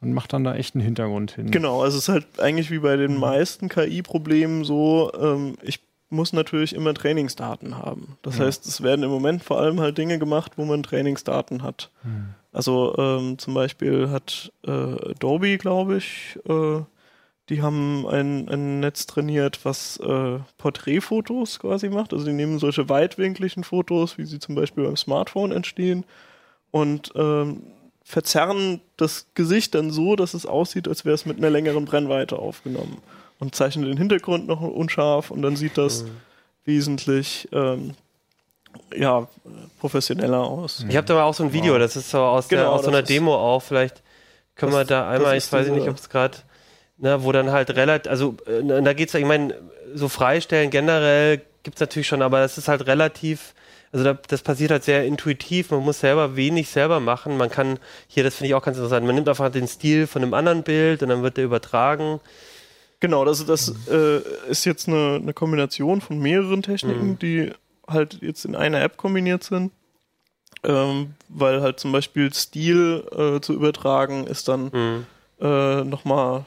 und 0.00 0.12
macht 0.12 0.32
dann 0.32 0.44
da 0.44 0.54
echt 0.54 0.74
einen 0.74 0.84
Hintergrund 0.84 1.32
hin. 1.32 1.50
Genau, 1.50 1.82
also 1.82 1.98
es 1.98 2.04
ist 2.04 2.08
halt 2.08 2.26
eigentlich 2.38 2.70
wie 2.70 2.78
bei 2.78 2.96
den 2.96 3.18
meisten 3.18 3.68
KI-Problemen 3.68 4.64
so, 4.64 5.12
ähm, 5.20 5.56
ich 5.62 5.80
muss 6.08 6.32
natürlich 6.32 6.74
immer 6.74 6.92
Trainingsdaten 6.92 7.78
haben. 7.78 8.18
Das 8.22 8.38
ja. 8.38 8.44
heißt, 8.44 8.66
es 8.66 8.82
werden 8.82 9.02
im 9.02 9.10
Moment 9.10 9.42
vor 9.42 9.60
allem 9.60 9.80
halt 9.80 9.96
Dinge 9.96 10.18
gemacht, 10.18 10.52
wo 10.56 10.64
man 10.64 10.82
Trainingsdaten 10.82 11.62
hat. 11.62 11.90
Hm. 12.02 12.34
Also 12.52 12.94
ähm, 12.98 13.38
zum 13.38 13.54
Beispiel 13.54 14.10
hat 14.10 14.52
äh, 14.66 14.70
Adobe, 14.70 15.56
glaube 15.56 15.96
ich, 15.96 16.38
äh, 16.46 16.80
die 17.48 17.60
haben 17.60 18.06
ein, 18.06 18.48
ein 18.48 18.80
Netz 18.80 19.06
trainiert, 19.06 19.64
was 19.64 19.98
äh, 19.98 20.38
Porträtfotos 20.58 21.58
quasi 21.58 21.88
macht. 21.88 22.12
Also 22.12 22.24
die 22.24 22.32
nehmen 22.32 22.58
solche 22.58 22.88
weitwinkligen 22.88 23.64
Fotos, 23.64 24.16
wie 24.16 24.24
sie 24.24 24.38
zum 24.38 24.54
Beispiel 24.54 24.84
beim 24.84 24.96
Smartphone 24.96 25.52
entstehen, 25.52 26.04
und 26.70 27.12
ähm, 27.16 27.64
verzerren 28.02 28.80
das 28.96 29.26
Gesicht 29.34 29.74
dann 29.74 29.90
so, 29.90 30.16
dass 30.16 30.34
es 30.34 30.46
aussieht, 30.46 30.88
als 30.88 31.04
wäre 31.04 31.14
es 31.14 31.26
mit 31.26 31.38
einer 31.38 31.50
längeren 31.50 31.84
Brennweite 31.84 32.38
aufgenommen. 32.38 32.98
Und 33.38 33.54
zeichnen 33.54 33.86
den 33.86 33.98
Hintergrund 33.98 34.46
noch 34.46 34.60
unscharf 34.60 35.30
und 35.30 35.42
dann 35.42 35.56
sieht 35.56 35.76
das 35.76 36.04
mhm. 36.04 36.08
wesentlich 36.64 37.48
ähm, 37.52 37.94
ja, 38.96 39.26
professioneller 39.80 40.40
aus. 40.40 40.84
Ich 40.88 40.96
habe 40.96 41.06
da 41.06 41.14
aber 41.14 41.24
auch 41.24 41.34
so 41.34 41.42
ein 41.42 41.52
Video, 41.52 41.76
das 41.78 41.96
ist 41.96 42.10
so 42.10 42.18
aus, 42.18 42.48
genau, 42.48 42.62
der, 42.62 42.70
aus 42.70 42.84
so 42.84 42.88
einer 42.88 43.02
Demo 43.02 43.34
auch. 43.34 43.60
Vielleicht 43.60 44.02
können 44.54 44.72
wir 44.72 44.84
da 44.84 45.10
einmal, 45.10 45.36
ich 45.36 45.52
weiß 45.52 45.68
nicht, 45.68 45.88
ob 45.88 45.96
es 45.96 46.08
gerade 46.08 46.38
ne, 47.02 47.22
wo 47.24 47.32
dann 47.32 47.50
halt 47.50 47.70
relativ, 47.70 48.10
also 48.10 48.36
äh, 48.46 48.82
da 48.82 48.92
geht's, 48.94 49.12
ich 49.12 49.24
meine, 49.24 49.54
so 49.92 50.08
freistellen 50.08 50.70
generell 50.70 51.42
gibt's 51.64 51.80
natürlich 51.80 52.06
schon, 52.06 52.22
aber 52.22 52.40
das 52.40 52.56
ist 52.56 52.68
halt 52.68 52.86
relativ, 52.86 53.54
also 53.92 54.04
da, 54.04 54.18
das 54.28 54.42
passiert 54.42 54.70
halt 54.70 54.84
sehr 54.84 55.04
intuitiv, 55.04 55.72
man 55.72 55.80
muss 55.80 56.00
selber 56.00 56.36
wenig 56.36 56.68
selber 56.70 57.00
machen, 57.00 57.36
man 57.36 57.50
kann, 57.50 57.78
hier, 58.06 58.22
das 58.22 58.36
finde 58.36 58.48
ich 58.48 58.54
auch 58.54 58.62
ganz 58.62 58.76
interessant, 58.78 59.04
man 59.04 59.16
nimmt 59.16 59.28
einfach 59.28 59.50
den 59.50 59.66
Stil 59.66 60.06
von 60.06 60.22
einem 60.22 60.32
anderen 60.32 60.62
Bild 60.62 61.02
und 61.02 61.08
dann 61.08 61.22
wird 61.22 61.36
der 61.36 61.44
übertragen. 61.44 62.20
Genau, 63.00 63.24
das, 63.24 63.44
das 63.44 63.74
äh, 63.90 64.20
ist 64.48 64.64
jetzt 64.64 64.86
eine, 64.86 65.18
eine 65.20 65.32
Kombination 65.32 66.00
von 66.00 66.20
mehreren 66.20 66.62
Techniken, 66.62 67.08
mhm. 67.08 67.18
die 67.18 67.50
halt 67.88 68.18
jetzt 68.22 68.44
in 68.44 68.54
einer 68.54 68.80
App 68.80 68.96
kombiniert 68.96 69.42
sind. 69.42 69.72
Ähm, 70.62 71.14
weil 71.28 71.60
halt 71.60 71.80
zum 71.80 71.90
Beispiel 71.90 72.32
Stil 72.32 73.02
äh, 73.10 73.40
zu 73.40 73.52
übertragen 73.54 74.28
ist 74.28 74.46
dann 74.46 74.70
mhm. 74.72 75.06
äh, 75.40 75.82
nochmal 75.82 76.44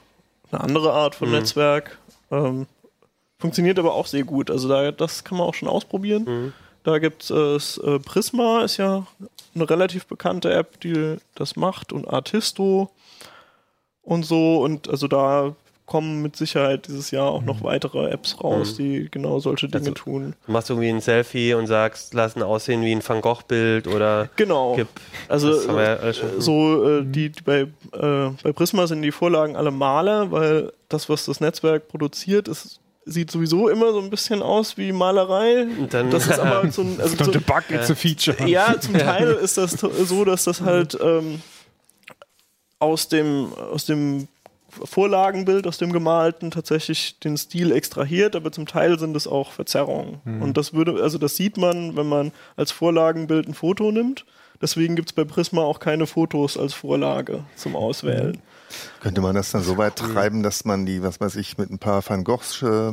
eine 0.55 0.63
andere 0.63 0.93
Art 0.93 1.15
von 1.15 1.29
mhm. 1.29 1.35
Netzwerk. 1.35 1.97
Ähm, 2.31 2.67
funktioniert 3.37 3.79
aber 3.79 3.93
auch 3.93 4.07
sehr 4.07 4.23
gut. 4.23 4.49
Also 4.49 4.67
da, 4.67 4.91
das 4.91 5.23
kann 5.23 5.37
man 5.37 5.47
auch 5.47 5.53
schon 5.53 5.67
ausprobieren. 5.67 6.23
Mhm. 6.23 6.53
Da 6.83 6.99
gibt 6.99 7.29
es 7.29 7.77
äh, 7.79 7.99
Prisma, 7.99 8.63
ist 8.63 8.77
ja 8.77 9.07
eine 9.55 9.69
relativ 9.69 10.05
bekannte 10.05 10.53
App, 10.53 10.79
die 10.81 11.17
das 11.33 11.55
macht 11.55 11.91
und 11.91 12.07
Artisto 12.07 12.91
und 14.03 14.23
so. 14.23 14.61
Und 14.61 14.87
also 14.87 15.07
da 15.07 15.55
kommen 15.85 16.21
mit 16.21 16.35
Sicherheit 16.35 16.87
dieses 16.87 17.11
Jahr 17.11 17.29
auch 17.29 17.43
noch 17.43 17.59
mhm. 17.59 17.65
weitere 17.65 18.09
Apps 18.09 18.43
raus, 18.43 18.73
mhm. 18.73 18.77
die 18.77 19.07
genau 19.11 19.39
solche 19.39 19.67
Dinge 19.67 19.89
also, 19.89 19.93
tun. 19.93 20.33
Du 20.45 20.51
machst 20.51 20.69
irgendwie 20.69 20.89
ein 20.89 21.01
Selfie 21.01 21.53
und 21.53 21.67
sagst, 21.67 22.13
lass 22.13 22.35
ihn 22.35 22.43
aussehen 22.43 22.81
wie 22.81 22.91
ein 22.91 23.07
Van 23.07 23.21
Gogh-Bild 23.21 23.87
oder 23.87 24.29
genau. 24.35 24.75
Gib. 24.75 24.87
Also 25.27 25.51
äh, 25.51 26.13
so 26.39 26.99
äh, 26.99 27.03
die, 27.05 27.29
die 27.29 27.41
bei, 27.43 27.59
äh, 27.61 28.29
bei 28.43 28.51
Prisma 28.53 28.87
sind 28.87 29.01
die 29.01 29.11
Vorlagen 29.11 29.55
alle 29.55 29.71
Maler, 29.71 30.31
weil 30.31 30.71
das, 30.89 31.07
was 31.09 31.25
das 31.25 31.39
Netzwerk 31.39 31.87
produziert, 31.87 32.47
ist 32.47 32.79
sieht 33.05 33.29
sowieso 33.29 33.69
immer 33.69 33.91
so 33.91 33.99
ein 33.99 34.09
bisschen 34.09 34.41
aus 34.41 34.77
wie 34.77 34.91
Malerei. 34.91 35.67
Dann, 35.91 36.09
das 36.09 36.25
ist 36.25 36.39
aber 36.39 36.71
so 36.71 36.81
ein 36.81 36.97
also 36.99 37.23
so, 37.23 37.31
Bug, 37.39 37.63
it's 37.69 37.91
a 37.91 37.95
feature. 37.95 38.35
Ja, 38.47 38.75
zum 38.79 38.95
Teil 38.95 39.31
ist 39.33 39.57
das 39.57 39.73
so, 39.73 40.25
dass 40.25 40.45
das 40.45 40.61
halt 40.61 40.97
ähm, 40.99 41.41
aus 42.79 43.07
dem 43.07 43.53
aus 43.53 43.85
dem 43.85 44.27
Vorlagenbild 44.83 45.67
aus 45.67 45.77
dem 45.77 45.91
gemalten 45.91 46.51
tatsächlich 46.51 47.19
den 47.19 47.38
Stil 47.38 47.71
extrahiert, 47.71 48.35
aber 48.35 48.51
zum 48.51 48.65
Teil 48.65 48.99
sind 48.99 49.15
es 49.15 49.27
auch 49.27 49.51
Verzerrungen. 49.51 50.21
Mhm. 50.23 50.41
Und 50.41 50.57
das 50.57 50.73
würde, 50.73 51.01
also 51.01 51.17
das 51.17 51.35
sieht 51.35 51.57
man, 51.57 51.95
wenn 51.95 52.07
man 52.07 52.31
als 52.55 52.71
Vorlagenbild 52.71 53.47
ein 53.47 53.53
Foto 53.53 53.91
nimmt. 53.91 54.25
Deswegen 54.61 54.95
gibt 54.95 55.09
es 55.09 55.13
bei 55.13 55.25
Prisma 55.25 55.61
auch 55.61 55.79
keine 55.79 56.07
Fotos 56.07 56.57
als 56.57 56.73
Vorlage 56.73 57.43
zum 57.55 57.75
Auswählen. 57.75 58.33
Mhm. 58.33 59.01
Könnte 59.01 59.21
man 59.21 59.35
das 59.35 59.51
dann 59.51 59.63
so 59.63 59.77
weit 59.77 59.95
treiben, 59.95 60.43
dass 60.43 60.65
man 60.65 60.85
die, 60.85 61.01
was 61.03 61.19
weiß 61.19 61.35
ich, 61.35 61.57
mit 61.57 61.69
ein 61.69 61.79
paar 61.79 62.07
Van 62.07 62.23
Goghs 62.23 62.61
äh, 62.61 62.91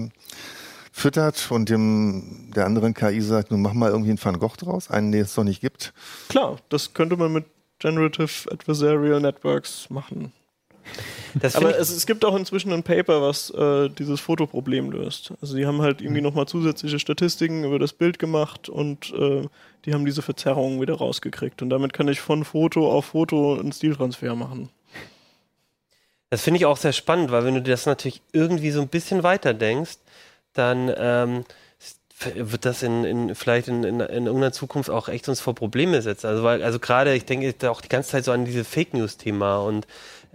füttert 0.92 1.50
und 1.50 1.68
dem 1.68 2.50
der 2.54 2.66
anderen 2.66 2.94
KI 2.94 3.20
sagt, 3.20 3.50
nun 3.50 3.62
mach 3.62 3.72
mal 3.72 3.90
irgendwie 3.90 4.10
einen 4.10 4.22
Van 4.22 4.38
Gogh 4.38 4.56
draus, 4.56 4.90
einen, 4.90 5.10
den 5.10 5.22
es 5.22 5.36
noch 5.36 5.44
nicht 5.44 5.60
gibt? 5.60 5.94
Klar, 6.28 6.58
das 6.68 6.92
könnte 6.92 7.16
man 7.16 7.32
mit 7.32 7.46
Generative 7.78 8.52
Adversarial 8.52 9.20
Networks 9.20 9.90
machen. 9.90 10.32
Aber 11.54 11.78
es, 11.78 11.90
es, 11.90 12.06
gibt 12.06 12.24
auch 12.24 12.36
inzwischen 12.36 12.72
ein 12.72 12.82
Paper, 12.82 13.22
was 13.22 13.50
äh, 13.50 13.88
dieses 13.88 14.20
Fotoproblem 14.20 14.90
löst. 14.90 15.32
Also 15.40 15.56
die 15.56 15.66
haben 15.66 15.80
halt 15.80 16.02
irgendwie 16.02 16.20
nochmal 16.20 16.46
zusätzliche 16.46 16.98
Statistiken 16.98 17.64
über 17.64 17.78
das 17.78 17.92
Bild 17.92 18.18
gemacht 18.18 18.68
und 18.68 19.12
äh, 19.14 19.46
die 19.84 19.94
haben 19.94 20.04
diese 20.04 20.22
Verzerrungen 20.22 20.80
wieder 20.80 20.94
rausgekriegt. 20.94 21.62
Und 21.62 21.70
damit 21.70 21.92
kann 21.92 22.08
ich 22.08 22.20
von 22.20 22.44
Foto 22.44 22.90
auf 22.92 23.06
Foto 23.06 23.58
einen 23.58 23.72
Stiltransfer 23.72 24.34
machen. 24.34 24.68
Das 26.30 26.42
finde 26.42 26.58
ich 26.58 26.66
auch 26.66 26.76
sehr 26.76 26.92
spannend, 26.92 27.30
weil 27.30 27.44
wenn 27.44 27.54
du 27.54 27.62
das 27.62 27.86
natürlich 27.86 28.22
irgendwie 28.32 28.70
so 28.70 28.80
ein 28.80 28.88
bisschen 28.88 29.22
weiter 29.22 29.52
denkst, 29.52 29.98
dann 30.54 30.92
ähm, 30.96 31.44
wird 32.34 32.64
das 32.64 32.82
in, 32.82 33.04
in 33.04 33.34
vielleicht 33.34 33.68
in, 33.68 33.84
in, 33.84 34.00
in, 34.00 34.26
irgendeiner 34.26 34.52
Zukunft 34.52 34.90
auch 34.90 35.08
echt 35.08 35.28
uns 35.28 35.40
vor 35.40 35.54
Probleme 35.54 36.00
setzen. 36.02 36.28
Also 36.28 36.42
weil, 36.42 36.62
also 36.62 36.78
gerade, 36.78 37.14
ich 37.14 37.24
denke 37.24 37.70
auch 37.70 37.80
die 37.80 37.88
ganze 37.88 38.10
Zeit 38.10 38.24
so 38.24 38.32
an 38.32 38.44
diese 38.44 38.64
Fake 38.64 38.94
News-Thema 38.94 39.58
und 39.58 39.86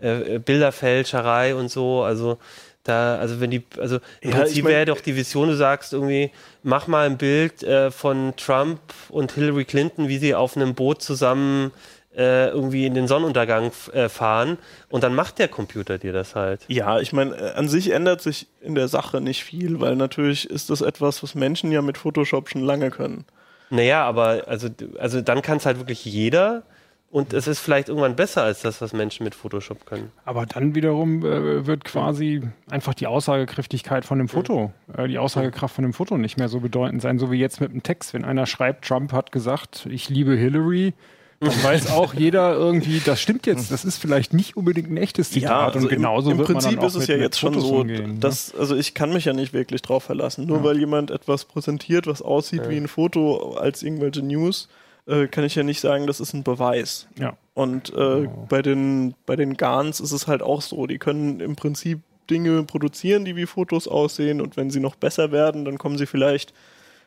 äh, 0.02 0.40
Bilderfälscherei 0.40 1.56
und 1.56 1.70
so. 1.70 2.04
Also 2.04 2.38
da, 2.84 3.18
also 3.18 3.42
wenn 3.42 3.52
die, 3.52 3.64
also 3.78 3.98
im 4.22 4.32
ja, 4.32 4.38
Prinzip 4.38 4.66
wäre 4.66 4.86
doch 4.86 5.02
die 5.02 5.16
Vision, 5.16 5.50
du 5.50 5.56
sagst 5.56 5.94
irgendwie, 5.94 6.32
mach 6.64 6.88
mal 6.88 7.06
ein 7.06 7.18
Bild 7.18 7.64
äh, 7.64 7.92
von 7.92 8.34
Trump 8.38 8.80
und 9.10 9.34
Hillary 9.34 9.66
Clinton, 9.66 10.08
wie 10.08 10.18
sie 10.18 10.36
auf 10.36 10.56
einem 10.56 10.74
Boot 10.74 11.02
zusammen 11.02 11.72
äh, 12.16 12.48
irgendwie 12.50 12.86
in 12.86 12.96
den 12.96 13.08
Sonnenuntergang 13.08 13.72
äh, 13.94 14.10
fahren 14.10 14.58
und 14.90 15.04
dann 15.04 15.14
macht 15.14 15.38
der 15.38 15.48
Computer 15.48 15.98
dir 15.98 16.14
das 16.14 16.34
halt. 16.36 16.62
Ja, 16.68 17.00
ich 17.00 17.14
meine, 17.14 17.36
äh, 17.36 17.52
an 17.54 17.68
sich 17.68 17.92
ändert 17.92 18.22
sich 18.22 18.48
in 18.62 18.74
der 18.74 18.88
Sache 18.88 19.22
nicht 19.22 19.44
viel, 19.44 19.80
weil 19.80 19.96
natürlich 19.96 20.50
ist 20.50 20.70
das 20.70 20.82
etwas, 20.82 21.22
was 21.22 21.36
Menschen 21.36 21.72
ja 21.72 21.82
mit 21.82 21.98
Photoshop 21.98 22.50
schon 22.50 22.64
lange 22.64 22.90
können. 22.90 23.26
Naja, 23.70 24.04
aber 24.06 24.44
also, 24.48 24.70
also 24.98 25.22
dann 25.22 25.42
kann 25.42 25.58
es 25.58 25.66
halt 25.66 25.78
wirklich 25.78 26.06
jeder 26.06 26.64
und 27.10 27.34
es 27.34 27.48
ist 27.48 27.60
vielleicht 27.60 27.88
irgendwann 27.88 28.16
besser 28.16 28.44
als 28.44 28.62
das, 28.62 28.82
was 28.82 28.92
Menschen 28.92 29.24
mit 29.24 29.34
Photoshop 29.34 29.86
können. 29.86 30.12
Aber 30.26 30.46
dann 30.46 30.76
wiederum 30.76 31.26
äh, 31.26 31.66
wird 31.66 31.86
quasi 31.86 32.42
einfach 32.70 32.94
die 32.94 33.08
Aussagekräftigkeit 33.08 34.04
von 34.04 34.18
dem 34.18 34.28
Foto, 34.28 34.74
äh, 34.96 35.08
die 35.08 35.18
Aussagekraft 35.18 35.74
von 35.74 35.84
dem 35.84 35.94
Foto 35.94 36.18
nicht 36.18 36.38
mehr 36.38 36.50
so 36.50 36.60
bedeutend 36.60 37.02
sein, 37.02 37.18
so 37.18 37.32
wie 37.32 37.38
jetzt 37.38 37.62
mit 37.62 37.72
dem 37.72 37.82
Text. 37.82 38.14
Wenn 38.14 38.26
einer 38.26 38.46
schreibt, 38.46 38.86
Trump 38.86 39.14
hat 39.14 39.32
gesagt, 39.32 39.88
ich 39.90 40.10
liebe 40.10 40.36
Hillary, 40.36 40.94
dann 41.40 41.50
weiß 41.64 41.92
auch 41.92 42.14
jeder 42.14 42.54
irgendwie, 42.54 43.00
das 43.00 43.22
stimmt 43.22 43.46
jetzt, 43.46 43.72
das 43.72 43.86
ist 43.86 43.98
vielleicht 43.98 44.34
nicht 44.34 44.58
unbedingt 44.58 44.92
ein 44.92 44.98
echtes 44.98 45.32
Zitat. 45.32 45.50
Ja, 45.50 45.66
also 45.68 45.80
und 45.80 45.90
genauso 45.90 46.32
im, 46.32 46.40
im 46.40 46.46
Prinzip 46.46 46.84
ist 46.84 46.96
es 46.96 47.08
mit, 47.08 47.10
ja 47.10 47.16
jetzt 47.18 47.40
schon 47.40 47.58
so, 47.60 47.78
umgehen, 47.78 48.14
ne? 48.16 48.20
dass, 48.20 48.54
also 48.54 48.76
ich 48.76 48.94
kann 48.94 49.14
mich 49.14 49.26
ja 49.26 49.34
nicht 49.34 49.54
wirklich 49.54 49.82
drauf 49.82 50.04
verlassen. 50.04 50.46
Nur 50.46 50.58
ja. 50.58 50.64
weil 50.66 50.78
jemand 50.78 51.12
etwas 51.12 51.46
präsentiert, 51.46 52.06
was 52.06 52.22
aussieht 52.22 52.64
ja. 52.64 52.70
wie 52.70 52.78
ein 52.78 52.88
Foto 52.88 53.54
als 53.54 53.82
irgendwelche 53.82 54.24
News, 54.24 54.68
äh, 55.08 55.28
kann 55.28 55.44
ich 55.44 55.56
ja 55.56 55.64
nicht 55.64 55.80
sagen, 55.80 56.08
das 56.08 56.20
ist 56.20 56.34
ein 56.34 56.44
Beweis. 56.44 57.08
Ja. 57.20 57.38
Und 57.54 57.92
äh, 57.94 58.26
oh. 58.28 58.46
bei 58.50 58.62
den 58.62 59.16
bei 59.26 59.36
den 59.36 59.58
Gans 59.58 60.00
ist 60.00 60.12
es 60.12 60.28
halt 60.28 60.42
auch 60.42 60.62
so, 60.62 60.86
die 60.88 61.00
können 61.00 61.40
im 61.40 61.56
Prinzip 61.56 62.02
Dinge 62.30 62.64
produzieren, 62.64 63.26
die 63.26 63.36
wie 63.36 63.46
Fotos 63.46 63.88
aussehen 63.88 64.42
und 64.42 64.58
wenn 64.58 64.70
sie 64.70 64.80
noch 64.80 64.96
besser 64.96 65.32
werden, 65.32 65.66
dann 65.66 65.78
kommen 65.78 65.98
sie 65.98 66.06
vielleicht 66.06 66.54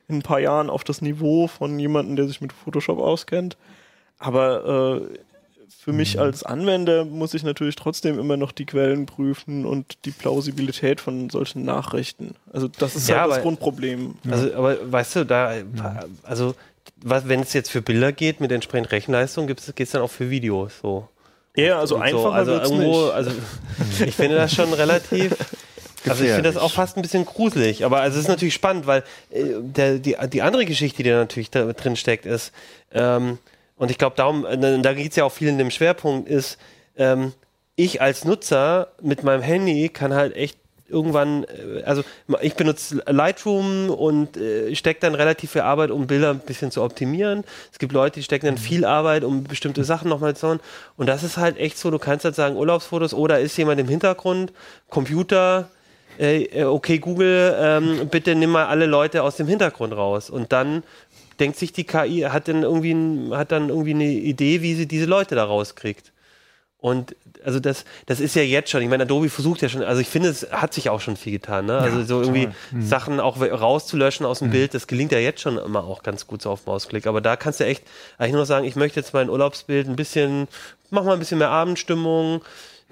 in 0.09 0.17
ein 0.17 0.23
paar 0.23 0.41
Jahren 0.41 0.71
auf 0.71 0.83
das 0.83 1.03
Niveau 1.03 1.47
von 1.47 1.79
jemandem, 1.79 2.17
der 2.17 2.27
sich 2.27 2.41
mit 2.41 2.53
Photoshop 2.53 2.99
auskennt. 2.99 3.57
Aber 4.19 5.07
äh, 5.11 5.19
für 5.69 5.93
mich 5.93 6.17
mhm. 6.17 6.23
als 6.23 6.43
Anwender 6.43 7.05
muss 7.05 7.33
ich 7.33 7.43
natürlich 7.43 7.77
trotzdem 7.77 8.19
immer 8.19 8.37
noch 8.37 8.53
die 8.53 8.67
Quellen 8.67 9.07
prüfen 9.07 9.65
und 9.65 10.05
die 10.05 10.11
Plausibilität 10.11 11.01
von 11.01 11.31
solchen 11.31 11.65
Nachrichten. 11.65 12.35
Also 12.53 12.69
das 12.69 12.97
ist 12.97 13.09
ja, 13.09 13.17
halt 13.17 13.25
aber, 13.25 13.35
das 13.35 13.43
Grundproblem. 13.43 14.15
Also, 14.29 14.55
aber 14.55 14.93
weißt 14.93 15.17
du, 15.17 15.27
da, 15.27 15.55
also 16.23 16.55
was, 17.03 17.29
wenn 17.29 17.41
es 17.41 17.53
jetzt 17.53 17.71
für 17.71 17.83
Bilder 17.83 18.13
geht 18.13 18.41
mit 18.41 18.53
entsprechend 18.53 18.93
Rechenleistung, 18.93 19.47
geht 19.47 19.61
es 19.79 19.91
dann 19.91 20.03
auch 20.03 20.11
für 20.11 20.31
Videos 20.31 20.79
so. 20.81 21.09
Ja, 21.57 21.79
also 21.79 21.97
einfach 21.97 22.21
so. 22.21 22.31
also 22.31 22.53
irgendwo, 22.53 23.05
nicht. 23.05 23.15
also 23.15 23.31
ich 24.05 24.15
finde 24.15 24.37
das 24.37 24.53
schon 24.53 24.73
relativ. 24.73 25.35
Also 26.09 26.25
ich 26.25 26.31
finde 26.31 26.51
das 26.51 26.57
auch 26.57 26.73
fast 26.73 26.97
ein 26.97 27.03
bisschen 27.03 27.27
gruselig, 27.27 27.85
aber 27.85 28.01
also 28.01 28.17
es 28.17 28.25
ist 28.25 28.29
natürlich 28.29 28.55
spannend, 28.55 28.87
weil 28.87 29.05
äh, 29.31 29.45
der, 29.59 29.99
die, 29.99 30.17
die 30.33 30.41
andere 30.41 30.65
Geschichte, 30.65 31.03
die 31.03 31.11
da 31.11 31.17
natürlich 31.17 31.51
da 31.51 31.71
drin 31.75 31.95
steckt, 31.95 32.25
ist, 32.25 32.53
ähm, 32.91 33.37
und 33.77 33.91
ich 33.91 33.99
glaube, 33.99 34.17
darum, 34.17 34.47
äh, 34.47 34.81
da 34.81 34.95
geht 34.95 35.11
es 35.11 35.17
ja 35.17 35.25
auch 35.25 35.33
viel 35.33 35.49
in 35.49 35.59
dem 35.59 35.71
Schwerpunkt, 35.71 36.27
ist, 36.27 36.57
ähm, 36.97 37.35
ich 37.77 38.01
als 38.01 38.25
Nutzer 38.25 38.89
mit 39.03 39.25
meinem 39.25 39.43
Handy 39.43 39.91
kann 39.91 40.15
halt 40.15 40.35
echt 40.37 40.60
irgendwann, 40.91 41.45
äh, 41.45 41.83
also 41.85 42.03
ich 42.41 42.55
benutze 42.55 43.03
Lightroom 43.07 43.91
und 43.91 44.37
äh, 44.37 44.75
stecke 44.75 45.01
dann 45.01 45.15
relativ 45.15 45.53
viel 45.53 45.63
Arbeit, 45.63 45.91
um 45.91 46.07
Bilder 46.07 46.31
ein 46.31 46.41
bisschen 46.41 46.71
zu 46.71 46.83
optimieren. 46.83 47.45
Es 47.73 47.79
gibt 47.79 47.93
Leute, 47.93 48.21
die 48.21 48.25
stecken 48.25 48.47
dann 48.47 48.59
viel 48.59 48.85
Arbeit, 48.85 49.25
um 49.25 49.45
bestimmte 49.45 49.85
Sachen 49.85 50.09
nochmal 50.09 50.37
zu 50.37 50.47
machen. 50.47 50.61
Und 50.97 51.07
das 51.09 51.23
ist 51.23 51.37
halt 51.37 51.59
echt 51.59 51.79
so, 51.79 51.91
du 51.91 51.99
kannst 51.99 52.25
halt 52.25 52.35
sagen, 52.35 52.57
Urlaubsfotos 52.57 53.15
oder 53.15 53.41
ist 53.41 53.57
jemand 53.57 53.81
im 53.81 53.89
Hintergrund, 53.89 54.53
Computer, 54.89 55.71
äh, 56.19 56.43
äh 56.45 56.65
okay, 56.65 56.99
Google, 56.99 57.57
ähm, 57.59 58.09
bitte 58.11 58.35
nimm 58.35 58.51
mal 58.51 58.67
alle 58.67 58.87
Leute 58.87 59.23
aus 59.23 59.37
dem 59.37 59.47
Hintergrund 59.47 59.95
raus. 59.95 60.31
Und 60.31 60.53
dann 60.53 60.83
denkt 61.39 61.59
sich 61.59 61.73
die 61.73 61.85
KI, 61.85 62.27
hat 62.29 62.49
dann 62.49 62.63
irgendwie, 62.63 63.35
hat 63.35 63.53
dann 63.53 63.71
irgendwie 63.71 63.95
eine 63.95 64.09
Idee, 64.09 64.63
wie 64.63 64.75
sie 64.75 64.87
diese 64.87 65.07
Leute 65.07 65.35
da 65.35 65.45
rauskriegt. 65.45 66.13
Und 66.81 67.15
also 67.45 67.61
das, 67.61 67.85
das 68.07 68.21
ist 68.21 68.35
ja 68.35 68.43
jetzt 68.43 68.71
schon, 68.71 68.83
ich 68.83 68.89
meine, 68.89 69.03
Adobe 69.03 69.29
versucht 69.29 69.63
ja 69.63 69.69
schon, 69.69 69.83
also 69.83 70.01
ich 70.01 70.09
finde, 70.09 70.29
es 70.29 70.51
hat 70.51 70.73
sich 70.75 70.89
auch 70.89 71.01
schon 71.01 71.17
viel 71.17 71.33
getan, 71.33 71.67
ne? 71.67 71.79
Also 71.79 71.99
ja, 72.01 72.05
so 72.05 72.21
irgendwie 72.21 72.49
mhm. 72.71 72.83
Sachen 72.83 73.21
auch 73.21 73.41
rauszulöschen 73.41 74.25
aus 74.27 74.39
dem 74.39 74.49
mhm. 74.49 74.53
Bild, 74.53 74.75
das 74.75 74.87
gelingt 74.87 75.13
ja 75.13 75.19
jetzt 75.19 75.41
schon 75.41 75.59
immer 75.59 75.85
auch 75.85 76.03
ganz 76.03 76.27
gut 76.27 76.43
so 76.43 76.51
auf 76.51 76.67
Mausklick. 76.67 77.07
Aber 77.07 77.21
da 77.21 77.37
kannst 77.37 77.61
du 77.61 77.65
echt 77.65 77.85
eigentlich 78.19 78.33
nur 78.33 78.43
noch 78.43 78.47
sagen, 78.47 78.67
ich 78.67 78.77
möchte 78.77 79.01
jetzt 79.01 79.13
mein 79.13 79.29
Urlaubsbild 79.29 79.89
ein 79.89 79.97
bisschen, 79.97 80.49
mach 80.91 81.05
mal 81.05 81.15
ein 81.15 81.19
bisschen 81.19 81.39
mehr 81.39 81.51
Abendstimmung, 81.51 82.43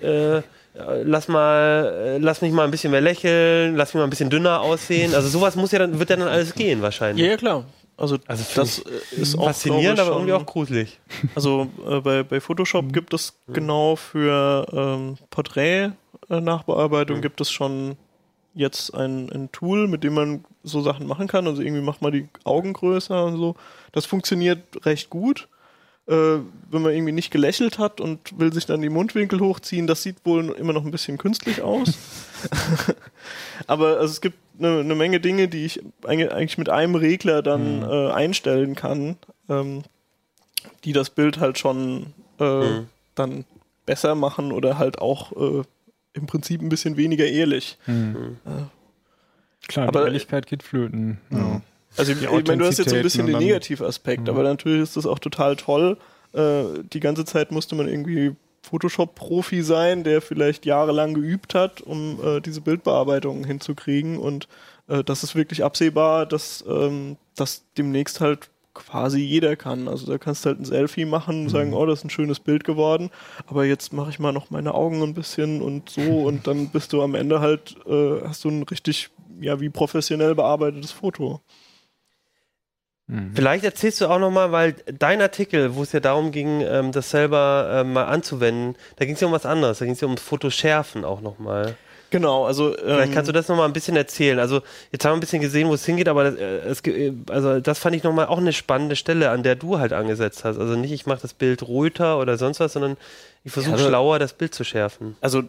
äh, 0.03 0.43
lass 0.75 1.29
mal, 1.29 1.93
äh, 1.97 2.19
lass 2.19 2.43
mich 2.43 2.53
mal 2.53 2.65
ein 2.65 2.71
bisschen 2.71 2.91
mehr 2.91 3.01
lächeln, 3.01 3.75
lass 3.77 3.95
mich 3.95 4.01
mal 4.01 4.05
ein 4.05 4.11
bisschen 4.11 4.31
dünner 4.31 4.61
aussehen. 4.61 5.15
Also 5.15 5.29
sowas 5.29 5.57
muss 5.57 5.73
ja 5.73 5.79
dann, 5.79 5.99
wird 5.99 6.11
ja 6.11 6.17
dann 6.17 6.29
alles 6.29 6.55
gehen 6.55 6.83
wahrscheinlich. 6.83 7.25
Ja, 7.25 7.33
ja 7.33 7.37
klar. 7.37 7.65
Also, 7.99 8.17
also 8.29 8.45
das 8.55 8.79
ist 9.11 9.37
auch 9.37 9.47
faszinierend, 9.47 9.99
aber 9.99 10.13
irgendwie 10.13 10.33
auch 10.33 10.47
gruselig. 10.47 11.01
Also 11.35 11.69
äh, 11.85 12.01
bei, 12.01 12.23
bei 12.23 12.41
Photoshop 12.41 12.85
mhm. 12.85 12.93
gibt 12.93 13.13
es 13.13 13.35
genau 13.49 13.97
für 13.97 14.67
ähm, 14.73 15.17
Porträt-Nachbearbeitung 15.31 17.17
mhm. 17.17 17.23
gibt 17.23 17.41
es 17.41 17.51
schon 17.51 17.97
jetzt 18.55 18.95
ein, 18.95 19.31
ein 19.33 19.51
Tool, 19.51 19.89
mit 19.89 20.05
dem 20.05 20.15
man 20.15 20.45
so 20.63 20.81
Sachen 20.81 21.09
machen 21.09 21.27
kann. 21.27 21.49
Also 21.49 21.61
irgendwie 21.61 21.83
macht 21.83 22.01
man 22.01 22.13
die 22.13 22.29
Augen 22.45 22.73
größer 22.73 23.25
und 23.25 23.37
so. 23.37 23.57
Das 23.91 24.07
funktioniert 24.07 24.87
recht 24.87 25.11
gut. 25.11 25.49
Äh, 26.07 26.39
wenn 26.71 26.83
man 26.83 26.93
irgendwie 26.93 27.13
nicht 27.13 27.33
gelächelt 27.33 27.81
hat 27.81 28.01
und 28.01 28.39
will 28.39 28.53
sich 28.53 28.65
dann 28.65 28.81
die 28.81 28.89
Mundwinkel 28.91 29.41
hochziehen, 29.41 29.89
das 29.89 30.05
sieht 30.05 30.25
wohl 30.25 30.51
immer 30.51 30.73
noch 30.73 30.85
ein 30.85 30.93
bisschen 30.93 31.19
künstlich 31.19 31.63
aus. 31.63 31.99
aber 33.67 33.99
also 33.99 34.13
es 34.13 34.21
gibt 34.21 34.39
eine, 34.59 34.81
eine 34.81 34.95
Menge 34.95 35.21
Dinge, 35.21 35.49
die 35.49 35.65
ich 35.65 35.83
eigentlich 36.05 36.59
mit 36.59 36.69
einem 36.69 36.95
Regler 36.95 37.43
dann 37.43 37.79
mhm. 37.79 37.85
äh, 37.85 38.11
einstellen 38.11 38.75
kann, 38.75 39.17
ähm, 39.49 39.83
die 40.85 40.93
das 40.93 41.11
Bild 41.11 41.39
halt 41.39 41.59
schon 41.59 42.15
äh, 42.39 42.45
mhm. 42.45 42.89
dann 43.15 43.45
besser 43.87 44.15
machen 44.15 44.53
oder 44.53 44.79
halt 44.79 44.99
auch 44.99 45.33
äh, 45.33 45.63
im 46.13 46.27
Prinzip 46.27 46.61
ein 46.61 46.69
bisschen 46.69 46.97
weniger 46.97 47.27
ehrlich. 47.27 47.79
Mhm. 47.87 48.39
Klar, 49.67 49.89
aber, 49.89 50.01
die 50.01 50.07
Ehrlichkeit 50.07 50.47
geht 50.47 50.63
flöten. 50.63 51.19
Ja. 51.31 51.61
Also 51.97 52.13
ich, 52.13 52.23
ich 52.23 52.31
meine, 52.31 52.59
du 52.59 52.65
hast 52.65 52.79
jetzt 52.79 52.91
so 52.91 52.97
ein 52.97 53.03
bisschen 53.03 53.27
den 53.27 53.39
Negativaspekt, 53.39 54.29
aber 54.29 54.43
natürlich 54.43 54.83
ist 54.83 54.97
das 54.97 55.07
auch 55.07 55.19
total 55.19 55.57
toll. 55.57 55.99
Äh, 56.33 56.65
die 56.93 57.01
ganze 57.01 57.25
Zeit 57.25 57.51
musste 57.51 57.75
man 57.75 57.89
irgendwie 57.89 58.37
Photoshop-Profi 58.71 59.63
sein, 59.63 60.05
der 60.05 60.21
vielleicht 60.21 60.67
jahrelang 60.67 61.15
geübt 61.15 61.55
hat, 61.55 61.81
um 61.81 62.19
äh, 62.23 62.41
diese 62.41 62.61
Bildbearbeitung 62.61 63.45
hinzukriegen. 63.45 64.19
Und 64.19 64.49
äh, 64.89 65.03
das 65.05 65.23
ist 65.23 65.35
wirklich 65.35 65.65
absehbar, 65.65 66.27
dass 66.27 66.65
ähm, 66.69 67.17
das 67.35 67.65
demnächst 67.77 68.21
halt 68.21 68.51
quasi 68.75 69.21
jeder 69.21 69.57
kann. 69.57 69.89
Also 69.89 70.07
da 70.07 70.19
kannst 70.19 70.45
du 70.45 70.51
halt 70.51 70.61
ein 70.61 70.65
Selfie 70.65 71.05
machen 71.05 71.45
und 71.45 71.49
sagen, 71.49 71.71
mhm. 71.71 71.75
oh, 71.75 71.87
das 71.87 72.01
ist 72.01 72.05
ein 72.05 72.11
schönes 72.11 72.41
Bild 72.41 72.65
geworden, 72.65 73.11
aber 73.47 73.65
jetzt 73.65 73.93
mache 73.93 74.11
ich 74.11 74.19
mal 74.19 74.33
noch 74.33 74.51
meine 74.51 74.75
Augen 74.75 75.03
ein 75.03 75.15
bisschen 75.15 75.61
und 75.61 75.91
so 75.91 76.01
und 76.27 76.47
dann 76.47 76.69
bist 76.69 76.93
du 76.93 77.03
am 77.03 77.15
Ende 77.15 77.41
halt, 77.41 77.77
äh, 77.87 78.21
hast 78.23 78.45
du 78.45 78.51
ein 78.51 78.63
richtig, 78.63 79.11
ja, 79.41 79.61
wie 79.61 79.69
professionell 79.69 80.35
bearbeitetes 80.35 80.93
Foto. 80.93 81.41
Mhm. 83.09 83.33
Vielleicht 83.35 83.65
erzählst 83.65 84.01
du 84.01 84.07
auch 84.07 84.19
nochmal, 84.19 84.53
weil 84.53 84.77
dein 84.99 85.21
Artikel, 85.21 85.75
wo 85.75 85.83
es 85.83 85.93
ja 85.93 86.01
darum 86.01 86.31
ging, 86.31 86.61
ähm, 86.61 86.93
das 86.93 87.11
selber 87.11 87.69
ähm, 87.73 87.95
mal 87.95 88.05
anzuwenden, 88.05 88.77
da 88.97 89.07
ging 89.07 89.15
es 89.15 89.21
ja 89.21 89.27
um 89.27 89.33
was 89.33 89.47
anderes, 89.47 89.79
da 89.79 89.87
ging 89.87 89.95
es 89.95 90.01
ja 90.01 90.09
um 90.09 90.17
Fotoschärfen 90.17 91.05
auch 91.05 91.21
nochmal. 91.21 91.77
Genau, 92.11 92.47
also. 92.47 92.71
Ähm, 92.71 92.85
Vielleicht 92.85 93.13
kannst 93.13 93.29
du 93.29 93.33
das 93.33 93.49
nochmal 93.49 93.67
ein 93.67 93.73
bisschen 93.73 93.97
erzählen. 93.97 94.39
Also, 94.39 94.63
jetzt 94.93 95.05
haben 95.05 95.13
wir 95.13 95.17
ein 95.19 95.21
bisschen 95.21 95.43
gesehen, 95.43 95.69
wo 95.69 95.75
es 95.75 95.85
hingeht, 95.85 96.09
aber 96.09 96.25
das, 96.25 96.35
äh, 96.37 96.59
es, 96.61 96.83
also, 97.31 97.61
das 97.61 97.79
fand 97.79 97.97
ich 97.97 98.03
nochmal 98.03 98.27
auch 98.27 98.39
eine 98.39 98.53
spannende 98.53 98.97
Stelle, 98.97 99.31
an 99.31 99.43
der 99.43 99.57
du 99.57 99.79
halt 99.79 99.93
angesetzt 99.93 100.45
hast. 100.45 100.59
Also 100.59 100.75
nicht, 100.75 100.93
ich 100.93 101.07
mache 101.07 101.21
das 101.23 101.35
Bild 101.35 101.63
ruhiger 101.63 102.19
oder 102.19 102.39
sonst 102.39 102.61
was, 102.61 102.73
sondern 102.73 102.97
ich 103.45 103.53
versuche 103.53 103.77
ja, 103.77 103.89
schlauer 103.89 104.19
das 104.19 104.33
Bild 104.33 104.55
zu 104.55 104.65
schärfen. 104.65 105.17
Also, 105.21 105.43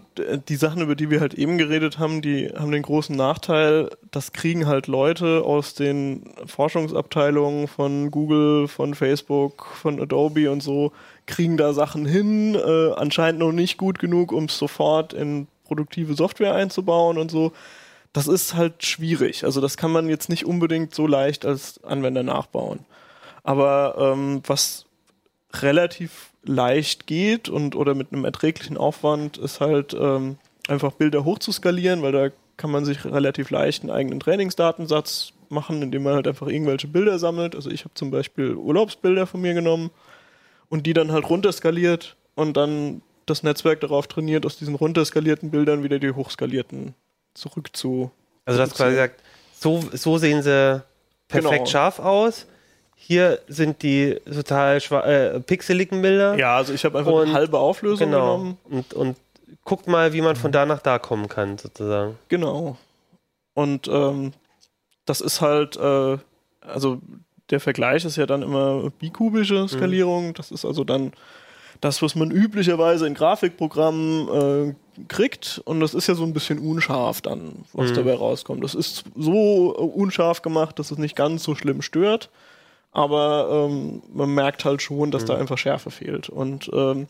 die 0.47 0.55
Sachen, 0.55 0.81
über 0.81 0.95
die 0.95 1.09
wir 1.09 1.19
halt 1.19 1.33
eben 1.33 1.57
geredet 1.57 1.99
haben, 1.99 2.21
die 2.21 2.49
haben 2.49 2.71
den 2.71 2.83
großen 2.83 3.15
Nachteil, 3.15 3.89
das 4.11 4.31
kriegen 4.31 4.67
halt 4.67 4.87
Leute 4.87 5.43
aus 5.43 5.73
den 5.73 6.33
Forschungsabteilungen 6.45 7.67
von 7.67 8.11
Google, 8.11 8.67
von 8.67 8.95
Facebook, 8.95 9.65
von 9.65 9.99
Adobe 9.99 10.51
und 10.51 10.61
so, 10.61 10.91
kriegen 11.25 11.57
da 11.57 11.73
Sachen 11.73 12.05
hin, 12.05 12.55
äh, 12.55 12.93
anscheinend 12.93 13.39
noch 13.39 13.51
nicht 13.51 13.77
gut 13.77 13.99
genug, 13.99 14.31
um 14.31 14.45
es 14.45 14.57
sofort 14.57 15.13
in 15.13 15.47
produktive 15.65 16.15
Software 16.15 16.55
einzubauen 16.55 17.17
und 17.17 17.31
so. 17.31 17.51
Das 18.13 18.27
ist 18.27 18.55
halt 18.55 18.83
schwierig. 18.83 19.43
Also 19.43 19.61
das 19.61 19.77
kann 19.77 19.91
man 19.91 20.09
jetzt 20.09 20.29
nicht 20.29 20.45
unbedingt 20.45 20.95
so 20.95 21.05
leicht 21.05 21.45
als 21.45 21.83
Anwender 21.83 22.23
nachbauen. 22.23 22.79
Aber 23.43 23.95
ähm, 23.99 24.41
was 24.47 24.85
relativ 25.53 26.28
leicht 26.43 27.07
geht 27.07 27.49
und 27.49 27.75
oder 27.75 27.95
mit 27.95 28.11
einem 28.11 28.25
erträglichen 28.25 28.77
Aufwand 28.77 29.37
ist 29.37 29.59
halt 29.59 29.93
ähm, 29.93 30.37
einfach 30.67 30.93
Bilder 30.93 31.25
hochzuskalieren, 31.25 32.01
weil 32.01 32.11
da 32.11 32.29
kann 32.57 32.71
man 32.71 32.85
sich 32.85 33.05
relativ 33.05 33.49
leicht 33.49 33.83
einen 33.83 33.91
eigenen 33.91 34.19
Trainingsdatensatz 34.19 35.33
machen, 35.49 35.81
indem 35.81 36.03
man 36.03 36.15
halt 36.15 36.27
einfach 36.27 36.47
irgendwelche 36.47 36.87
Bilder 36.87 37.19
sammelt. 37.19 37.55
Also 37.55 37.69
ich 37.69 37.83
habe 37.85 37.93
zum 37.93 38.11
Beispiel 38.11 38.55
Urlaubsbilder 38.55 39.25
von 39.25 39.41
mir 39.41 39.53
genommen 39.53 39.91
und 40.69 40.85
die 40.85 40.93
dann 40.93 41.11
halt 41.11 41.29
runterskaliert 41.29 42.15
und 42.35 42.55
dann 42.55 43.01
das 43.25 43.43
Netzwerk 43.43 43.79
darauf 43.81 44.07
trainiert, 44.07 44.45
aus 44.45 44.57
diesen 44.57 44.75
runterskalierten 44.75 45.51
Bildern 45.51 45.83
wieder 45.83 45.99
die 45.99 46.11
hochskalierten 46.11 46.95
zurück 47.33 47.69
zu. 47.73 48.11
Also 48.45 48.57
du 48.57 48.63
hast 48.63 48.75
quasi 48.75 48.91
gesagt, 48.91 49.23
so, 49.53 49.83
so 49.93 50.17
sehen 50.17 50.41
sie 50.41 50.83
perfekt 51.27 51.53
genau. 51.53 51.65
scharf 51.65 51.99
aus. 51.99 52.47
Hier 53.01 53.39
sind 53.47 53.81
die 53.81 54.19
total 54.25 54.77
äh, 54.77 55.39
pixeligen 55.39 56.01
Bilder. 56.01 56.37
Ja, 56.37 56.57
also 56.57 56.73
ich 56.73 56.83
habe 56.85 56.99
einfach 56.99 57.11
und, 57.11 57.29
eine 57.29 57.33
halbe 57.33 57.57
Auflösung 57.57 58.11
genau. 58.11 58.37
genommen. 58.37 58.57
Und, 58.69 58.93
und 58.93 59.17
guckt 59.63 59.87
mal, 59.87 60.13
wie 60.13 60.21
man 60.21 60.35
von 60.35 60.51
da 60.51 60.65
nach 60.65 60.81
da 60.81 60.99
kommen 60.99 61.27
kann, 61.29 61.57
sozusagen. 61.57 62.19
Genau. 62.27 62.77
Und 63.55 63.87
ähm, 63.87 64.33
das 65.05 65.21
ist 65.21 65.41
halt, 65.41 65.77
äh, 65.77 66.17
also 66.61 66.99
der 67.49 67.59
Vergleich 67.59 68.05
ist 68.05 68.17
ja 68.17 68.25
dann 68.25 68.43
immer 68.43 68.91
bikubische 68.99 69.61
mhm. 69.61 69.69
Skalierung. 69.69 70.27
Mhm. 70.27 70.33
Das 70.35 70.51
ist 70.51 70.65
also 70.65 70.83
dann 70.83 71.13
das, 71.81 72.01
was 72.01 72.15
man 72.15 72.29
üblicherweise 72.29 73.07
in 73.07 73.13
Grafikprogrammen 73.13 74.27
äh, 74.67 75.03
kriegt. 75.07 75.61
Und 75.65 75.79
das 75.79 75.93
ist 75.93 76.07
ja 76.07 76.15
so 76.15 76.25
ein 76.25 76.33
bisschen 76.33 76.59
unscharf 76.59 77.21
dann, 77.21 77.65
was 77.73 77.91
mhm. 77.91 77.95
dabei 77.95 78.15
rauskommt. 78.15 78.63
Das 78.63 78.75
ist 78.75 79.05
so 79.15 79.73
unscharf 79.75 80.41
gemacht, 80.41 80.77
dass 80.77 80.91
es 80.91 80.97
nicht 80.97 81.15
ganz 81.15 81.43
so 81.43 81.55
schlimm 81.55 81.81
stört. 81.81 82.29
Aber 82.91 83.67
ähm, 83.69 84.01
man 84.13 84.33
merkt 84.33 84.65
halt 84.65 84.81
schon, 84.81 85.11
dass 85.11 85.23
mhm. 85.23 85.27
da 85.27 85.37
einfach 85.37 85.57
Schärfe 85.57 85.91
fehlt. 85.91 86.29
Und 86.29 86.69
ähm, 86.73 87.07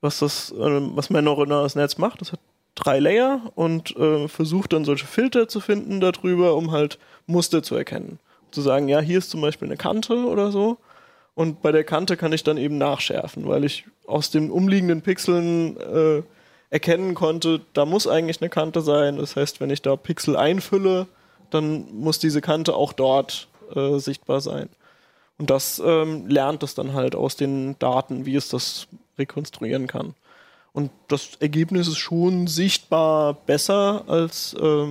was 0.00 0.18
das, 0.18 0.50
äh, 0.52 0.56
was 0.58 1.10
mein 1.10 1.24
neuronales 1.24 1.76
Netz 1.76 1.98
macht, 1.98 2.20
das 2.20 2.32
hat 2.32 2.40
drei 2.74 2.98
Layer 2.98 3.40
und 3.54 3.96
äh, 3.96 4.28
versucht 4.28 4.72
dann 4.72 4.84
solche 4.84 5.06
Filter 5.06 5.48
zu 5.48 5.60
finden 5.60 6.00
darüber, 6.00 6.56
um 6.56 6.72
halt 6.72 6.98
Muster 7.26 7.62
zu 7.62 7.76
erkennen. 7.76 8.18
Zu 8.50 8.60
sagen, 8.60 8.88
ja, 8.88 9.00
hier 9.00 9.18
ist 9.18 9.30
zum 9.30 9.40
Beispiel 9.40 9.68
eine 9.68 9.76
Kante 9.76 10.26
oder 10.26 10.50
so. 10.50 10.78
Und 11.34 11.62
bei 11.62 11.72
der 11.72 11.84
Kante 11.84 12.16
kann 12.16 12.32
ich 12.32 12.44
dann 12.44 12.56
eben 12.56 12.78
nachschärfen, 12.78 13.48
weil 13.48 13.64
ich 13.64 13.84
aus 14.06 14.30
den 14.30 14.50
umliegenden 14.50 15.02
Pixeln 15.02 15.76
äh, 15.78 16.22
erkennen 16.70 17.14
konnte, 17.14 17.60
da 17.72 17.84
muss 17.84 18.06
eigentlich 18.06 18.40
eine 18.40 18.50
Kante 18.50 18.80
sein. 18.80 19.16
Das 19.16 19.36
heißt, 19.36 19.60
wenn 19.60 19.70
ich 19.70 19.82
da 19.82 19.96
Pixel 19.96 20.36
einfülle, 20.36 21.06
dann 21.50 21.86
muss 21.92 22.18
diese 22.18 22.40
Kante 22.40 22.74
auch 22.74 22.92
dort 22.92 23.48
äh, 23.74 23.98
sichtbar 23.98 24.40
sein. 24.40 24.68
Und 25.38 25.50
das 25.50 25.82
ähm, 25.84 26.26
lernt 26.28 26.62
es 26.62 26.74
dann 26.74 26.92
halt 26.92 27.14
aus 27.14 27.36
den 27.36 27.78
Daten, 27.78 28.24
wie 28.24 28.36
es 28.36 28.48
das 28.48 28.86
rekonstruieren 29.18 29.86
kann. 29.86 30.14
Und 30.72 30.90
das 31.08 31.36
Ergebnis 31.40 31.88
ist 31.88 31.98
schon 31.98 32.46
sichtbar 32.46 33.34
besser 33.34 34.04
als, 34.08 34.54
äh, 34.54 34.86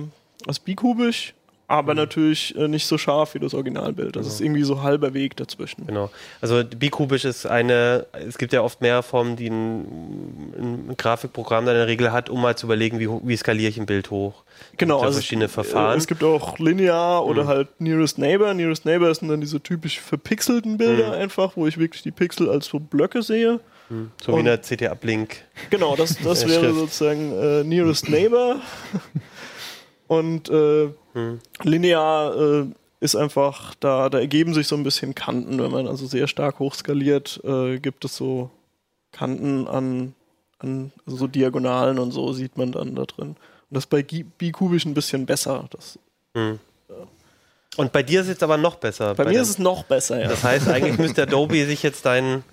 als 0.46 0.58
bikubisch, 0.58 1.34
aber 1.66 1.94
mhm. 1.94 2.00
natürlich 2.00 2.54
äh, 2.56 2.68
nicht 2.68 2.86
so 2.86 2.98
scharf 2.98 3.34
wie 3.34 3.38
das 3.38 3.54
Originalbild. 3.54 4.16
Das 4.16 4.22
genau. 4.22 4.34
ist 4.34 4.40
irgendwie 4.40 4.62
so 4.64 4.82
halber 4.82 5.14
Weg 5.14 5.36
dazwischen. 5.36 5.86
Genau. 5.86 6.10
Also 6.40 6.62
bikubisch 6.64 7.24
ist 7.24 7.46
eine, 7.46 8.06
es 8.12 8.36
gibt 8.36 8.52
ja 8.52 8.62
oft 8.62 8.80
mehr 8.80 9.02
Formen, 9.02 9.36
die 9.36 9.48
ein, 9.48 10.88
ein 10.90 10.94
Grafikprogramm 10.96 11.64
dann 11.64 11.74
in 11.74 11.80
der 11.80 11.88
Regel 11.88 12.12
hat, 12.12 12.28
um 12.28 12.42
mal 12.42 12.56
zu 12.56 12.66
überlegen, 12.66 12.98
wie, 12.98 13.08
wie 13.08 13.36
skaliere 13.36 13.70
ich 13.70 13.78
ein 13.78 13.86
Bild 13.86 14.10
hoch. 14.10 14.44
Genau. 14.76 15.00
Also 15.00 15.14
verschiedene 15.14 15.48
Verfahren. 15.48 15.94
Äh, 15.94 15.98
es 15.98 16.06
gibt 16.06 16.22
auch 16.22 16.58
linear 16.58 17.24
oder 17.24 17.44
mhm. 17.44 17.48
halt 17.48 17.80
Nearest 17.80 18.18
Neighbor. 18.18 18.52
Nearest 18.52 18.84
Neighbor 18.84 19.14
sind 19.14 19.28
dann 19.28 19.40
diese 19.40 19.60
typisch 19.60 20.00
verpixelten 20.00 20.76
Bilder 20.76 21.08
mhm. 21.08 21.22
einfach, 21.22 21.56
wo 21.56 21.66
ich 21.66 21.78
wirklich 21.78 22.02
die 22.02 22.10
Pixel 22.10 22.50
als 22.50 22.66
so 22.66 22.78
Blöcke 22.78 23.22
sehe. 23.22 23.60
Mhm. 23.88 24.10
So 24.22 24.32
Und, 24.32 24.44
wie 24.44 24.48
eine 24.48 24.58
CT-Uplink. 24.58 25.36
Genau, 25.70 25.96
das, 25.96 26.18
das 26.22 26.46
wäre 26.48 26.74
sozusagen 26.74 27.32
äh, 27.32 27.64
Nearest 27.64 28.08
Neighbor. 28.10 28.56
Und 30.06 30.48
äh, 30.50 30.90
hm. 31.14 31.40
linear 31.62 32.36
äh, 32.36 32.66
ist 33.00 33.16
einfach, 33.16 33.74
da, 33.80 34.08
da 34.08 34.18
ergeben 34.18 34.54
sich 34.54 34.68
so 34.68 34.76
ein 34.76 34.82
bisschen 34.82 35.14
Kanten. 35.14 35.62
Wenn 35.62 35.70
man 35.70 35.88
also 35.88 36.06
sehr 36.06 36.26
stark 36.26 36.58
hochskaliert, 36.58 37.40
äh, 37.44 37.78
gibt 37.78 38.04
es 38.04 38.16
so 38.16 38.50
Kanten 39.12 39.66
an, 39.66 40.14
an 40.58 40.92
also 41.06 41.18
so 41.18 41.26
Diagonalen 41.26 41.98
und 41.98 42.12
so 42.12 42.32
sieht 42.32 42.56
man 42.56 42.72
dann 42.72 42.94
da 42.94 43.04
drin. 43.04 43.28
Und 43.28 43.36
das 43.70 43.84
ist 43.84 43.90
bei 43.90 44.02
bikubisch 44.02 44.84
ein 44.84 44.94
bisschen 44.94 45.26
besser. 45.26 45.66
Das, 45.70 45.98
hm. 46.34 46.58
Und 47.76 47.92
bei 47.92 48.02
dir 48.02 48.20
ist 48.20 48.26
es 48.26 48.34
jetzt 48.34 48.42
aber 48.42 48.56
noch 48.56 48.76
besser. 48.76 49.14
Bei, 49.14 49.24
bei 49.24 49.30
mir 49.30 49.42
ist 49.42 49.48
es 49.48 49.58
noch 49.58 49.84
besser, 49.84 50.20
ja. 50.20 50.28
Das 50.28 50.44
heißt, 50.44 50.68
eigentlich 50.68 50.98
müsste 50.98 51.22
Adobe 51.22 51.64
sich 51.66 51.82
jetzt 51.82 52.06
dein, 52.06 52.44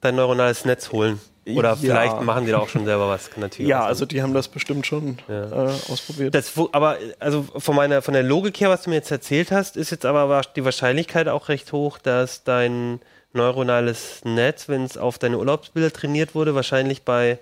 dein 0.00 0.14
neuronales 0.14 0.64
Netz 0.64 0.92
holen. 0.92 1.20
Oder 1.46 1.70
ja. 1.70 1.76
vielleicht 1.76 2.20
machen 2.22 2.44
die 2.44 2.52
da 2.52 2.58
auch 2.58 2.68
schon 2.68 2.84
selber 2.84 3.08
was. 3.08 3.30
Natürlich 3.36 3.68
ja, 3.68 3.84
also 3.84 4.04
die 4.04 4.22
haben 4.22 4.34
das 4.34 4.48
bestimmt 4.48 4.86
schon 4.86 5.18
ja. 5.28 5.68
äh, 5.68 5.70
ausprobiert. 5.90 6.34
Das, 6.34 6.52
aber 6.72 6.98
also 7.18 7.42
von 7.42 7.74
meiner 7.74 8.02
von 8.02 8.14
der 8.14 8.22
Logik 8.22 8.60
her, 8.60 8.68
was 8.68 8.82
du 8.82 8.90
mir 8.90 8.96
jetzt 8.96 9.10
erzählt 9.10 9.50
hast, 9.50 9.76
ist 9.76 9.90
jetzt 9.90 10.04
aber 10.04 10.42
die 10.54 10.64
Wahrscheinlichkeit 10.64 11.28
auch 11.28 11.48
recht 11.48 11.72
hoch, 11.72 11.98
dass 11.98 12.44
dein 12.44 13.00
neuronales 13.32 14.20
Netz, 14.24 14.68
wenn 14.68 14.84
es 14.84 14.98
auf 14.98 15.18
deine 15.18 15.38
Urlaubsbilder 15.38 15.92
trainiert 15.92 16.34
wurde, 16.34 16.54
wahrscheinlich 16.54 17.02
bei 17.02 17.38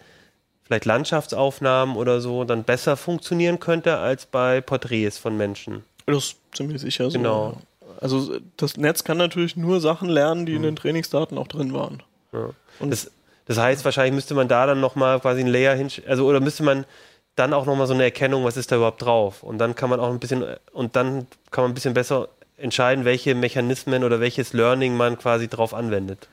vielleicht 0.64 0.84
Landschaftsaufnahmen 0.84 1.96
oder 1.96 2.20
so 2.20 2.44
dann 2.44 2.62
besser 2.62 2.96
funktionieren 2.96 3.58
könnte 3.58 3.96
als 3.98 4.26
bei 4.26 4.60
Porträts 4.60 5.18
von 5.18 5.36
Menschen. 5.36 5.82
Das 6.06 6.16
ist 6.16 6.36
ziemlich 6.54 6.80
sicher 6.80 7.10
so. 7.10 7.18
Genau. 7.18 7.56
Also 8.00 8.38
das 8.56 8.76
Netz 8.76 9.02
kann 9.02 9.16
natürlich 9.16 9.56
nur 9.56 9.80
Sachen 9.80 10.08
lernen, 10.08 10.46
die 10.46 10.52
mhm. 10.52 10.58
in 10.58 10.62
den 10.62 10.76
Trainingsdaten 10.76 11.38
auch 11.38 11.48
drin 11.48 11.72
waren. 11.72 12.02
Ja. 12.32 12.50
Und 12.78 12.90
das, 12.90 13.10
das 13.48 13.58
heißt, 13.58 13.84
wahrscheinlich 13.84 14.14
müsste 14.14 14.34
man 14.34 14.46
da 14.46 14.66
dann 14.66 14.80
nochmal 14.80 15.18
quasi 15.20 15.40
ein 15.40 15.46
Layer 15.46 15.74
hin, 15.74 15.88
also 16.06 16.26
oder 16.26 16.38
müsste 16.38 16.62
man 16.62 16.84
dann 17.34 17.54
auch 17.54 17.66
nochmal 17.66 17.86
so 17.86 17.94
eine 17.94 18.04
Erkennung, 18.04 18.44
was 18.44 18.56
ist 18.56 18.70
da 18.70 18.76
überhaupt 18.76 19.02
drauf? 19.02 19.42
Und 19.42 19.58
dann 19.58 19.74
kann 19.74 19.88
man 19.90 20.00
auch 20.00 20.10
ein 20.10 20.18
bisschen, 20.18 20.44
und 20.72 20.96
dann 20.96 21.26
kann 21.50 21.64
man 21.64 21.70
ein 21.70 21.74
bisschen 21.74 21.94
besser 21.94 22.28
entscheiden, 22.58 23.04
welche 23.04 23.34
Mechanismen 23.34 24.04
oder 24.04 24.20
welches 24.20 24.52
Learning 24.52 24.96
man 24.96 25.16
quasi 25.16 25.48
drauf 25.48 25.72
anwendet. 25.72 26.28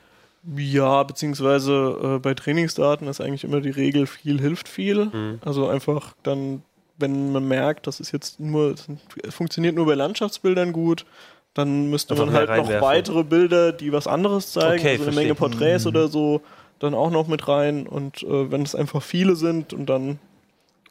Ja, 0.56 1.02
beziehungsweise 1.04 2.16
äh, 2.16 2.18
bei 2.18 2.34
Trainingsdaten 2.34 3.08
ist 3.08 3.20
eigentlich 3.20 3.44
immer 3.44 3.60
die 3.60 3.70
Regel, 3.70 4.06
viel 4.06 4.40
hilft 4.40 4.68
viel. 4.68 5.06
Mhm. 5.06 5.38
Also 5.44 5.68
einfach 5.68 6.14
dann, 6.22 6.62
wenn 6.98 7.32
man 7.32 7.48
merkt, 7.48 7.86
das 7.86 7.98
ist 7.98 8.12
jetzt 8.12 8.40
nur, 8.40 8.74
es 9.22 9.34
funktioniert 9.34 9.74
nur 9.74 9.86
bei 9.86 9.94
Landschaftsbildern 9.94 10.72
gut, 10.72 11.06
dann 11.54 11.88
müsste 11.88 12.12
einfach 12.12 12.26
man 12.26 12.34
halt 12.34 12.56
noch 12.56 12.80
weitere 12.82 13.24
Bilder, 13.24 13.72
die 13.72 13.92
was 13.92 14.06
anderes 14.06 14.52
zeigen, 14.52 14.80
okay, 14.80 14.92
also 14.92 15.04
eine 15.04 15.14
Menge 15.14 15.34
Porträts 15.34 15.84
mhm. 15.84 15.88
oder 15.88 16.08
so, 16.08 16.42
dann 16.78 16.94
auch 16.94 17.10
noch 17.10 17.26
mit 17.26 17.48
rein. 17.48 17.86
Und 17.86 18.22
äh, 18.22 18.50
wenn 18.50 18.62
es 18.62 18.74
einfach 18.74 19.02
viele 19.02 19.36
sind, 19.36 19.72
und 19.72 19.86
dann 19.86 20.18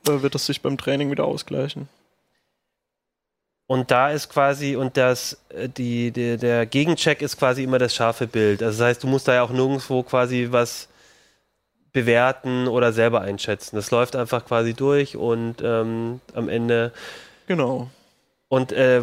äh, 0.07 0.21
wird 0.21 0.36
das 0.36 0.45
sich 0.45 0.61
beim 0.61 0.77
Training 0.77 1.11
wieder 1.11 1.25
ausgleichen. 1.25 1.88
Und 3.67 3.89
da 3.89 4.11
ist 4.11 4.29
quasi, 4.29 4.75
und 4.75 4.95
das, 4.95 5.41
äh, 5.49 5.67
die, 5.67 6.11
die, 6.11 6.38
der 6.38 6.65
Gegencheck 6.65 7.21
ist 7.21 7.38
quasi 7.38 7.63
immer 7.63 7.79
das 7.79 7.95
scharfe 7.95 8.27
Bild. 8.27 8.61
Also 8.61 8.79
das 8.79 8.88
heißt, 8.88 9.03
du 9.03 9.07
musst 9.07 9.27
da 9.27 9.33
ja 9.33 9.43
auch 9.43 9.49
nirgendwo 9.49 10.03
quasi 10.03 10.47
was 10.51 10.88
bewerten 11.91 12.67
oder 12.67 12.93
selber 12.93 13.21
einschätzen. 13.21 13.75
Das 13.77 13.89
läuft 13.89 14.15
einfach 14.15 14.45
quasi 14.45 14.73
durch 14.73 15.15
und 15.15 15.55
ähm, 15.63 16.19
am 16.33 16.49
Ende. 16.49 16.91
Genau. 17.47 17.89
Und 18.48 18.72
äh, 18.72 19.02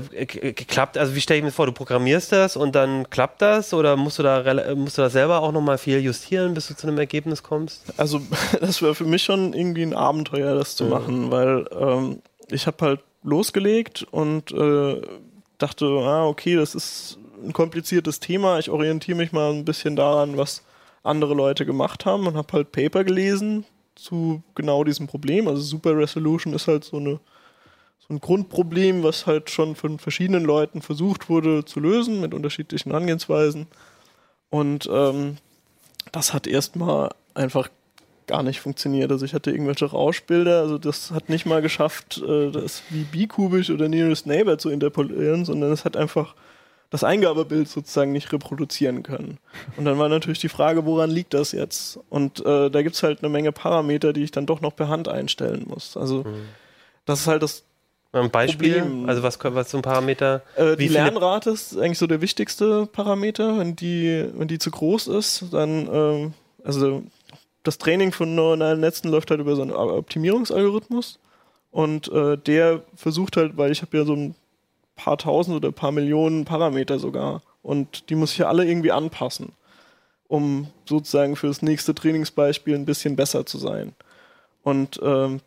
klappt, 0.68 0.96
also 0.96 1.16
wie 1.16 1.20
stelle 1.20 1.38
ich 1.38 1.44
mir 1.44 1.50
vor, 1.50 1.66
du 1.66 1.72
programmierst 1.72 2.30
das 2.30 2.56
und 2.56 2.76
dann 2.76 3.10
klappt 3.10 3.42
das 3.42 3.74
oder 3.74 3.96
musst 3.96 4.20
du 4.20 4.22
da 4.22 4.74
musst 4.76 4.98
du 4.98 5.02
da 5.02 5.10
selber 5.10 5.42
auch 5.42 5.50
nochmal 5.50 5.78
viel 5.78 5.98
justieren, 5.98 6.54
bis 6.54 6.68
du 6.68 6.76
zu 6.76 6.86
einem 6.86 6.98
Ergebnis 6.98 7.42
kommst? 7.42 7.92
Also 7.96 8.20
das 8.60 8.82
wäre 8.82 8.94
für 8.94 9.04
mich 9.04 9.24
schon 9.24 9.52
irgendwie 9.52 9.82
ein 9.82 9.94
Abenteuer, 9.94 10.54
das 10.54 10.76
zu 10.76 10.84
mhm. 10.84 10.90
machen, 10.90 11.30
weil 11.32 11.66
ähm, 11.72 12.22
ich 12.50 12.66
habe 12.68 12.86
halt 12.86 13.00
losgelegt 13.24 14.06
und 14.10 14.52
äh, 14.52 15.02
dachte, 15.58 15.86
ah, 15.86 16.26
okay, 16.26 16.56
das 16.56 16.74
ist 16.74 17.18
ein 17.44 17.52
kompliziertes 17.52 18.20
Thema. 18.20 18.58
Ich 18.58 18.70
orientiere 18.70 19.16
mich 19.16 19.32
mal 19.32 19.52
ein 19.52 19.64
bisschen 19.64 19.96
daran, 19.96 20.36
was 20.36 20.62
andere 21.02 21.34
Leute 21.34 21.66
gemacht 21.66 22.06
haben 22.06 22.26
und 22.26 22.36
habe 22.36 22.52
halt 22.52 22.72
Paper 22.72 23.04
gelesen 23.04 23.64
zu 23.94 24.42
genau 24.54 24.84
diesem 24.84 25.06
Problem. 25.06 25.48
Also 25.48 25.62
Super 25.62 25.96
Resolution 25.96 26.54
ist 26.54 26.68
halt 26.68 26.84
so, 26.84 26.96
eine, 26.96 27.20
so 28.06 28.14
ein 28.14 28.20
Grundproblem, 28.20 29.02
was 29.02 29.26
halt 29.26 29.50
schon 29.50 29.76
von 29.76 29.98
verschiedenen 29.98 30.44
Leuten 30.44 30.82
versucht 30.82 31.28
wurde 31.28 31.64
zu 31.64 31.80
lösen 31.80 32.20
mit 32.20 32.34
unterschiedlichen 32.34 32.92
Angehensweisen. 32.92 33.66
Und 34.50 34.88
ähm, 34.92 35.36
das 36.10 36.34
hat 36.34 36.46
erstmal 36.46 37.10
einfach 37.34 37.68
gar 38.26 38.42
nicht 38.42 38.60
funktioniert. 38.60 39.10
Also 39.10 39.24
ich 39.24 39.34
hatte 39.34 39.50
irgendwelche 39.50 39.86
Rauschbilder, 39.86 40.60
also 40.60 40.78
das 40.78 41.10
hat 41.10 41.28
nicht 41.28 41.46
mal 41.46 41.62
geschafft, 41.62 42.22
äh, 42.26 42.50
das 42.50 42.82
wie 42.90 43.04
bikubisch 43.04 43.70
oder 43.70 43.88
Nearest 43.88 44.26
Neighbor 44.26 44.58
zu 44.58 44.70
interpolieren, 44.70 45.44
sondern 45.44 45.72
es 45.72 45.84
hat 45.84 45.96
einfach 45.96 46.34
das 46.90 47.04
Eingabebild 47.04 47.68
sozusagen 47.68 48.12
nicht 48.12 48.32
reproduzieren 48.32 49.02
können. 49.02 49.38
Und 49.76 49.86
dann 49.86 49.98
war 49.98 50.10
natürlich 50.10 50.40
die 50.40 50.50
Frage, 50.50 50.84
woran 50.84 51.10
liegt 51.10 51.32
das 51.32 51.52
jetzt? 51.52 51.98
Und 52.10 52.44
äh, 52.44 52.70
da 52.70 52.82
gibt 52.82 52.96
es 52.96 53.02
halt 53.02 53.20
eine 53.20 53.30
Menge 53.30 53.50
Parameter, 53.50 54.12
die 54.12 54.22
ich 54.22 54.30
dann 54.30 54.44
doch 54.44 54.60
noch 54.60 54.76
per 54.76 54.88
Hand 54.88 55.08
einstellen 55.08 55.64
muss. 55.66 55.96
Also 55.96 56.24
mhm. 56.24 56.48
das 57.06 57.20
ist 57.20 57.26
halt 57.28 57.42
das 57.42 57.64
ein 58.20 58.30
Beispiel, 58.30 58.80
Problem. 58.80 59.08
also 59.08 59.22
was, 59.22 59.38
was 59.42 59.70
so 59.70 59.78
ein 59.78 59.82
Parameter? 59.82 60.42
Äh, 60.56 60.76
die 60.76 60.88
Lernrate 60.88 61.50
ist 61.50 61.76
eigentlich 61.78 61.98
so 61.98 62.06
der 62.06 62.20
wichtigste 62.20 62.86
Parameter. 62.86 63.58
Wenn 63.58 63.74
die, 63.74 64.28
wenn 64.34 64.48
die 64.48 64.58
zu 64.58 64.70
groß 64.70 65.08
ist, 65.08 65.46
dann, 65.52 65.86
äh, 65.88 66.30
also 66.64 67.02
das 67.62 67.78
Training 67.78 68.12
von 68.12 68.34
neuronalen 68.34 68.80
Netzen 68.80 69.10
läuft 69.10 69.30
halt 69.30 69.40
über 69.40 69.56
so 69.56 69.62
einen 69.62 69.72
Optimierungsalgorithmus. 69.72 71.18
Und 71.70 72.12
äh, 72.12 72.36
der 72.36 72.82
versucht 72.94 73.38
halt, 73.38 73.56
weil 73.56 73.72
ich 73.72 73.80
habe 73.80 73.96
ja 73.96 74.04
so 74.04 74.14
ein 74.14 74.34
paar 74.94 75.16
tausend 75.16 75.56
oder 75.56 75.72
paar 75.72 75.92
Millionen 75.92 76.44
Parameter 76.44 76.98
sogar. 76.98 77.40
Und 77.62 78.10
die 78.10 78.14
muss 78.14 78.32
ich 78.32 78.38
ja 78.38 78.48
alle 78.48 78.66
irgendwie 78.66 78.92
anpassen, 78.92 79.52
um 80.28 80.68
sozusagen 80.84 81.34
für 81.36 81.46
das 81.46 81.62
nächste 81.62 81.94
Trainingsbeispiel 81.94 82.74
ein 82.74 82.84
bisschen 82.84 83.16
besser 83.16 83.46
zu 83.46 83.56
sein. 83.56 83.94
Und 84.62 85.00
ähm, 85.02 85.40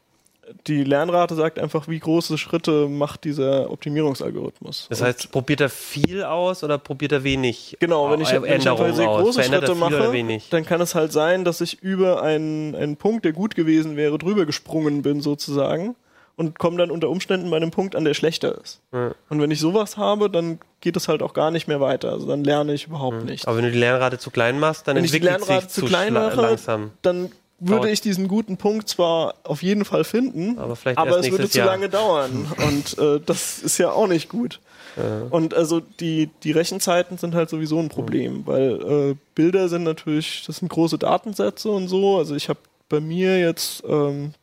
die 0.67 0.83
Lernrate 0.83 1.35
sagt 1.35 1.59
einfach, 1.59 1.87
wie 1.87 1.99
große 1.99 2.37
Schritte 2.37 2.87
macht 2.87 3.23
dieser 3.23 3.71
Optimierungsalgorithmus. 3.71 4.87
Das 4.89 5.01
heißt, 5.01 5.31
probiert 5.31 5.61
er 5.61 5.69
viel 5.69 6.23
aus 6.23 6.63
oder 6.63 6.77
probiert 6.77 7.11
er 7.11 7.23
wenig? 7.23 7.77
Genau, 7.79 8.11
wenn 8.11 8.21
ich, 8.21 8.31
wenn 8.31 8.59
ich 8.59 8.69
einfach 8.69 8.93
sehr 8.93 9.07
große 9.07 9.43
Schritte 9.43 9.75
mache, 9.75 10.39
dann 10.49 10.65
kann 10.65 10.81
es 10.81 10.95
halt 10.95 11.11
sein, 11.11 11.45
dass 11.45 11.61
ich 11.61 11.81
über 11.81 12.21
einen, 12.21 12.75
einen 12.75 12.97
Punkt, 12.97 13.25
der 13.25 13.33
gut 13.33 13.55
gewesen 13.55 13.95
wäre, 13.95 14.17
drüber 14.17 14.45
gesprungen 14.45 15.01
bin 15.01 15.21
sozusagen 15.21 15.95
und 16.35 16.59
komme 16.59 16.77
dann 16.77 16.91
unter 16.91 17.09
Umständen 17.09 17.49
bei 17.49 17.57
einem 17.57 17.71
Punkt 17.71 17.95
an, 17.95 18.03
der 18.03 18.13
schlechter 18.13 18.59
ist. 18.61 18.81
Ja. 18.91 19.13
Und 19.29 19.41
wenn 19.41 19.51
ich 19.51 19.59
sowas 19.59 19.97
habe, 19.97 20.29
dann 20.29 20.59
geht 20.81 20.97
es 20.97 21.07
halt 21.07 21.23
auch 21.23 21.33
gar 21.33 21.51
nicht 21.51 21.67
mehr 21.67 21.79
weiter. 21.79 22.11
Also 22.11 22.27
dann 22.27 22.43
lerne 22.43 22.73
ich 22.73 22.87
überhaupt 22.87 23.19
ja. 23.19 23.23
nicht. 23.23 23.47
Aber 23.47 23.57
wenn 23.57 23.65
du 23.65 23.71
die 23.71 23.79
Lernrate 23.79 24.19
zu 24.19 24.31
klein 24.31 24.59
machst, 24.59 24.87
dann 24.87 24.97
wenn 24.97 25.05
entwickelt 25.05 25.31
ich 25.31 25.45
die 25.45 25.47
Lernrate 25.47 25.67
zu 25.69 25.85
klein 25.85 26.13
mache, 26.13 26.41
langsam. 26.41 26.91
dann 27.01 27.31
würde 27.59 27.89
ich 27.89 28.01
diesen 28.01 28.27
guten 28.27 28.57
Punkt 28.57 28.89
zwar 28.89 29.35
auf 29.43 29.63
jeden 29.63 29.85
Fall 29.85 30.03
finden, 30.03 30.59
aber, 30.59 30.77
aber 30.95 31.19
es 31.19 31.31
würde 31.31 31.49
zu 31.49 31.59
Jahr. 31.59 31.67
lange 31.67 31.89
dauern. 31.89 32.51
Und 32.67 32.97
äh, 32.97 33.21
das 33.25 33.59
ist 33.59 33.77
ja 33.77 33.91
auch 33.91 34.07
nicht 34.07 34.29
gut. 34.29 34.59
Ja. 34.97 35.27
Und 35.29 35.53
also 35.53 35.79
die, 35.79 36.29
die 36.43 36.51
Rechenzeiten 36.51 37.17
sind 37.17 37.35
halt 37.35 37.49
sowieso 37.49 37.79
ein 37.79 37.89
Problem, 37.89 38.45
weil 38.45 39.11
äh, 39.11 39.15
Bilder 39.35 39.69
sind 39.69 39.83
natürlich, 39.83 40.43
das 40.45 40.57
sind 40.57 40.69
große 40.69 40.97
Datensätze 40.97 41.69
und 41.69 41.87
so. 41.87 42.17
Also 42.17 42.35
ich 42.35 42.49
habe 42.49 42.59
bei 42.87 42.99
mir 42.99 43.39
jetzt 43.39 43.83
ähm, 43.87 44.33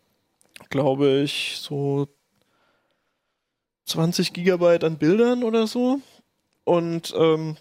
glaube 0.73 1.21
ich, 1.21 1.59
so 1.61 2.09
20 3.85 4.33
Gigabyte 4.33 4.83
an 4.83 4.99
Bildern 4.99 5.45
oder 5.45 5.69
so. 5.69 6.01
Und 6.65 7.15
ähm, 7.17 7.57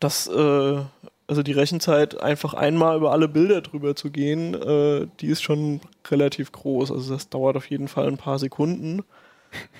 das, 0.00 0.26
äh, 0.26 0.82
also 1.28 1.42
die 1.42 1.52
Rechenzeit, 1.52 2.20
einfach 2.20 2.54
einmal 2.54 2.96
über 2.96 3.12
alle 3.12 3.28
Bilder 3.28 3.60
drüber 3.60 3.94
zu 3.94 4.10
gehen, 4.10 4.54
äh, 4.54 5.06
die 5.20 5.26
ist 5.26 5.42
schon 5.42 5.80
relativ 6.10 6.50
groß. 6.52 6.90
Also 6.90 7.12
das 7.12 7.28
dauert 7.28 7.56
auf 7.56 7.68
jeden 7.70 7.86
Fall 7.86 8.08
ein 8.08 8.16
paar 8.16 8.38
Sekunden. 8.38 9.04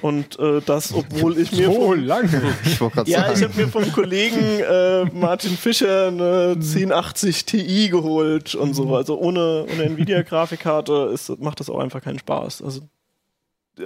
Und 0.03 0.39
äh, 0.39 0.61
das, 0.65 0.93
obwohl 0.95 1.39
ich 1.39 1.53
mir. 1.53 1.73
So 1.73 1.95
lange. 1.95 2.55
Ich 2.65 2.79
ja, 2.79 3.21
sagen. 3.21 3.33
ich 3.35 3.43
habe 3.43 3.55
mir 3.57 3.69
vom 3.69 3.91
Kollegen 3.93 4.61
äh, 4.61 5.05
Martin 5.07 5.57
Fischer 5.57 6.09
eine 6.09 6.53
1080 6.53 7.47
Ti 7.47 7.89
geholt 7.89 8.55
und 8.55 8.75
so. 8.75 8.95
Also 8.95 9.19
ohne, 9.19 9.67
ohne 9.73 9.85
Nvidia-Grafikkarte 9.85 11.15
macht 11.39 11.61
das 11.61 11.71
auch 11.71 11.79
einfach 11.79 12.03
keinen 12.03 12.19
Spaß. 12.19 12.63
Also 12.63 12.83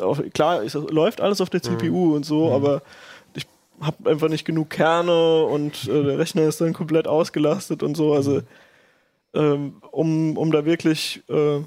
auf, 0.00 0.20
klar, 0.32 0.64
es 0.64 0.74
läuft 0.74 1.20
alles 1.20 1.40
auf 1.40 1.50
der 1.50 1.62
CPU 1.62 2.06
mhm. 2.06 2.12
und 2.14 2.24
so, 2.24 2.46
mhm. 2.46 2.52
aber 2.54 2.82
habe 3.82 4.10
einfach 4.10 4.28
nicht 4.28 4.44
genug 4.44 4.70
Kerne 4.70 5.44
und 5.44 5.88
äh, 5.88 6.02
der 6.02 6.18
Rechner 6.18 6.42
ist 6.42 6.60
dann 6.60 6.72
komplett 6.72 7.06
ausgelastet 7.06 7.82
und 7.82 7.96
so. 7.96 8.12
Also 8.14 8.42
ähm, 9.34 9.82
um, 9.90 10.36
um 10.36 10.52
da 10.52 10.64
wirklich 10.64 11.22
äh, 11.28 11.60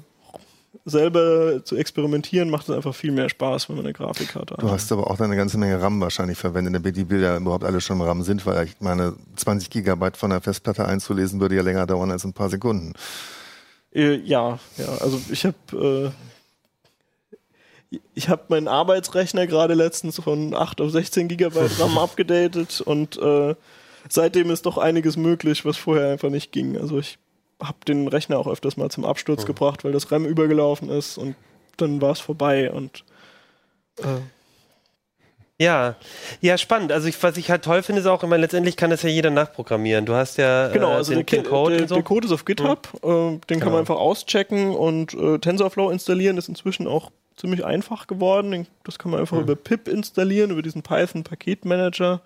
selber 0.84 1.64
zu 1.64 1.76
experimentieren, 1.76 2.48
macht 2.50 2.68
es 2.68 2.74
einfach 2.74 2.94
viel 2.94 3.10
mehr 3.10 3.28
Spaß, 3.28 3.68
wenn 3.68 3.76
man 3.76 3.86
eine 3.86 3.92
Grafikkarte 3.92 4.54
hat. 4.54 4.62
Du 4.62 4.70
hast 4.70 4.90
aber 4.92 5.10
auch 5.10 5.18
eine 5.18 5.36
ganze 5.36 5.58
Menge 5.58 5.80
RAM 5.80 6.00
wahrscheinlich 6.00 6.38
verwendet, 6.38 6.74
damit 6.74 6.96
die 6.96 7.04
Bilder 7.04 7.36
überhaupt 7.36 7.64
alle 7.64 7.80
schon 7.80 8.00
RAM 8.00 8.22
sind, 8.22 8.46
weil 8.46 8.66
ich 8.66 8.76
meine, 8.80 9.14
20 9.36 9.70
Gigabyte 9.70 10.16
von 10.16 10.30
der 10.30 10.40
Festplatte 10.40 10.86
einzulesen 10.86 11.40
würde 11.40 11.56
ja 11.56 11.62
länger 11.62 11.86
dauern 11.86 12.10
als 12.10 12.24
ein 12.24 12.32
paar 12.32 12.48
Sekunden. 12.48 12.92
Äh, 13.92 14.16
ja, 14.16 14.58
ja, 14.76 14.88
also 15.00 15.20
ich 15.30 15.44
habe 15.44 16.12
äh, 16.12 16.35
ich 18.14 18.28
habe 18.28 18.44
meinen 18.48 18.68
Arbeitsrechner 18.68 19.46
gerade 19.46 19.74
letztens 19.74 20.20
von 20.20 20.54
8 20.54 20.80
auf 20.80 20.90
16 20.90 21.28
Gigabyte 21.28 21.78
RAM 21.80 21.98
abgedatet 21.98 22.80
und 22.80 23.16
äh, 23.18 23.54
seitdem 24.08 24.50
ist 24.50 24.66
doch 24.66 24.78
einiges 24.78 25.16
möglich, 25.16 25.64
was 25.64 25.76
vorher 25.76 26.12
einfach 26.12 26.30
nicht 26.30 26.52
ging. 26.52 26.76
Also 26.76 26.98
ich 26.98 27.18
habe 27.62 27.78
den 27.86 28.08
Rechner 28.08 28.38
auch 28.38 28.48
öfters 28.48 28.76
mal 28.76 28.90
zum 28.90 29.04
Absturz 29.04 29.42
mhm. 29.42 29.46
gebracht, 29.46 29.84
weil 29.84 29.92
das 29.92 30.10
RAM 30.10 30.26
übergelaufen 30.26 30.90
ist 30.90 31.18
und 31.18 31.36
dann 31.76 32.00
war 32.00 32.12
es 32.12 32.20
vorbei 32.20 32.70
und 32.70 33.04
äh. 33.98 34.20
Ja, 35.58 35.96
ja, 36.42 36.58
spannend. 36.58 36.92
Also 36.92 37.08
ich, 37.08 37.22
was 37.22 37.38
ich 37.38 37.50
halt 37.50 37.64
toll 37.64 37.82
finde, 37.82 38.02
ist 38.02 38.06
auch 38.06 38.22
immer, 38.22 38.36
letztendlich 38.36 38.76
kann 38.76 38.90
das 38.90 39.02
ja 39.02 39.08
jeder 39.08 39.30
nachprogrammieren. 39.30 40.04
Du 40.04 40.12
hast 40.12 40.36
ja 40.36 40.68
genau, 40.68 40.90
äh, 40.90 40.96
also 40.96 41.14
den, 41.14 41.24
der, 41.24 41.42
Code 41.44 41.78
der, 41.78 41.88
so. 41.88 41.94
der, 41.94 42.04
Code 42.04 42.26
ist 42.26 42.32
auf 42.32 42.44
GitHub, 42.44 42.88
mhm. 43.02 43.08
äh, 43.08 43.10
den 43.10 43.40
genau. 43.46 43.60
kann 43.60 43.72
man 43.72 43.80
einfach 43.80 43.96
auschecken 43.96 44.74
und 44.74 45.14
äh, 45.14 45.38
TensorFlow 45.38 45.90
installieren 45.90 46.36
ist 46.36 46.50
inzwischen 46.50 46.86
auch 46.86 47.10
ziemlich 47.36 47.64
einfach 47.64 48.06
geworden. 48.06 48.66
Das 48.84 48.98
kann 48.98 49.10
man 49.10 49.20
einfach 49.20 49.36
mhm. 49.36 49.44
über 49.44 49.56
pip 49.56 49.88
installieren, 49.88 50.50
über 50.50 50.62
diesen 50.62 50.82
Python-Paketmanager 50.82 52.20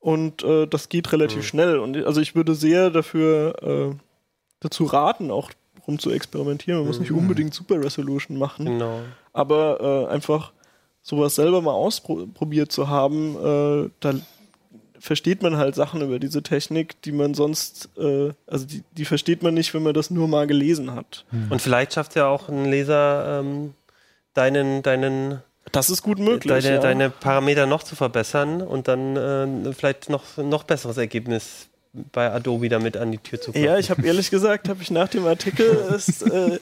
und 0.00 0.42
äh, 0.42 0.66
das 0.66 0.88
geht 0.88 1.12
relativ 1.12 1.38
mhm. 1.38 1.42
schnell. 1.42 1.78
Und 1.78 1.96
also 2.04 2.20
ich 2.20 2.34
würde 2.34 2.54
sehr 2.54 2.90
dafür 2.90 3.92
äh, 3.92 3.96
dazu 4.60 4.84
raten, 4.84 5.30
auch 5.30 5.50
rum 5.86 5.98
zu 5.98 6.10
experimentieren. 6.10 6.80
Man 6.80 6.88
muss 6.88 6.98
nicht 6.98 7.12
mhm. 7.12 7.18
unbedingt 7.18 7.54
Super 7.54 7.82
Resolution 7.82 8.36
machen. 8.36 8.66
Genau. 8.66 9.00
Aber 9.32 10.06
äh, 10.08 10.12
einfach 10.12 10.52
sowas 11.02 11.34
selber 11.34 11.62
mal 11.62 11.72
ausprobiert 11.72 12.72
zu 12.72 12.88
haben, 12.88 13.36
äh, 13.36 13.90
da 14.00 14.14
versteht 14.98 15.42
man 15.42 15.56
halt 15.56 15.74
Sachen 15.74 16.00
über 16.00 16.20
diese 16.20 16.42
Technik, 16.44 17.00
die 17.02 17.10
man 17.10 17.34
sonst, 17.34 17.90
äh, 17.96 18.32
also 18.46 18.66
die, 18.66 18.84
die, 18.92 19.04
versteht 19.04 19.42
man 19.42 19.54
nicht, 19.54 19.74
wenn 19.74 19.82
man 19.82 19.94
das 19.94 20.10
nur 20.10 20.28
mal 20.28 20.46
gelesen 20.46 20.94
hat. 20.94 21.24
Mhm. 21.32 21.50
Und 21.50 21.60
vielleicht 21.60 21.92
schafft 21.94 22.14
ja 22.14 22.28
auch 22.28 22.48
ein 22.48 22.66
Leser 22.66 23.40
ähm, 23.40 23.74
deinen, 24.34 24.82
deinen 24.82 25.42
das 25.70 25.90
ist 25.90 26.02
gut 26.02 26.18
möglich. 26.18 26.52
Deine, 26.52 26.76
ja. 26.76 26.80
deine 26.80 27.10
Parameter 27.10 27.66
noch 27.66 27.82
zu 27.82 27.96
verbessern 27.96 28.60
und 28.62 28.88
dann 28.88 29.16
äh, 29.16 29.72
vielleicht 29.72 30.10
noch 30.10 30.36
noch 30.36 30.64
besseres 30.64 30.96
Ergebnis 30.96 31.68
bei 31.92 32.32
Adobe 32.32 32.68
damit 32.68 32.96
an 32.96 33.12
die 33.12 33.18
Tür 33.18 33.40
zu 33.40 33.52
kommen. 33.52 33.64
Ja, 33.64 33.78
ich 33.78 33.90
habe 33.90 34.04
ehrlich 34.06 34.30
gesagt, 34.30 34.68
habe 34.68 34.82
ich 34.82 34.90
nach 34.90 35.08
dem 35.08 35.26
Artikel, 35.26 35.66
es, 35.94 36.22
äh, 36.22 36.58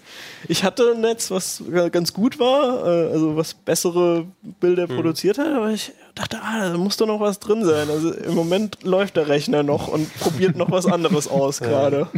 ich 0.48 0.64
hatte 0.64 0.92
ein 0.94 1.00
Netz, 1.00 1.30
was 1.30 1.62
ganz 1.92 2.12
gut 2.12 2.38
war, 2.38 2.84
äh, 2.84 3.12
also 3.12 3.36
was 3.36 3.54
bessere 3.54 4.26
Bilder 4.42 4.88
hm. 4.88 4.96
produziert 4.96 5.38
hat, 5.38 5.48
aber 5.48 5.70
ich 5.70 5.92
dachte, 6.20 6.38
ah, 6.42 6.70
da 6.72 6.78
muss 6.78 6.96
doch 6.96 7.06
noch 7.06 7.20
was 7.20 7.38
drin 7.38 7.64
sein. 7.64 7.88
Also 7.88 8.12
im 8.12 8.34
Moment 8.34 8.82
läuft 8.82 9.16
der 9.16 9.28
Rechner 9.28 9.62
noch 9.62 9.88
und 9.88 10.12
probiert 10.20 10.56
noch 10.56 10.70
was 10.70 10.86
anderes 10.86 11.28
aus 11.28 11.60
gerade. 11.60 12.08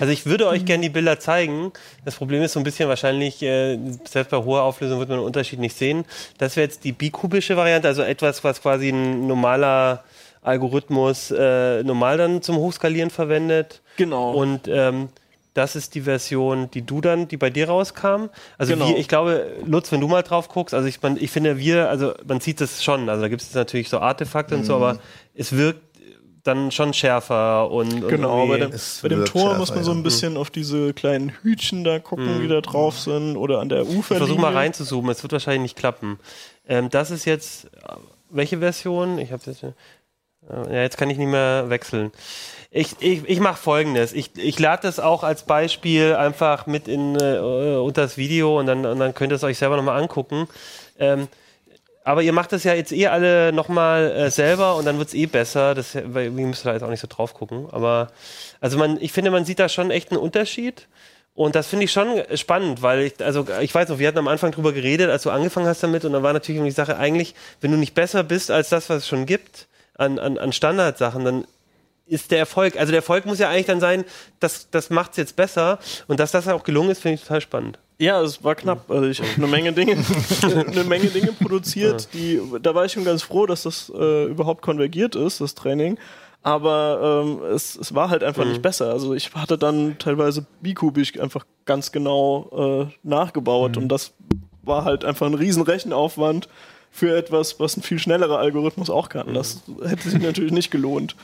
Also 0.00 0.12
ich 0.12 0.26
würde 0.26 0.46
euch 0.48 0.64
gerne 0.64 0.82
die 0.82 0.88
Bilder 0.88 1.20
zeigen. 1.20 1.72
Das 2.04 2.16
Problem 2.16 2.42
ist 2.42 2.52
so 2.52 2.60
ein 2.60 2.64
bisschen 2.64 2.88
wahrscheinlich, 2.88 3.42
äh, 3.42 3.78
selbst 4.08 4.30
bei 4.30 4.38
hoher 4.38 4.62
Auflösung 4.62 4.98
wird 4.98 5.08
man 5.08 5.18
den 5.18 5.26
Unterschied 5.26 5.58
nicht 5.58 5.76
sehen. 5.76 6.04
Das 6.38 6.56
wäre 6.56 6.66
jetzt 6.66 6.84
die 6.84 6.92
bikubische 6.92 7.56
Variante, 7.56 7.88
also 7.88 8.02
etwas, 8.02 8.42
was 8.44 8.62
quasi 8.62 8.88
ein 8.90 9.26
normaler 9.26 10.04
Algorithmus 10.42 11.30
äh, 11.30 11.82
normal 11.82 12.16
dann 12.16 12.42
zum 12.42 12.56
Hochskalieren 12.56 13.10
verwendet. 13.10 13.82
Genau. 13.96 14.32
Und 14.32 14.68
ähm, 14.68 15.10
das 15.54 15.76
ist 15.76 15.94
die 15.94 16.02
Version, 16.02 16.70
die 16.70 16.82
du 16.82 17.00
dann, 17.00 17.28
die 17.28 17.36
bei 17.36 17.50
dir 17.50 17.68
rauskam. 17.68 18.28
Also 18.58 18.72
genau. 18.72 18.88
wir, 18.88 18.98
ich 18.98 19.08
glaube, 19.08 19.46
Lutz, 19.64 19.90
wenn 19.92 20.00
du 20.00 20.08
mal 20.08 20.22
drauf 20.22 20.48
guckst, 20.48 20.74
also 20.74 20.86
ich, 20.86 21.02
man, 21.02 21.16
ich 21.16 21.30
finde 21.30 21.58
wir, 21.58 21.88
also 21.88 22.14
man 22.26 22.40
sieht 22.40 22.60
es 22.60 22.84
schon, 22.84 23.08
also 23.08 23.22
da 23.22 23.28
gibt 23.28 23.42
es 23.42 23.54
natürlich 23.54 23.88
so 23.88 23.98
Artefakte 23.98 24.54
mhm. 24.54 24.60
und 24.60 24.66
so, 24.66 24.76
mhm. 24.76 24.82
aber 24.82 24.98
es 25.34 25.56
wirkt 25.56 25.80
dann 26.42 26.70
schon 26.70 26.94
schärfer 26.94 27.70
und 27.70 28.08
genau. 28.08 28.46
Bei 28.46 28.58
dem, 28.58 28.70
bei 28.70 29.08
dem 29.08 29.24
Tor 29.26 29.42
schärfer, 29.42 29.58
muss 29.58 29.74
man 29.74 29.84
so 29.84 29.90
ein 29.90 30.02
bisschen 30.02 30.34
ja. 30.34 30.40
auf 30.40 30.50
diese 30.50 30.94
kleinen 30.94 31.30
Hütchen 31.42 31.84
da 31.84 31.98
gucken, 31.98 32.38
mhm. 32.38 32.42
die 32.42 32.48
da 32.48 32.60
drauf 32.60 32.98
sind 32.98 33.36
oder 33.36 33.60
an 33.60 33.68
der 33.68 33.86
Ufer. 33.86 34.14
Ich 34.14 34.18
versuch 34.18 34.38
mal 34.38 34.52
reinzuzoomen, 34.52 35.10
es 35.10 35.22
wird 35.22 35.32
wahrscheinlich 35.32 35.62
nicht 35.62 35.76
klappen. 35.76 36.18
Ähm, 36.66 36.88
das 36.88 37.10
ist 37.10 37.26
jetzt 37.26 37.68
welche 38.30 38.58
Version? 38.58 39.18
Ich 39.18 39.32
habe 39.32 39.42
jetzt 39.44 39.62
Ja, 39.62 40.82
jetzt 40.82 40.96
kann 40.96 41.10
ich 41.10 41.18
nicht 41.18 41.28
mehr 41.28 41.68
wechseln. 41.68 42.12
Ich, 42.72 42.96
ich, 43.00 43.28
ich 43.28 43.40
mache 43.40 43.60
folgendes. 43.60 44.12
Ich, 44.12 44.30
ich 44.36 44.58
lade 44.60 44.82
das 44.82 45.00
auch 45.00 45.24
als 45.24 45.42
Beispiel 45.42 46.14
einfach 46.14 46.66
mit 46.66 46.86
in, 46.86 47.16
äh, 47.16 47.38
unter 47.38 48.02
das 48.02 48.16
Video 48.16 48.60
und 48.60 48.66
dann, 48.66 48.86
und 48.86 49.00
dann 49.00 49.12
könnt 49.12 49.32
ihr 49.32 49.36
es 49.36 49.44
euch 49.44 49.58
selber 49.58 49.76
nochmal 49.76 50.00
angucken. 50.00 50.46
Ähm, 50.98 51.26
aber 52.04 52.22
ihr 52.22 52.32
macht 52.32 52.52
das 52.52 52.62
ja 52.62 52.74
jetzt 52.74 52.92
eh 52.92 53.08
alle 53.08 53.52
nochmal 53.52 54.12
äh, 54.12 54.30
selber 54.30 54.76
und 54.76 54.84
dann 54.84 54.98
wird 54.98 55.08
es 55.08 55.14
eh 55.14 55.26
besser. 55.26 55.74
Das, 55.74 55.96
weil, 55.96 56.36
wir 56.36 56.46
müssen 56.46 56.64
da 56.64 56.72
jetzt 56.72 56.82
auch 56.82 56.90
nicht 56.90 57.00
so 57.00 57.08
drauf 57.08 57.34
gucken. 57.34 57.66
Aber 57.72 58.12
also 58.60 58.78
man, 58.78 58.98
ich 59.00 59.12
finde, 59.12 59.32
man 59.32 59.44
sieht 59.44 59.58
da 59.58 59.68
schon 59.68 59.90
echt 59.90 60.12
einen 60.12 60.20
Unterschied. 60.20 60.86
Und 61.34 61.54
das 61.54 61.68
finde 61.68 61.86
ich 61.86 61.92
schon 61.92 62.22
spannend, 62.34 62.82
weil 62.82 63.00
ich, 63.00 63.24
also 63.24 63.46
ich 63.60 63.74
weiß 63.74 63.88
noch, 63.88 63.98
wir 63.98 64.06
hatten 64.08 64.18
am 64.18 64.28
Anfang 64.28 64.52
drüber 64.52 64.72
geredet, 64.72 65.10
als 65.10 65.22
du 65.22 65.30
angefangen 65.30 65.66
hast 65.66 65.82
damit, 65.82 66.04
und 66.04 66.12
dann 66.12 66.22
war 66.22 66.32
natürlich 66.32 66.62
die 66.62 66.70
Sache, 66.70 66.98
eigentlich, 66.98 67.34
wenn 67.60 67.70
du 67.70 67.78
nicht 67.78 67.94
besser 67.94 68.24
bist 68.24 68.50
als 68.50 68.68
das, 68.68 68.90
was 68.90 68.98
es 68.98 69.08
schon 69.08 69.26
gibt, 69.26 69.68
an, 69.96 70.18
an, 70.18 70.38
an 70.38 70.52
Standardsachen, 70.52 71.24
dann 71.24 71.44
ist 72.06 72.30
der 72.30 72.38
Erfolg, 72.38 72.76
also 72.76 72.90
der 72.90 72.98
Erfolg 72.98 73.24
muss 73.26 73.38
ja 73.38 73.48
eigentlich 73.48 73.66
dann 73.66 73.80
sein, 73.80 74.04
das, 74.40 74.68
das 74.70 74.90
macht 74.90 75.12
es 75.12 75.16
jetzt 75.16 75.36
besser. 75.36 75.78
Und 76.08 76.20
dass 76.20 76.32
das 76.32 76.48
auch 76.48 76.64
gelungen 76.64 76.90
ist, 76.90 77.02
finde 77.02 77.14
ich 77.16 77.22
total 77.22 77.40
spannend. 77.40 77.78
Ja, 77.98 78.22
es 78.22 78.42
war 78.42 78.54
knapp. 78.54 78.90
Also 78.90 79.08
ich 79.08 79.20
habe 79.20 79.30
eine 79.36 79.46
Menge 79.46 79.72
Dinge, 79.72 79.92
eine 80.42 80.84
Menge 80.84 81.08
Dinge 81.08 81.32
produziert, 81.32 82.08
die, 82.14 82.40
da 82.62 82.74
war 82.74 82.86
ich 82.86 82.92
schon 82.92 83.04
ganz 83.04 83.22
froh, 83.22 83.46
dass 83.46 83.64
das 83.64 83.92
äh, 83.94 84.24
überhaupt 84.24 84.62
konvergiert 84.62 85.14
ist, 85.14 85.40
das 85.40 85.54
Training. 85.54 85.98
Aber 86.42 87.22
ähm, 87.22 87.42
es, 87.54 87.76
es 87.76 87.94
war 87.94 88.08
halt 88.08 88.24
einfach 88.24 88.44
mhm. 88.44 88.52
nicht 88.52 88.62
besser. 88.62 88.90
Also 88.90 89.14
ich 89.14 89.34
hatte 89.34 89.58
dann 89.58 89.98
teilweise 89.98 90.46
bikubisch 90.62 91.20
einfach 91.20 91.44
ganz 91.66 91.92
genau 91.92 92.88
äh, 92.88 92.92
nachgebaut 93.06 93.76
mhm. 93.76 93.82
und 93.82 93.88
das 93.90 94.14
war 94.62 94.84
halt 94.84 95.04
einfach 95.04 95.26
ein 95.26 95.34
riesen 95.34 95.62
Rechenaufwand 95.62 96.48
für 96.90 97.16
etwas, 97.16 97.60
was 97.60 97.76
ein 97.76 97.82
viel 97.82 97.98
schnellerer 97.98 98.38
Algorithmus 98.38 98.90
auch 98.90 99.08
kann. 99.10 99.34
Das 99.34 99.62
hätte 99.84 100.08
sich 100.08 100.20
natürlich 100.20 100.52
nicht 100.52 100.70
gelohnt. 100.70 101.14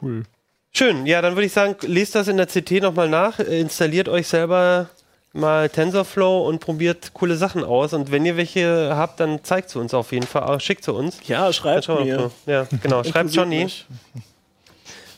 Cool. 0.00 0.24
Schön, 0.72 1.06
ja, 1.06 1.22
dann 1.22 1.34
würde 1.34 1.46
ich 1.46 1.52
sagen, 1.52 1.76
lest 1.82 2.14
das 2.14 2.28
in 2.28 2.36
der 2.36 2.46
CT 2.46 2.82
nochmal 2.82 3.08
nach, 3.08 3.38
installiert 3.38 4.08
euch 4.08 4.28
selber 4.28 4.90
mal 5.32 5.68
TensorFlow 5.68 6.46
und 6.46 6.60
probiert 6.60 7.12
coole 7.14 7.36
Sachen 7.36 7.64
aus. 7.64 7.92
Und 7.92 8.10
wenn 8.10 8.24
ihr 8.26 8.36
welche 8.36 8.94
habt, 8.94 9.20
dann 9.20 9.42
zeigt 9.44 9.70
sie 9.70 9.78
uns 9.78 9.94
auf 9.94 10.12
jeden 10.12 10.26
Fall. 10.26 10.60
Schickt 10.60 10.84
sie 10.84 10.92
uns. 10.92 11.20
Ja, 11.26 11.52
schreibt 11.52 11.88
mir. 11.88 12.30
Ja, 12.46 12.66
genau. 12.82 13.02
schreibt 13.04 13.30
Johnny 13.30 13.64
mich. 13.64 13.86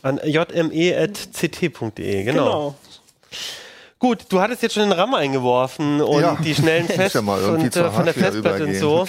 an 0.01 0.19
jme.ct.de. 0.23 2.23
Genau. 2.23 2.25
genau. 2.25 2.75
Gut, 4.01 4.25
du 4.29 4.41
hattest 4.41 4.63
jetzt 4.63 4.73
schon 4.73 4.89
den 4.89 4.93
RAM 4.93 5.13
eingeworfen 5.13 6.01
und 6.01 6.21
ja. 6.21 6.35
die 6.43 6.55
schnellen 6.55 6.87
Fest 6.87 7.13
ja 7.13 7.21
und 7.21 7.75
äh, 7.75 7.91
von 7.91 8.03
der 8.03 8.15
Festplatte 8.15 8.65
und 8.65 8.73
so. 8.73 9.07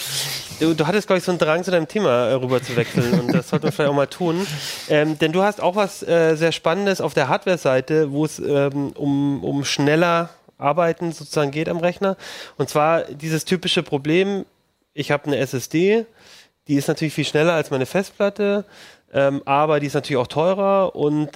Du, 0.60 0.74
du 0.74 0.86
hattest, 0.86 1.06
glaube 1.06 1.16
ich, 1.16 1.24
so 1.24 1.32
einen 1.32 1.38
Drang 1.38 1.64
zu 1.64 1.70
deinem 1.70 1.88
Thema 1.88 2.26
äh, 2.26 2.34
rüber 2.34 2.62
zu 2.62 2.76
wechseln 2.76 3.20
und 3.20 3.32
das 3.32 3.48
sollten 3.48 3.64
wir 3.64 3.72
vielleicht 3.72 3.90
auch 3.90 3.94
mal 3.94 4.06
tun. 4.06 4.46
Ähm, 4.90 5.18
denn 5.18 5.32
du 5.32 5.42
hast 5.42 5.62
auch 5.62 5.76
was 5.76 6.02
äh, 6.02 6.36
sehr 6.36 6.52
Spannendes 6.52 7.00
auf 7.00 7.14
der 7.14 7.28
Hardware-Seite, 7.28 8.12
wo 8.12 8.26
es 8.26 8.38
ähm, 8.38 8.92
um, 8.94 9.42
um 9.42 9.64
schneller 9.64 10.28
Arbeiten 10.58 11.12
sozusagen 11.12 11.52
geht 11.52 11.70
am 11.70 11.78
Rechner. 11.78 12.18
Und 12.58 12.68
zwar 12.68 13.04
dieses 13.04 13.46
typische 13.46 13.82
Problem, 13.82 14.44
ich 14.92 15.10
habe 15.10 15.24
eine 15.24 15.38
SSD, 15.38 16.04
die 16.68 16.74
ist 16.74 16.88
natürlich 16.88 17.14
viel 17.14 17.24
schneller 17.24 17.54
als 17.54 17.70
meine 17.70 17.86
Festplatte, 17.86 18.66
ähm, 19.14 19.40
aber 19.46 19.80
die 19.80 19.86
ist 19.86 19.94
natürlich 19.94 20.20
auch 20.20 20.26
teurer 20.26 20.94
und 20.94 21.30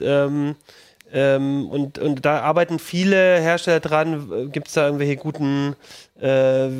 ähm, 1.13 1.69
und, 1.69 1.99
und 1.99 2.25
da 2.25 2.41
arbeiten 2.41 2.79
viele 2.79 3.41
Hersteller 3.41 3.81
dran. 3.81 4.51
Gibt 4.51 4.69
es 4.69 4.75
da 4.75 4.87
irgendwelche 4.87 5.17
guten, 5.17 5.77
äh, 6.21 6.29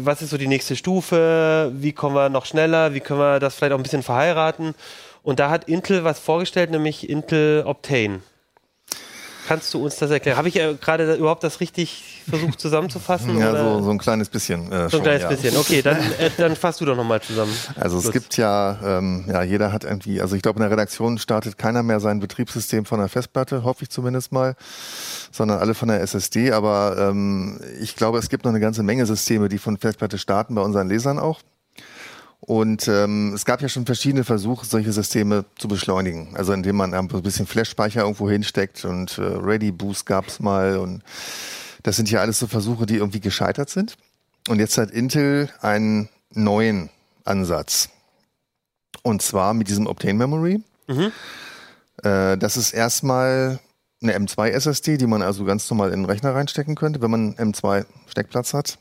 was 0.03 0.23
ist 0.23 0.31
so 0.31 0.39
die 0.39 0.49
nächste 0.49 0.77
Stufe? 0.77 1.71
Wie 1.75 1.93
kommen 1.93 2.17
wir 2.17 2.29
noch 2.29 2.47
schneller? 2.47 2.95
Wie 2.95 3.01
können 3.01 3.21
wir 3.21 3.39
das 3.39 3.55
vielleicht 3.55 3.73
auch 3.73 3.79
ein 3.79 3.83
bisschen 3.83 4.03
verheiraten? 4.03 4.75
Und 5.23 5.39
da 5.39 5.51
hat 5.51 5.69
Intel 5.69 6.05
was 6.05 6.19
vorgestellt, 6.19 6.71
nämlich 6.71 7.09
Intel 7.09 7.65
Optane. 7.67 8.21
Kannst 9.47 9.73
du 9.75 9.85
uns 9.85 9.97
das 9.97 10.11
erklären? 10.11 10.37
Habe 10.37 10.49
ich 10.49 10.57
äh, 10.57 10.75
gerade 10.75 11.15
überhaupt 11.15 11.45
das 11.45 11.61
richtig 11.61 12.23
versucht 12.29 12.59
zusammenzufassen? 12.61 13.39
Ja, 13.39 13.57
so, 13.57 13.83
so, 13.83 13.91
ein 13.91 13.99
kleines 13.99 14.29
bisschen. 14.29 14.73
Äh, 14.73 14.89
so 14.89 14.97
ein 14.97 15.03
kleines 15.05 15.23
ja. 15.23 15.29
bisschen. 15.29 15.57
Okay, 15.57 15.83
dann, 15.83 15.99
äh, 16.19 16.31
dann 16.37 16.57
fass 16.57 16.79
du 16.79 16.85
doch 16.85 16.97
nochmal 16.97 17.21
zusammen. 17.23 17.53
Also 17.79 17.99
es 17.99 18.11
gibt 18.11 18.37
ja, 18.37 18.79
ähm, 18.85 19.25
ja, 19.29 19.43
jeder 19.43 19.73
hat 19.73 19.85
irgendwie, 19.85 20.21
also 20.21 20.35
ich 20.35 20.43
glaube 20.43 20.59
in 20.59 20.63
der 20.63 20.71
Redaktion 20.71 21.19
startet 21.19 21.59
keiner 21.59 21.83
mehr 21.83 22.01
sein 22.01 22.19
Betriebssystem 22.19 22.85
von 22.85 22.99
der 22.99 23.09
Festplatte, 23.09 23.63
hoffe 23.63 23.85
ich 23.85 23.91
zumindest 23.91 24.33
mal, 24.33 24.57
sondern 25.31 25.59
alle 25.59 25.75
von 25.75 25.89
der 25.89 26.01
SSD. 26.01 26.53
Aber 26.53 26.97
ähm, 26.99 27.61
ich 27.81 27.95
glaube, 27.95 28.19
es 28.19 28.29
gibt 28.29 28.45
noch 28.45 28.51
eine 28.51 28.61
ganze 28.61 28.83
Menge 28.83 29.07
Systeme, 29.07 29.49
die 29.49 29.59
von 29.59 29.77
Festplatte 29.77 30.19
starten, 30.19 30.57
bei 30.57 30.63
unseren 30.63 30.89
Lesern 30.89 31.19
auch. 31.19 31.41
Und 32.41 32.87
ähm, 32.87 33.33
es 33.35 33.45
gab 33.45 33.63
ja 33.63 33.69
schon 33.69 33.87
verschiedene 33.87 34.25
Versuche, 34.25 34.67
solche 34.67 34.93
Systeme 34.93 35.45
zu 35.59 35.69
beschleunigen. 35.69 36.37
Also 36.37 36.53
indem 36.53 36.77
man 36.77 36.95
ein 36.95 37.09
bisschen 37.09 37.47
Flash-Speicher 37.47 38.03
irgendwo 38.03 38.31
hinsteckt 38.31 38.85
und 38.85 39.19
äh, 39.19 39.23
Ready 39.23 39.73
Boost 39.73 40.07
gab 40.07 40.29
es 40.29 40.39
mal. 40.39 40.77
Und 40.77 41.03
das 41.83 41.97
sind 41.97 42.11
ja 42.11 42.21
alles 42.21 42.39
so 42.39 42.47
Versuche, 42.47 42.87
die 42.87 42.97
irgendwie 42.97 43.21
gescheitert 43.21 43.71
sind. 43.71 43.97
Und 44.49 44.61
jetzt 44.61 44.79
hat 44.79 44.91
Intel 44.91 45.51
einen 45.61 46.09
neuen 46.33 46.91
Ansatz. 47.25 47.89
Und 49.03 49.23
zwar 49.23 49.55
mit 49.55 49.69
diesem 49.69 49.87
Obtain 49.87 50.17
Memory. 50.17 50.63
Mhm. 50.87 51.13
Äh, 52.03 52.37
das 52.37 52.57
ist 52.57 52.73
erstmal 52.73 53.59
eine 54.03 54.17
M2 54.17 54.49
SSD, 54.51 54.99
die 54.99 55.07
man 55.07 55.23
also 55.23 55.45
ganz 55.45 55.69
normal 55.71 55.91
in 55.91 56.01
den 56.01 56.05
Rechner 56.05 56.35
reinstecken 56.35 56.75
könnte, 56.75 57.01
wenn 57.01 57.11
man 57.11 57.35
M2 57.35 57.87
Steckplatz 58.09 58.53
hat. 58.53 58.79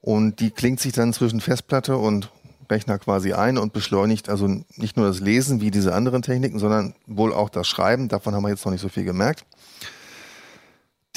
Und 0.00 0.40
die 0.40 0.50
klingt 0.50 0.80
sich 0.80 0.92
dann 0.92 1.12
zwischen 1.12 1.40
Festplatte 1.40 1.96
und 1.96 2.30
Rechner 2.74 2.98
quasi 2.98 3.32
ein 3.32 3.56
und 3.56 3.72
beschleunigt 3.72 4.28
also 4.28 4.46
nicht 4.76 4.96
nur 4.96 5.06
das 5.06 5.20
Lesen 5.20 5.60
wie 5.60 5.70
diese 5.70 5.94
anderen 5.94 6.22
Techniken, 6.22 6.58
sondern 6.58 6.94
wohl 7.06 7.32
auch 7.32 7.48
das 7.48 7.68
Schreiben. 7.68 8.08
Davon 8.08 8.34
haben 8.34 8.42
wir 8.42 8.50
jetzt 8.50 8.64
noch 8.64 8.72
nicht 8.72 8.80
so 8.80 8.88
viel 8.88 9.04
gemerkt. 9.04 9.44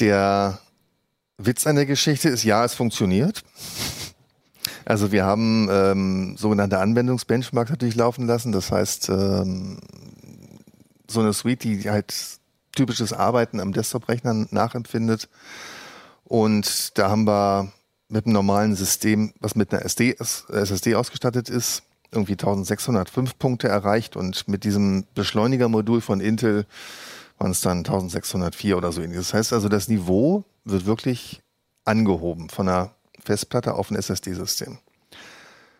Der 0.00 0.60
Witz 1.36 1.66
an 1.66 1.76
der 1.76 1.86
Geschichte 1.86 2.28
ist, 2.28 2.44
ja, 2.44 2.64
es 2.64 2.74
funktioniert. 2.74 3.42
Also 4.84 5.12
wir 5.12 5.24
haben 5.24 5.68
ähm, 5.70 6.36
sogenannte 6.36 6.78
Anwendungsbenchmarks 6.78 7.70
natürlich 7.70 7.96
laufen 7.96 8.26
lassen. 8.26 8.52
Das 8.52 8.72
heißt, 8.72 9.08
ähm, 9.08 9.78
so 11.08 11.20
eine 11.20 11.32
Suite, 11.32 11.64
die 11.64 11.90
halt 11.90 12.14
typisches 12.74 13.12
Arbeiten 13.12 13.60
am 13.60 13.72
Desktop-Rechner 13.72 14.46
nachempfindet. 14.50 15.28
Und 16.24 16.96
da 16.98 17.10
haben 17.10 17.26
wir 17.26 17.72
mit 18.08 18.26
einem 18.26 18.34
normalen 18.34 18.74
System, 18.74 19.32
was 19.40 19.54
mit 19.54 19.72
einer 19.72 19.84
SD, 19.84 20.16
SSD 20.18 20.94
ausgestattet 20.94 21.48
ist, 21.48 21.82
irgendwie 22.10 22.32
1605 22.32 23.38
Punkte 23.38 23.68
erreicht 23.68 24.16
und 24.16 24.48
mit 24.48 24.64
diesem 24.64 25.04
Beschleunigermodul 25.14 26.00
von 26.00 26.20
Intel 26.20 26.66
waren 27.38 27.50
es 27.50 27.60
dann 27.60 27.78
1604 27.78 28.76
oder 28.76 28.92
so 28.92 29.02
ähnliches. 29.02 29.28
Das 29.28 29.34
heißt 29.34 29.52
also, 29.52 29.68
das 29.68 29.88
Niveau 29.88 30.44
wird 30.64 30.86
wirklich 30.86 31.42
angehoben 31.84 32.48
von 32.48 32.68
einer 32.68 32.92
Festplatte 33.22 33.74
auf 33.74 33.90
ein 33.90 33.96
SSD-System. 33.96 34.78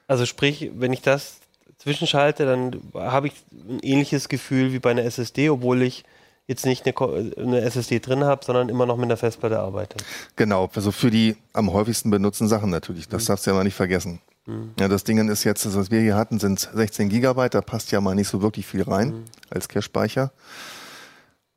Also 0.07 0.27
sprich, 0.27 0.71
wenn 0.75 0.93
ich 0.93 1.03
das 1.03 1.37
zwischenschalte, 1.79 2.45
dann 2.45 2.81
habe 2.95 3.29
ich 3.29 3.35
ein 3.53 3.81
ähnliches 3.81 4.29
Gefühl 4.29 4.73
wie 4.73 4.79
bei 4.79 4.91
einer 4.91 5.05
SSD, 5.05 5.51
obwohl 5.51 5.83
ich 5.83 6.05
jetzt 6.49 6.65
nicht 6.65 6.85
eine, 6.87 7.33
eine 7.37 7.61
SSD 7.61 8.01
drin 8.01 8.25
habe, 8.25 8.45
sondern 8.45 8.71
immer 8.71 8.87
noch 8.87 8.97
mit 8.97 9.05
einer 9.05 9.19
Festplatte 9.19 9.61
arbeite. 9.61 9.99
Genau, 10.35 10.69
also 10.75 10.91
für 10.91 11.11
die 11.11 11.37
am 11.53 11.73
häufigsten 11.73 12.11
benutzten 12.11 12.49
Sachen 12.49 12.71
natürlich. 12.71 13.07
Das 13.07 13.25
mhm. 13.25 13.27
darfst 13.27 13.47
du 13.47 13.51
ja 13.51 13.57
mal 13.57 13.65
nicht 13.65 13.75
vergessen. 13.75 14.21
Mhm. 14.47 14.73
Ja, 14.81 14.89
das 14.89 15.05
Ding 15.05 15.29
ist 15.29 15.45
jetzt, 15.45 15.77
was 15.77 15.91
wir 15.91 16.01
hier 16.01 16.17
hatten, 16.17 16.41
sind 16.41 16.59
16 16.59 17.11
Gigabyte, 17.11 17.55
da 17.55 17.61
passt 17.61 17.93
ja 17.93 18.01
mal 18.01 18.15
nicht 18.15 18.29
so 18.29 18.41
wirklich 18.41 18.67
viel 18.67 18.83
rein 18.83 19.09
mhm. 19.09 19.25
als 19.51 19.69
Cache-Speicher. 19.69 20.33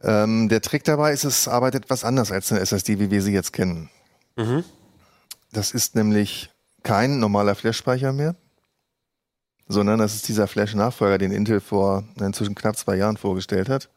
Ähm, 0.03 0.49
der 0.49 0.61
Trick 0.61 0.83
dabei 0.83 1.13
ist, 1.13 1.23
es 1.23 1.47
arbeitet 1.47 1.85
etwas 1.85 2.03
anders 2.03 2.31
als 2.31 2.51
eine 2.51 2.59
SSD, 2.59 2.99
wie 2.99 3.11
wir 3.11 3.21
sie 3.21 3.31
jetzt 3.31 3.53
kennen. 3.53 3.89
Mhm. 4.35 4.65
Das 5.53 5.71
ist 5.71 5.95
nämlich 5.95 6.49
kein 6.83 7.19
normaler 7.19 7.55
Flash-Speicher 7.55 8.11
mehr, 8.11 8.35
sondern 9.69 9.99
das 9.99 10.15
ist 10.15 10.27
dieser 10.27 10.47
Flash-Nachfolger, 10.47 11.17
den 11.17 11.31
Intel 11.31 11.61
vor 11.61 12.03
inzwischen 12.19 12.55
knapp 12.55 12.75
zwei 12.75 12.97
Jahren 12.97 13.15
vorgestellt 13.15 13.69
hat. 13.69 13.89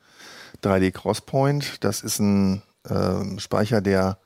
3D 0.65 0.93
Crosspoint. 0.93 1.85
Das 1.85 2.03
ist 2.03 2.19
ein 2.19 2.62
äh, 2.89 3.39
Speicher, 3.39 3.81
der 3.81 4.19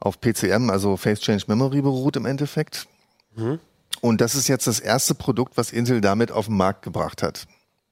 auf 0.00 0.20
PCM, 0.20 0.70
also 0.70 0.96
Face 0.96 1.20
Change 1.20 1.44
Memory, 1.48 1.82
beruht 1.82 2.16
im 2.16 2.26
Endeffekt. 2.26 2.86
Mhm. 3.34 3.58
Und 4.00 4.20
das 4.20 4.34
ist 4.34 4.48
jetzt 4.48 4.66
das 4.66 4.80
erste 4.80 5.14
Produkt, 5.14 5.56
was 5.56 5.72
Intel 5.72 6.00
damit 6.00 6.30
auf 6.30 6.46
den 6.46 6.56
Markt 6.56 6.82
gebracht 6.82 7.22
hat. 7.22 7.46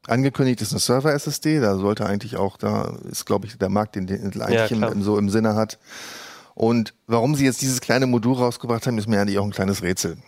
Angekündigt 0.06 0.60
ist 0.60 0.72
eine 0.72 0.80
Server-SSD, 0.80 1.60
da 1.60 1.76
sollte 1.78 2.04
eigentlich 2.04 2.36
auch, 2.36 2.58
da 2.58 2.98
ist, 3.10 3.24
glaube 3.24 3.46
ich, 3.46 3.56
der 3.56 3.70
Markt, 3.70 3.96
den 3.96 4.06
Intel 4.06 4.42
eigentlich 4.42 4.78
ja, 4.78 4.88
im, 4.88 5.02
so 5.02 5.16
im 5.16 5.30
Sinne 5.30 5.54
hat. 5.54 5.78
Und 6.54 6.94
warum 7.06 7.34
sie 7.34 7.44
jetzt 7.44 7.62
dieses 7.62 7.80
kleine 7.80 8.06
Modul 8.06 8.34
rausgebracht 8.34 8.86
haben, 8.86 8.98
ist 8.98 9.08
mir 9.08 9.20
eigentlich 9.20 9.38
auch 9.38 9.44
ein 9.44 9.50
kleines 9.50 9.82
Rätsel. 9.82 10.18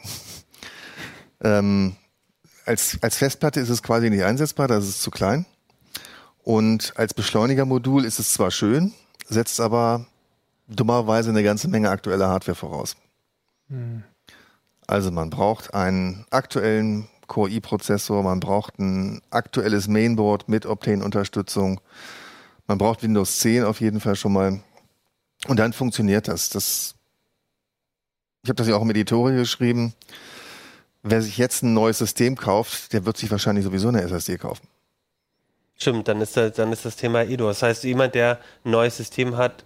ähm, 1.44 1.94
als, 2.64 2.98
als 3.02 3.16
Festplatte 3.16 3.60
ist 3.60 3.68
es 3.68 3.82
quasi 3.82 4.08
nicht 4.08 4.24
einsetzbar, 4.24 4.66
das 4.66 4.88
ist 4.88 5.02
zu 5.02 5.10
klein. 5.10 5.44
Und 6.46 6.92
als 6.94 7.12
Beschleunigermodul 7.12 8.04
ist 8.04 8.20
es 8.20 8.32
zwar 8.32 8.52
schön, 8.52 8.94
setzt 9.26 9.60
aber 9.60 10.06
dummerweise 10.68 11.30
eine 11.30 11.42
ganze 11.42 11.66
Menge 11.66 11.90
aktuelle 11.90 12.28
Hardware 12.28 12.54
voraus. 12.54 12.94
Hm. 13.68 14.04
Also 14.86 15.10
man 15.10 15.28
braucht 15.28 15.74
einen 15.74 16.24
aktuellen 16.30 17.08
Core 17.26 17.50
i-Prozessor, 17.50 18.22
man 18.22 18.38
braucht 18.38 18.78
ein 18.78 19.22
aktuelles 19.30 19.88
Mainboard 19.88 20.48
mit 20.48 20.66
Optane-Unterstützung, 20.66 21.80
man 22.68 22.78
braucht 22.78 23.02
Windows 23.02 23.40
10 23.40 23.64
auf 23.64 23.80
jeden 23.80 23.98
Fall 23.98 24.14
schon 24.14 24.32
mal. 24.32 24.60
Und 25.48 25.58
dann 25.58 25.72
funktioniert 25.72 26.28
das. 26.28 26.48
das 26.48 26.94
ich 28.44 28.50
habe 28.50 28.54
das 28.54 28.68
ja 28.68 28.76
auch 28.76 28.82
im 28.82 28.90
Editorial 28.90 29.36
geschrieben. 29.36 29.94
Wer 31.02 31.22
sich 31.22 31.38
jetzt 31.38 31.64
ein 31.64 31.74
neues 31.74 31.98
System 31.98 32.36
kauft, 32.36 32.92
der 32.92 33.04
wird 33.04 33.16
sich 33.16 33.32
wahrscheinlich 33.32 33.64
sowieso 33.64 33.88
eine 33.88 34.02
SSD 34.02 34.38
kaufen. 34.38 34.68
Stimmt, 35.78 36.08
dann 36.08 36.20
ist, 36.20 36.36
das, 36.36 36.52
dann 36.54 36.72
ist 36.72 36.84
das 36.84 36.96
Thema 36.96 37.22
eh 37.22 37.36
durch. 37.36 37.56
Das 37.58 37.62
heißt, 37.62 37.84
jemand, 37.84 38.14
der 38.14 38.38
ein 38.64 38.70
neues 38.70 38.96
System 38.96 39.36
hat, 39.36 39.64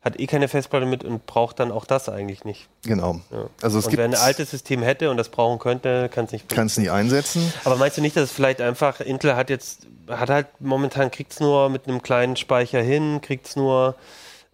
hat 0.00 0.18
eh 0.18 0.26
keine 0.26 0.48
Festplatte 0.48 0.86
mit 0.86 1.04
und 1.04 1.26
braucht 1.26 1.60
dann 1.60 1.70
auch 1.70 1.84
das 1.84 2.08
eigentlich 2.08 2.44
nicht. 2.44 2.68
Genau. 2.82 3.20
Ja. 3.30 3.46
Also 3.62 3.78
es 3.78 3.84
und 3.84 3.90
gibt 3.92 3.98
wer 3.98 4.04
ein 4.04 4.16
altes 4.16 4.50
System 4.50 4.82
hätte 4.82 5.10
und 5.10 5.16
das 5.16 5.28
brauchen 5.28 5.60
könnte, 5.60 6.08
kann 6.08 6.24
es 6.24 6.32
nicht. 6.32 6.48
kann 6.48 6.66
es 6.66 6.76
nicht 6.76 6.90
einsetzen. 6.90 7.52
Aber 7.64 7.76
meinst 7.76 7.96
du 7.96 8.02
nicht, 8.02 8.16
dass 8.16 8.24
es 8.24 8.32
vielleicht 8.32 8.60
einfach, 8.60 9.00
Intel 9.00 9.36
hat 9.36 9.48
jetzt, 9.48 9.86
hat 10.08 10.30
halt 10.30 10.48
momentan, 10.58 11.12
kriegt 11.12 11.32
es 11.32 11.38
nur 11.38 11.68
mit 11.68 11.86
einem 11.86 12.02
kleinen 12.02 12.34
Speicher 12.34 12.82
hin, 12.82 13.20
kriegt 13.20 13.46
es 13.46 13.54
nur 13.54 13.94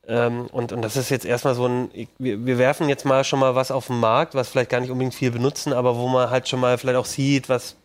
ähm, 0.09 0.47
und, 0.53 0.73
und 0.73 0.81
das 0.83 0.97
ist 0.97 1.11
jetzt 1.11 1.27
erstmal 1.27 1.55
so 1.55 1.67
ein, 1.69 1.91
wir, 2.19 2.45
wir 2.47 2.57
werfen 2.59 2.89
jetzt 2.89 3.05
mal 3.05 3.25
schon 3.25 3.39
mal 3.39 3.55
was 3.55 3.71
auf 3.71 3.89
den 3.89 4.01
Markt, 4.01 4.35
was 4.35 4.49
vielleicht 4.49 4.71
gar 4.71 4.81
nicht 4.81 4.91
unbedingt 4.91 5.15
viel 5.15 5.31
benutzen, 5.31 5.73
aber 5.75 5.97
wo 5.97 6.09
man 6.09 6.31
halt 6.31 6.49
schon 6.49 6.61
mal 6.61 6.79
vielleicht 6.79 6.97
auch 6.99 7.05
sieht, 7.05 7.49
was, 7.49 7.77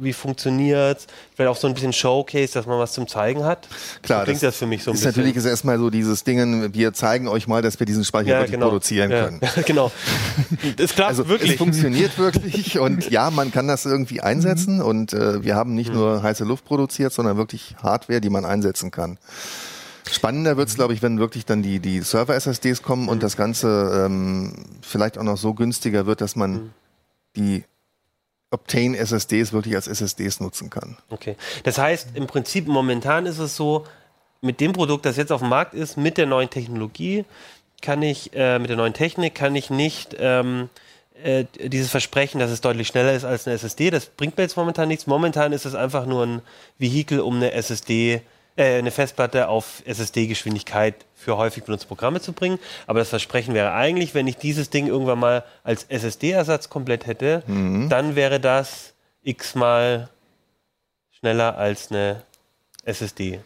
wie 0.00 0.12
funktioniert 0.12 1.06
vielleicht 1.34 1.50
auch 1.50 1.56
so 1.56 1.66
ein 1.66 1.74
bisschen 1.74 1.92
Showcase, 1.92 2.52
dass 2.52 2.66
man 2.66 2.78
was 2.78 2.92
zum 2.92 3.08
Zeigen 3.08 3.44
hat. 3.44 3.68
Klar, 4.02 4.20
so 4.20 4.24
klingt 4.24 4.42
das, 4.42 4.50
das, 4.50 4.56
für 4.58 4.66
mich 4.66 4.84
so 4.84 4.90
ein 4.90 4.94
ist 4.94 5.00
bisschen. 5.00 5.10
Natürlich 5.22 5.36
ist 5.36 5.46
erstmal 5.46 5.78
so 5.78 5.88
dieses 5.90 6.24
Ding, 6.24 6.74
wir 6.74 6.92
zeigen 6.92 7.26
euch 7.26 7.48
mal, 7.48 7.62
dass 7.62 7.78
wir 7.80 7.86
diesen 7.86 8.04
Speicher 8.04 8.28
Ja, 8.28 8.36
wirklich 8.40 8.52
genau. 8.52 8.66
produzieren 8.66 9.10
Ja, 9.10 9.24
können. 9.24 9.40
genau. 9.66 9.90
Das 10.76 10.94
klappt 10.94 11.08
Also 11.10 11.28
wirklich. 11.28 11.52
es 11.52 11.56
funktioniert 11.58 12.18
wirklich 12.18 12.78
und 12.78 13.10
ja, 13.10 13.30
man 13.30 13.50
kann 13.50 13.66
das 13.66 13.86
irgendwie 13.86 14.20
einsetzen 14.20 14.80
und 14.82 15.12
äh, 15.12 15.42
wir 15.42 15.56
haben 15.56 15.70
Mhm. 15.70 15.76
nicht 15.76 15.92
nur 15.94 16.22
heiße 16.22 16.44
Luft 16.44 16.64
produziert, 16.66 17.12
sondern 17.14 17.36
wirklich 17.38 17.76
Hardware, 17.82 18.20
die 18.20 18.28
man 18.30 18.44
einsetzen 18.44 18.90
kann. 18.90 19.16
Spannender 20.12 20.54
Mhm. 20.54 20.58
wird 20.58 20.68
es, 20.68 20.74
glaube 20.74 20.94
ich, 20.94 21.02
wenn 21.02 21.18
wirklich 21.18 21.44
dann 21.46 21.62
die, 21.62 21.80
die 21.80 22.00
Server-SSDs 22.00 22.82
kommen 22.82 23.08
und 23.08 23.22
das 23.22 23.36
Ganze 23.36 24.04
ähm, 24.06 24.54
vielleicht 24.82 25.18
auch 25.18 25.22
noch 25.24 25.36
so 25.36 25.54
günstiger 25.54 26.06
wird, 26.06 26.20
dass 26.20 26.36
man 26.36 26.52
Mhm. 26.52 26.70
die 27.36 27.64
Optane-SSDs 28.50 29.52
wirklich 29.52 29.74
als 29.74 29.88
SSDs 29.88 30.40
nutzen 30.40 30.68
kann. 30.70 30.96
Okay. 31.08 31.36
Das 31.64 31.78
heißt, 31.78 32.08
im 32.14 32.26
Prinzip 32.26 32.66
momentan 32.68 33.26
ist 33.26 33.38
es 33.38 33.56
so, 33.56 33.86
mit 34.42 34.60
dem 34.60 34.72
Produkt, 34.72 35.06
das 35.06 35.16
jetzt 35.16 35.32
auf 35.32 35.40
dem 35.40 35.48
Markt 35.48 35.72
ist, 35.72 35.96
mit 35.96 36.18
der 36.18 36.26
neuen 36.26 36.50
Technologie, 36.50 37.24
kann 37.80 38.02
ich, 38.02 38.34
äh, 38.34 38.58
mit 38.58 38.68
der 38.70 38.76
neuen 38.76 38.92
Technik, 38.92 39.34
kann 39.34 39.54
ich 39.56 39.70
nicht 39.70 40.14
ähm, 40.18 40.68
äh, 41.22 41.44
dieses 41.64 41.90
Versprechen, 41.90 42.40
dass 42.40 42.50
es 42.50 42.60
deutlich 42.60 42.88
schneller 42.88 43.14
ist 43.14 43.24
als 43.24 43.46
eine 43.46 43.54
SSD, 43.56 43.90
das 43.90 44.06
bringt 44.06 44.36
mir 44.36 44.42
jetzt 44.42 44.56
momentan 44.56 44.88
nichts. 44.88 45.06
Momentan 45.06 45.52
ist 45.52 45.64
es 45.64 45.74
einfach 45.74 46.04
nur 46.06 46.24
ein 46.26 46.42
Vehikel, 46.78 47.20
um 47.20 47.36
eine 47.36 47.52
SSD, 47.52 48.20
äh, 48.56 48.78
eine 48.78 48.90
Festplatte 48.90 49.48
auf 49.48 49.82
SSD-Geschwindigkeit 49.86 50.94
für 51.14 51.36
häufig 51.36 51.64
benutzte 51.64 51.86
Programme 51.88 52.20
zu 52.20 52.32
bringen. 52.32 52.58
Aber 52.86 52.98
das 52.98 53.08
Versprechen 53.10 53.54
wäre 53.54 53.72
eigentlich, 53.72 54.14
wenn 54.14 54.26
ich 54.26 54.36
dieses 54.36 54.70
Ding 54.70 54.86
irgendwann 54.86 55.18
mal 55.18 55.44
als 55.64 55.84
SSD-Ersatz 55.84 56.68
komplett 56.68 57.06
hätte, 57.06 57.42
dann 57.46 58.14
wäre 58.16 58.40
das 58.40 58.94
x-mal 59.22 60.08
schneller 61.10 61.56
als 61.56 61.90
eine 61.90 62.22
SSD. 62.84 63.40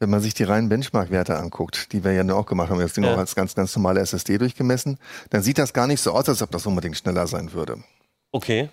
Wenn 0.00 0.10
man 0.10 0.20
sich 0.20 0.34
die 0.34 0.44
reinen 0.44 0.68
Benchmark-Werte 0.68 1.36
anguckt, 1.36 1.92
die 1.92 2.04
wir 2.04 2.12
ja 2.12 2.22
nur 2.22 2.36
auch 2.36 2.46
gemacht 2.46 2.70
haben, 2.70 2.78
das 2.78 2.92
Ding 2.92 3.02
Ja. 3.04 3.14
auch 3.14 3.18
als 3.18 3.34
ganz, 3.34 3.54
ganz 3.54 3.74
normale 3.74 4.00
SSD 4.00 4.38
durchgemessen, 4.38 4.98
dann 5.30 5.42
sieht 5.42 5.58
das 5.58 5.72
gar 5.72 5.86
nicht 5.88 6.00
so 6.00 6.12
aus, 6.12 6.28
als 6.28 6.40
ob 6.42 6.50
das 6.52 6.66
unbedingt 6.66 6.96
schneller 6.96 7.26
sein 7.26 7.52
würde. 7.52 7.82
Okay. 8.30 8.68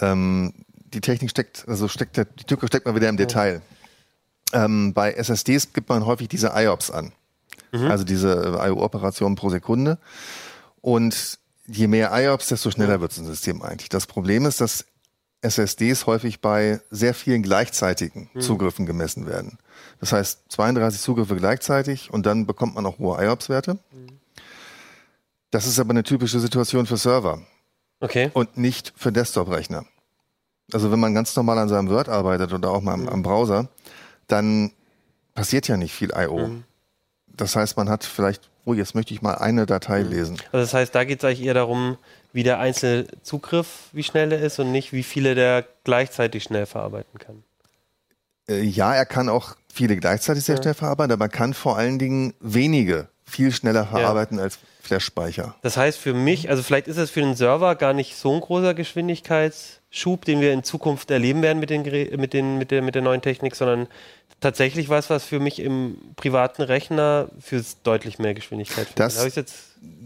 Ähm, 0.00 0.52
die 0.92 1.00
Technik 1.00 1.30
steckt, 1.30 1.64
also 1.68 1.86
steckt, 1.88 2.16
der- 2.16 2.24
die 2.24 2.44
Tücke 2.44 2.66
steckt 2.66 2.86
mal 2.86 2.94
wieder 2.94 3.08
im 3.08 3.16
Detail. 3.16 3.60
Ähm, 4.52 4.92
bei 4.94 5.12
SSDs 5.12 5.72
gibt 5.72 5.88
man 5.88 6.04
häufig 6.06 6.28
diese 6.28 6.52
IOPS 6.54 6.90
an. 6.90 7.12
Also 7.72 8.04
diese 8.04 8.58
äh, 8.60 8.68
IO-Operationen 8.68 9.34
pro 9.34 9.48
Sekunde. 9.50 9.98
Und 10.82 11.38
je 11.66 11.86
mehr 11.86 12.10
IOPS, 12.12 12.48
desto 12.48 12.70
schneller 12.70 13.00
wird 13.00 13.12
so 13.12 13.22
ein 13.22 13.26
System 13.26 13.62
eigentlich. 13.62 13.88
Das 13.88 14.06
Problem 14.06 14.44
ist, 14.46 14.60
dass 14.60 14.84
SSDs 15.40 16.06
häufig 16.06 16.40
bei 16.40 16.80
sehr 16.90 17.14
vielen 17.14 17.42
gleichzeitigen 17.42 18.28
Zugriffen 18.38 18.84
gemessen 18.86 19.26
werden. 19.26 19.58
Das 20.00 20.12
heißt, 20.12 20.40
32 20.50 21.00
Zugriffe 21.00 21.34
gleichzeitig 21.36 22.12
und 22.12 22.26
dann 22.26 22.46
bekommt 22.46 22.74
man 22.74 22.84
auch 22.86 22.98
hohe 22.98 23.22
IOPS-Werte. 23.24 23.78
Das 25.50 25.66
ist 25.66 25.78
aber 25.80 25.90
eine 25.90 26.02
typische 26.02 26.40
Situation 26.40 26.86
für 26.86 26.96
Server 26.96 27.40
Okay. 28.00 28.30
und 28.34 28.56
nicht 28.56 28.92
für 28.96 29.12
Desktop-Rechner. 29.12 29.84
Also 30.72 30.90
wenn 30.90 31.00
man 31.00 31.14
ganz 31.14 31.34
normal 31.36 31.58
an 31.58 31.68
seinem 31.68 31.88
Word 31.88 32.08
arbeitet 32.08 32.52
oder 32.52 32.70
auch 32.70 32.80
mal 32.80 32.94
am, 32.94 33.08
am 33.08 33.22
Browser, 33.22 33.68
dann 34.32 34.72
passiert 35.34 35.68
ja 35.68 35.76
nicht 35.76 35.94
viel 35.94 36.10
I.O. 36.16 36.50
Das 37.28 37.56
heißt, 37.56 37.76
man 37.76 37.88
hat 37.88 38.04
vielleicht, 38.04 38.50
oh, 38.64 38.74
jetzt 38.74 38.94
möchte 38.94 39.14
ich 39.14 39.22
mal 39.22 39.34
eine 39.34 39.66
Datei 39.66 40.02
lesen. 40.02 40.36
Also 40.52 40.64
das 40.64 40.74
heißt, 40.74 40.94
da 40.94 41.04
geht 41.04 41.20
es 41.20 41.24
eigentlich 41.24 41.44
eher 41.44 41.54
darum, 41.54 41.96
wie 42.32 42.42
der 42.42 42.58
einzelne 42.58 43.06
Zugriff, 43.22 43.88
wie 43.92 44.02
schnell 44.02 44.32
er 44.32 44.40
ist 44.40 44.58
und 44.58 44.72
nicht, 44.72 44.92
wie 44.92 45.02
viele 45.02 45.34
der 45.34 45.64
gleichzeitig 45.84 46.42
schnell 46.42 46.66
verarbeiten 46.66 47.18
kann. 47.18 47.42
Äh, 48.48 48.62
ja, 48.62 48.94
er 48.94 49.06
kann 49.06 49.28
auch 49.28 49.56
viele 49.72 49.96
gleichzeitig 49.96 50.44
sehr 50.44 50.56
Ja. 50.56 50.62
schnell 50.62 50.74
verarbeiten, 50.74 51.12
aber 51.12 51.24
man 51.24 51.30
kann 51.30 51.54
vor 51.54 51.76
allen 51.76 51.98
Dingen 51.98 52.34
wenige 52.40 53.08
viel 53.24 53.52
schneller 53.52 53.86
verarbeiten 53.86 54.38
als 54.38 54.58
Flash-Speicher. 54.82 55.54
Das 55.62 55.76
heißt 55.76 55.96
für 55.98 56.12
mich, 56.12 56.50
also 56.50 56.62
vielleicht 56.62 56.88
ist 56.88 56.98
es 56.98 57.10
für 57.10 57.20
den 57.20 57.34
Server 57.36 57.76
gar 57.76 57.94
nicht 57.94 58.16
so 58.16 58.34
ein 58.34 58.40
großer 58.40 58.74
Geschwindigkeitsschub, 58.74 60.24
den 60.24 60.40
wir 60.40 60.52
in 60.52 60.64
Zukunft 60.64 61.10
erleben 61.10 61.40
werden 61.40 61.60
mit, 61.60 61.70
den, 61.70 61.82
mit, 62.18 62.32
den, 62.34 62.58
mit, 62.58 62.70
der, 62.70 62.82
mit 62.82 62.94
der 62.94 63.02
neuen 63.02 63.22
Technik, 63.22 63.54
sondern 63.54 63.86
tatsächlich 64.42 64.90
was, 64.90 65.08
was 65.08 65.24
für 65.24 65.40
mich 65.40 65.58
im 65.60 65.96
privaten 66.16 66.60
Rechner 66.62 67.28
für 67.40 67.62
deutlich 67.84 68.18
mehr 68.18 68.34
Geschwindigkeit 68.34 68.86
führt. 68.88 69.00
Das 69.00 69.16
Habe 69.18 69.28
ich 69.28 69.36
jetzt 69.36 69.54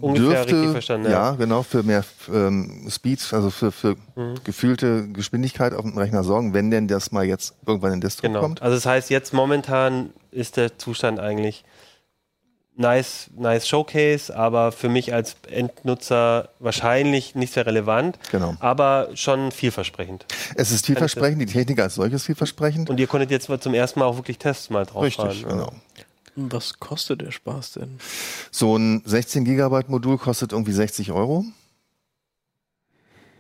ungefähr 0.01 0.41
richtig 0.43 0.51
Dürfte, 0.53 0.72
verstanden? 0.72 1.11
ja, 1.11 1.32
genau, 1.32 1.62
für 1.64 1.82
mehr 1.82 2.05
ähm, 2.32 2.87
Speed, 2.89 3.32
also 3.32 3.51
für, 3.51 3.72
für 3.72 3.97
Mhm. 4.14 4.34
gefühlte 4.45 5.09
Geschwindigkeit 5.09 5.74
auf 5.74 5.82
dem 5.82 5.99
Rechner 5.99 6.22
sorgen, 6.24 6.55
wenn 6.55 6.70
denn 6.70 6.87
das 6.89 7.12
mal 7.12 7.24
jetzt 7.24 7.55
irgendwann 7.66 7.95
in 7.95 8.01
Desktop 8.01 8.30
Genau. 8.30 8.41
kommt. 8.41 8.62
Also 8.62 8.76
das 8.76 8.87
heißt, 8.87 9.11
jetzt 9.11 9.34
momentan 9.34 10.11
ist 10.30 10.57
der 10.57 10.78
Zustand 10.78 11.18
eigentlich 11.18 11.64
nice, 12.77 13.31
nice 13.37 13.66
Showcase, 13.66 14.37
aber 14.37 14.70
für 14.72 14.89
mich 14.89 15.12
als 15.14 15.37
Endnutzer 15.51 16.51
wahrscheinlich 16.59 17.35
nicht 17.35 17.53
sehr 17.55 17.66
relevant, 17.66 18.18
Genau. 18.31 18.55
aber 18.61 19.09
schon 19.14 19.51
vielversprechend. 19.53 20.27
Es 20.55 20.70
ist 20.70 20.87
vielversprechend, 20.87 21.41
die 21.43 21.47
Technik 21.47 21.81
als 21.81 21.95
solches 21.97 22.24
vielversprechend. 22.24 22.91
Und 22.91 23.01
ihr 23.01 23.07
konntet 23.07 23.31
jetzt 23.31 23.49
mal 23.49 23.59
zum 23.61 23.74
ersten 23.74 24.01
Mal 24.01 24.07
auch 24.07 24.16
wirklich 24.16 24.39
Tests 24.39 24.70
mal 24.70 24.85
drauf 24.87 25.03
Richtig, 25.03 25.43
fahren. 25.43 25.49
genau. 25.49 25.72
Was 26.39 26.79
kostet 26.79 27.22
der 27.22 27.31
Spaß 27.31 27.72
denn? 27.72 27.99
So 28.51 28.77
ein 28.77 29.01
16 29.07 29.45
Gigabyte 29.47 29.89
Modul 29.89 30.18
kostet 30.18 30.53
irgendwie 30.53 30.72
60 30.72 31.11
Euro. 31.12 31.45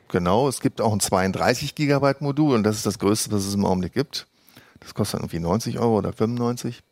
Genau, 0.08 0.48
es 0.48 0.60
gibt 0.60 0.80
auch 0.80 0.92
ein 0.92 1.00
32 1.00 1.74
Gigabyte 1.74 2.20
Modul 2.22 2.54
und 2.54 2.62
das 2.62 2.76
ist 2.76 2.86
das 2.86 2.98
größte, 2.98 3.30
was 3.32 3.44
es 3.44 3.54
im 3.54 3.64
Augenblick 3.66 3.92
gibt. 3.92 4.26
Das 4.80 4.94
kostet 4.94 5.14
dann 5.20 5.24
irgendwie 5.24 5.40
90 5.40 5.78
Euro 5.78 5.98
oder 5.98 6.12
95. 6.12 6.82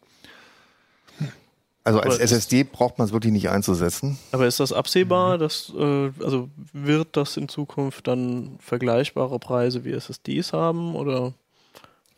Also 1.84 2.00
als 2.00 2.14
Aber 2.14 2.22
SSD 2.22 2.64
braucht 2.64 2.98
man 2.98 3.06
es 3.06 3.12
wirklich 3.12 3.32
nicht 3.32 3.50
einzusetzen. 3.50 4.18
Aber 4.32 4.46
ist 4.46 4.58
das 4.58 4.72
absehbar, 4.72 5.36
dass, 5.36 5.70
äh, 5.78 6.10
also 6.22 6.48
wird 6.72 7.08
das 7.12 7.36
in 7.36 7.48
Zukunft 7.48 8.06
dann 8.06 8.56
vergleichbare 8.58 9.38
Preise 9.38 9.84
wie 9.84 9.92
SSDs 9.92 10.54
haben 10.54 10.96
oder 10.96 11.34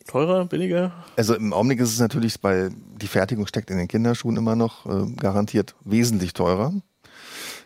teurer, 0.07 0.45
billiger? 0.45 0.93
Also 1.17 1.35
im 1.35 1.51
Augenblick 1.51 1.81
ist 1.81 1.91
es 1.91 1.99
natürlich, 1.99 2.41
weil 2.41 2.71
die 3.01 3.07
Fertigung 3.07 3.45
steckt 3.45 3.69
in 3.69 3.77
den 3.77 3.89
Kinderschuhen 3.89 4.37
immer 4.37 4.55
noch, 4.55 4.85
äh, 4.85 5.11
garantiert 5.17 5.75
wesentlich 5.83 6.33
teurer. 6.33 6.73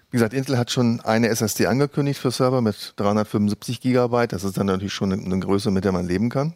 Wie 0.09 0.17
gesagt, 0.17 0.33
Intel 0.33 0.57
hat 0.57 0.71
schon 0.71 1.01
eine 1.01 1.29
SSD 1.29 1.67
angekündigt 1.67 2.19
für 2.19 2.31
Server 2.31 2.61
mit 2.61 2.93
375 2.97 3.79
Gigabyte. 3.79 4.33
Das 4.33 4.43
ist 4.43 4.57
dann 4.57 4.65
natürlich 4.65 4.93
schon 4.93 5.13
eine, 5.13 5.23
eine 5.23 5.39
Größe, 5.39 5.69
mit 5.69 5.85
der 5.85 5.91
man 5.91 6.07
leben 6.07 6.29
kann. 6.29 6.55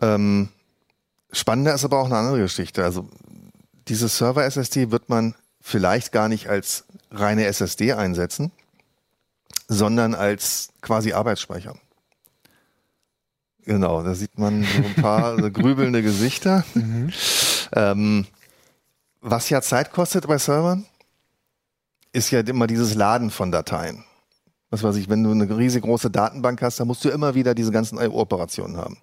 Ähm, 0.00 0.50
spannender 1.32 1.74
ist 1.74 1.84
aber 1.84 1.98
auch 1.98 2.06
eine 2.06 2.18
andere 2.18 2.38
Geschichte. 2.38 2.84
Also 2.84 3.08
diese 3.88 4.08
Server-SSD 4.08 4.90
wird 4.90 5.08
man 5.08 5.34
vielleicht 5.60 6.12
gar 6.12 6.28
nicht 6.28 6.48
als 6.48 6.84
reine 7.10 7.46
SSD 7.46 7.92
einsetzen, 7.92 8.52
sondern 9.68 10.14
als 10.14 10.70
quasi 10.80 11.12
Arbeitsspeicher. 11.12 11.74
Genau, 13.64 14.02
da 14.02 14.14
sieht 14.14 14.38
man 14.38 14.62
so 14.64 14.82
ein 14.82 15.02
paar 15.02 15.38
so 15.40 15.50
grübelnde 15.50 16.02
Gesichter. 16.02 16.64
Ähm, 17.72 18.26
was 19.20 19.48
ja 19.48 19.62
Zeit 19.62 19.90
kostet 19.90 20.26
bei 20.26 20.36
Servern, 20.36 20.84
ist 22.12 22.30
ja 22.30 22.40
immer 22.40 22.66
dieses 22.66 22.94
Laden 22.94 23.30
von 23.30 23.50
Dateien. 23.50 24.04
Was 24.70 24.82
weiß 24.82 24.96
ich, 24.96 25.08
wenn 25.08 25.22
du 25.22 25.30
eine 25.30 25.56
riesengroße 25.56 26.10
Datenbank 26.10 26.60
hast, 26.60 26.78
dann 26.78 26.88
musst 26.88 27.04
du 27.04 27.08
immer 27.08 27.34
wieder 27.34 27.54
diese 27.54 27.72
ganzen 27.72 27.98
IO-Operationen 27.98 28.76
haben. 28.76 28.98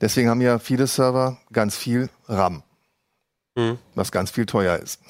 Deswegen 0.00 0.28
haben 0.28 0.40
ja 0.40 0.58
viele 0.58 0.86
Server 0.86 1.38
ganz 1.52 1.76
viel 1.76 2.10
RAM, 2.28 2.62
Mhm. 3.56 3.78
was 3.94 4.10
ganz 4.12 4.30
viel 4.30 4.46
teuer 4.46 4.76
ist. 4.78 5.00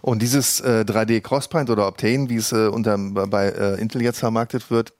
Und 0.00 0.22
dieses 0.22 0.60
äh, 0.60 0.84
3D 0.86 1.20
Crossprint 1.20 1.70
oder 1.70 1.86
Optane, 1.86 2.28
wie 2.28 2.36
es 2.36 2.52
äh, 2.52 2.68
unter, 2.68 2.96
bei 2.98 3.48
äh, 3.48 3.80
Intel 3.80 4.02
jetzt 4.02 4.18
vermarktet 4.18 4.70
wird, 4.70 4.92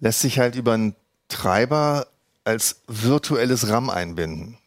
lässt 0.00 0.20
sich 0.20 0.38
halt 0.38 0.54
über 0.54 0.72
einen 0.72 0.94
Treiber 1.28 2.06
als 2.44 2.82
virtuelles 2.86 3.68
RAM 3.68 3.90
einbinden. 3.90 4.58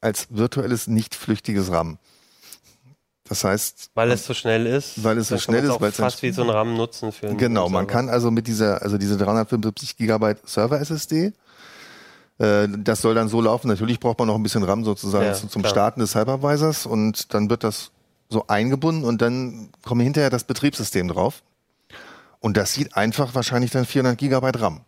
Als 0.00 0.28
virtuelles, 0.30 0.86
nicht 0.86 1.14
flüchtiges 1.14 1.70
RAM. 1.70 1.98
Das 3.28 3.44
heißt. 3.44 3.90
Weil 3.94 4.12
es 4.12 4.26
so 4.26 4.34
schnell 4.34 4.66
ist. 4.66 5.02
Weil 5.02 5.18
es 5.18 5.28
so 5.28 5.38
schnell 5.38 5.64
ist. 5.64 5.80
Weil 5.80 5.90
es 5.90 5.96
fast 5.96 6.22
wie 6.22 6.30
so 6.30 6.42
ein 6.42 6.50
RAM 6.50 6.76
nutzen 6.76 7.12
für 7.12 7.28
einen 7.28 7.38
Genau, 7.38 7.68
man 7.68 7.86
kann 7.86 8.08
also 8.08 8.30
mit 8.30 8.46
dieser, 8.46 8.82
also 8.82 8.98
diese 8.98 9.16
375 9.16 9.96
Gigabyte 9.96 10.46
Server 10.48 10.80
SSD, 10.80 11.32
das 12.38 13.00
soll 13.00 13.14
dann 13.14 13.28
so 13.28 13.40
laufen. 13.40 13.68
Natürlich 13.68 13.98
braucht 13.98 14.18
man 14.18 14.28
noch 14.28 14.34
ein 14.34 14.42
bisschen 14.42 14.62
RAM 14.62 14.84
sozusagen 14.84 15.24
ja, 15.24 15.34
zum 15.34 15.62
klar. 15.62 15.70
Starten 15.70 16.00
des 16.00 16.14
Hypervisors 16.14 16.84
und 16.84 17.32
dann 17.32 17.48
wird 17.48 17.64
das 17.64 17.92
so 18.28 18.46
eingebunden 18.48 19.04
und 19.04 19.22
dann 19.22 19.70
kommt 19.84 20.02
hinterher 20.02 20.30
das 20.30 20.44
Betriebssystem 20.44 21.08
drauf. 21.08 21.42
Und 22.40 22.56
das 22.56 22.74
sieht 22.74 22.96
einfach 22.96 23.34
wahrscheinlich 23.34 23.70
dann 23.70 23.86
400 23.86 24.18
Gigabyte 24.18 24.60
RAM. 24.60 24.80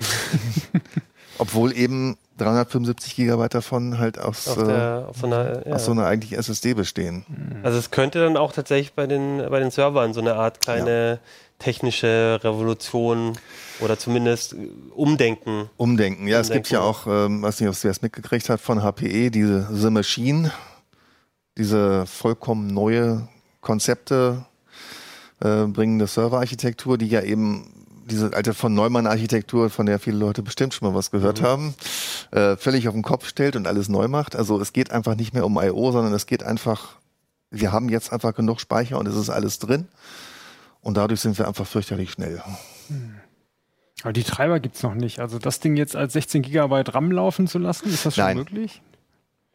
Obwohl 1.38 1.76
eben 1.76 2.16
375 2.38 3.14
Gigabyte 3.16 3.54
davon 3.54 3.98
halt 3.98 4.18
aus, 4.18 4.44
der, 4.44 5.08
äh, 5.08 5.18
so 5.18 5.26
einer, 5.26 5.66
ja. 5.66 5.74
aus 5.74 5.84
so 5.84 5.92
einer 5.92 6.06
eigentlichen 6.06 6.38
SSD 6.38 6.74
bestehen. 6.74 7.24
Also 7.62 7.78
es 7.78 7.90
könnte 7.90 8.20
dann 8.20 8.36
auch 8.36 8.52
tatsächlich 8.52 8.94
bei 8.94 9.06
den, 9.06 9.44
bei 9.50 9.60
den 9.60 9.70
Servern 9.70 10.14
so 10.14 10.20
eine 10.20 10.34
Art 10.34 10.60
kleine 10.60 11.10
ja. 11.10 11.18
technische 11.58 12.40
Revolution 12.42 13.36
oder 13.80 13.98
zumindest 13.98 14.54
Umdenken. 14.94 15.70
Umdenken, 15.76 16.26
ja, 16.26 16.38
Umdenken. 16.38 16.40
es 16.40 16.50
gibt 16.50 16.70
ja 16.70 16.80
auch, 16.80 17.06
ähm, 17.06 17.42
weiß 17.42 17.60
nicht, 17.60 17.68
ob 17.68 17.84
wer 17.84 17.90
es 17.90 18.02
mitgekriegt 18.02 18.48
hat, 18.48 18.60
von 18.60 18.82
HPE, 18.82 19.30
diese 19.30 19.68
The 19.72 19.90
Machine, 19.90 20.52
diese 21.56 22.06
vollkommen 22.06 22.68
neue 22.68 23.28
Konzepte 23.60 24.44
äh, 25.40 25.66
bringende 25.66 26.06
Serverarchitektur, 26.06 26.98
die 26.98 27.08
ja 27.08 27.22
eben 27.22 27.72
diese 28.08 28.32
alte 28.32 28.54
von 28.54 28.74
Neumann-Architektur, 28.74 29.70
von 29.70 29.86
der 29.86 29.98
viele 29.98 30.16
Leute 30.16 30.42
bestimmt 30.42 30.74
schon 30.74 30.88
mal 30.88 30.94
was 30.94 31.10
gehört 31.10 31.42
mhm. 31.42 31.46
haben, 31.46 31.74
äh, 32.30 32.56
völlig 32.56 32.88
auf 32.88 32.94
den 32.94 33.02
Kopf 33.02 33.28
stellt 33.28 33.54
und 33.54 33.66
alles 33.66 33.88
neu 33.88 34.08
macht. 34.08 34.34
Also 34.34 34.60
es 34.60 34.72
geht 34.72 34.90
einfach 34.90 35.14
nicht 35.14 35.34
mehr 35.34 35.44
um 35.44 35.58
I.O., 35.60 35.92
sondern 35.92 36.12
es 36.14 36.26
geht 36.26 36.42
einfach, 36.42 36.96
wir 37.50 37.72
haben 37.72 37.88
jetzt 37.88 38.12
einfach 38.12 38.34
genug 38.34 38.60
Speicher 38.60 38.98
und 38.98 39.06
es 39.06 39.14
ist 39.14 39.30
alles 39.30 39.58
drin. 39.58 39.88
Und 40.80 40.96
dadurch 40.96 41.20
sind 41.20 41.36
wir 41.38 41.46
einfach 41.46 41.66
fürchterlich 41.66 42.12
schnell. 42.12 42.42
Mhm. 42.88 43.17
Aber 44.02 44.12
die 44.12 44.22
Treiber 44.22 44.60
gibt 44.60 44.76
es 44.76 44.82
noch 44.82 44.94
nicht. 44.94 45.18
Also 45.18 45.38
das 45.38 45.60
Ding 45.60 45.76
jetzt 45.76 45.96
als 45.96 46.12
16 46.12 46.42
Gigabyte 46.42 46.94
RAM 46.94 47.10
laufen 47.10 47.48
zu 47.48 47.58
lassen, 47.58 47.88
ist 47.88 48.06
das 48.06 48.14
schon 48.14 48.24
Nein. 48.24 48.36
möglich? 48.36 48.80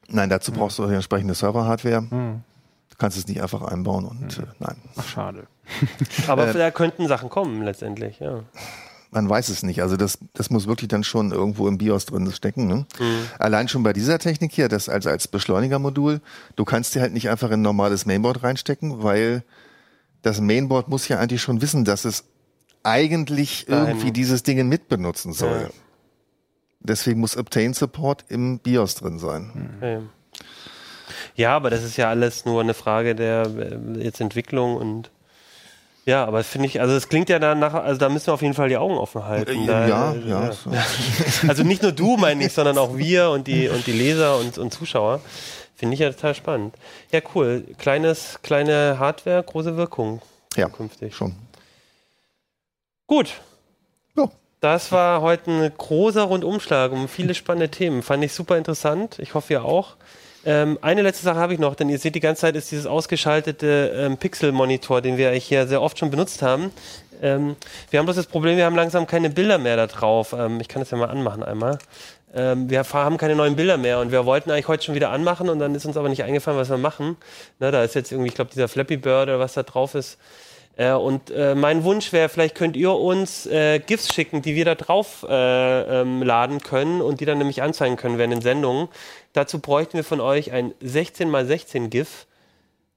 Nein, 0.10 0.30
dazu 0.30 0.52
mhm. 0.52 0.56
brauchst 0.58 0.80
du 0.80 0.84
eine 0.84 0.96
entsprechende 0.96 1.34
Server-Hardware. 1.34 2.02
Mhm. 2.02 2.44
Du 2.89 2.98
kannst 2.98 3.18
es 3.18 3.28
nicht 3.28 3.41
einfach 3.41 3.64
einbauen 3.64 4.06
und 4.06 4.38
mhm. 4.38 4.44
äh, 4.44 4.48
nein. 4.60 4.76
Ach, 4.96 5.08
schade. 5.08 5.48
Aber 6.28 6.48
äh, 6.48 6.54
da 6.54 6.72
könnten 6.72 7.08
Sachen 7.08 7.30
kommen 7.30 7.64
letztendlich, 7.64 8.20
ja. 8.20 8.44
Man 9.12 9.30
weiß 9.30 9.50
es 9.50 9.64
nicht. 9.64 9.82
Also 9.82 9.96
das, 9.96 10.18
das 10.34 10.50
muss 10.50 10.68
wirklich 10.68 10.88
dann 10.88 11.04
schon 11.04 11.32
irgendwo 11.32 11.68
im 11.68 11.78
BIOS 11.78 12.08
drin 12.08 12.32
stecken. 12.32 12.68
Ne? 12.68 12.86
Mhm. 13.00 13.28
Allein 13.39 13.68
schon 13.68 13.84
bei 13.84 13.94
dieser 13.94 14.20
Technik 14.20 14.52
hier, 14.52 14.70
das 14.70 14.89
also 14.89 15.10
als 15.10 15.28
Beschleunigermodul, 15.28 16.20
du 16.56 16.66
kannst 16.66 16.96
dir 16.96 17.02
halt 17.02 17.14
nicht 17.14 17.30
einfach 17.30 17.48
in 17.48 17.60
ein 17.60 17.62
normales 17.62 18.06
Mainboard 18.06 18.44
reinstecken, 18.44 19.04
weil 19.04 19.44
das 20.24 20.41
Mainboard 20.41 20.88
muss 20.88 21.08
ja 21.08 21.20
eigentlich 21.20 21.41
schon 21.41 21.62
wissen, 21.62 21.86
dass 21.86 22.06
es 22.06 22.26
eigentlich 22.84 23.66
Nein. 23.68 23.88
irgendwie 23.88 24.12
dieses 24.12 24.44
Ding 24.44 24.68
mitbenutzen 24.68 25.34
soll. 25.34 25.62
Ja. 25.64 25.70
Deswegen 26.80 27.20
muss 27.20 27.38
Obtain 27.38 27.74
Support 27.74 28.26
im 28.28 28.60
BIOS 28.60 28.96
drin 28.96 29.20
sein. 29.20 29.76
Okay. 29.78 30.00
Ja, 31.36 31.56
aber 31.56 31.70
das 31.70 31.84
ist 31.84 31.98
ja 31.98 32.10
alles 32.10 32.46
nur 32.46 32.62
eineAge 32.62 33.16
der 33.16 33.44
äh, 33.44 34.04
jetzt 34.04 34.22
Entwicklung 34.22 34.76
und 34.76 35.10
ja, 36.06 36.26
aber 36.26 36.44
finde 36.44 36.68
ich, 36.68 36.82
also 36.82 36.94
es 36.96 37.08
klingt 37.08 37.30
ja 37.30 37.40
danach, 37.40 37.74
also 37.76 37.98
da 37.98 38.10
müssen 38.10 38.28
wir 38.28 38.34
auf 38.34 38.42
jeden 38.42 38.54
Fall 38.54 38.68
die 38.68 38.76
Augen 38.76 38.96
offen 38.96 39.26
halten. 39.26 39.66
Da, 39.66 39.88
ja, 39.88 40.14
ja. 40.14 40.44
ja. 40.48 40.52
So. 40.52 40.70
Also 41.48 41.64
nicht 41.64 41.82
nur 41.82 41.94
du, 41.94 42.18
meine 42.18 42.46
ich, 42.46 42.52
sondern 42.52 42.78
auch 42.78 42.98
wir 42.98 43.30
und 43.30 43.48
die 43.48 43.70
und 43.70 43.88
die 43.88 43.94
Leser 43.94 44.38
und, 44.38 44.58
und 44.58 44.74
Zuschauer. 44.74 45.22
Finde 45.76 45.94
ich 45.94 46.02
ja 46.02 46.12
total 46.12 46.36
spannend. 46.36 46.76
Ja, 47.12 47.22
cool. 47.34 47.64
Kleines, 47.78 48.40
kleine 48.44 49.00
Hardware, 49.00 49.44
große 49.44 49.78
Wirkung. 49.78 50.22
Ja, 50.56 50.68
künftig. 50.68 51.16
schon. 51.16 51.36
Gut. 53.08 53.34
Ja. 54.16 54.30
Das 54.60 54.91
war 54.91 55.22
heute 55.22 55.51
ein 55.51 55.72
großer 55.78 56.24
Rundumschlag 56.24 56.91
um 56.91 57.08
viele 57.08 57.36
spannende 57.36 57.70
Themen. 57.70 58.01
Fand 58.01 58.24
ich 58.24 58.34
super 58.34 58.58
interessant. 58.58 59.20
Ich 59.20 59.34
hoffe, 59.34 59.54
ihr 59.54 59.66
auch. 59.66 59.97
Ähm, 60.45 60.78
eine 60.82 61.01
letzte 61.01 61.24
Sache 61.24 61.38
habe 61.38 61.54
ich 61.54 61.60
noch, 61.60 61.76
denn 61.76 61.89
ihr 61.89 61.99
seht 61.99 62.16
die 62.16 62.20
ganze 62.20 62.41
Zeit 62.41 62.56
ist 62.56 62.72
dieses 62.72 62.86
ausgeschaltete 62.86 63.93
ähm, 63.95 64.18
Pixel-Monitor, 64.18 65.01
den 65.01 65.18
wir 65.18 65.32
hier 65.32 65.68
sehr 65.68 65.82
oft 65.82 65.97
schon 65.97 66.12
benutzt 66.12 66.41
haben. 66.41 66.72
Ähm, 67.22 67.56
wir 67.89 67.99
haben 67.99 68.06
bloß 68.06 68.18
das 68.18 68.26
Problem, 68.28 68.58
wir 68.58 68.66
haben 68.66 68.76
langsam 68.76 69.08
keine 69.08 69.30
Bilder 69.30 69.58
mehr 69.58 69.78
da 69.78 69.88
drauf. 69.88 70.34
Ähm, 70.38 70.60
ich 70.60 70.68
kann 70.68 70.82
das 70.82 70.91
ja 70.91 70.97
mal 70.97 71.10
anmachen 71.10 71.43
einmal. 71.43 71.80
Ähm, 72.36 72.70
wir 72.70 72.84
haben 72.84 73.18
keine 73.18 73.36
neuen 73.36 73.56
Bilder 73.56 73.78
mehr 73.78 73.99
und 73.99 74.12
wir 74.12 74.26
wollten 74.26 74.51
eigentlich 74.51 74.68
heute 74.68 74.84
schon 74.84 74.95
wieder 74.95 75.12
anmachen 75.12 75.49
und 75.49 75.60
dann 75.60 75.76
ist 75.76 75.86
uns 75.86 75.95
aber 75.95 76.10
nicht 76.10 76.24
eingefallen, 76.24 76.60
was 76.60 76.70
wir 76.70 76.78
machen. 76.78 77.16
Na, 77.60 77.72
da 77.72 77.84
ist 77.84 77.95
jetzt 77.95 78.12
irgendwie, 78.12 78.30
ich 78.30 78.36
glaube, 78.36 78.51
dieser 78.51 78.68
Flappy 78.68 78.97
Bird 78.97 79.30
oder 79.30 79.39
was 79.39 79.54
da 79.54 79.64
drauf 79.64 79.95
ist. 79.95 80.18
Äh, 80.76 80.91
und 80.93 81.30
äh, 81.30 81.55
mein 81.55 81.84
Wunsch 81.84 82.11
wäre, 82.13 82.30
vielleicht 82.30 82.55
könnt 82.55 82.76
ihr 82.76 82.93
uns 82.93 83.45
äh, 83.45 83.80
GIFs 83.80 84.13
schicken, 84.13 84.41
die 84.41 84.55
wir 84.55 84.65
da 84.65 84.76
drauf 84.76 85.26
äh, 85.28 86.01
ähm, 86.01 86.24
laden 86.24 86.61
können 86.61 87.01
und 87.01 87.19
die 87.19 87.26
dann 87.26 87.38
nämlich 87.38 87.61
anzeigen 87.61 87.95
können 87.95 88.17
während 88.17 88.34
den 88.34 88.41
Sendungen. 88.41 88.88
Dazu 89.34 89.59
bräuchten 89.59 89.93
wir 89.93 90.03
von 90.03 90.19
euch 90.19 90.51
ein 90.51 90.74
16x16 90.84 91.89
GIF. 91.89 92.26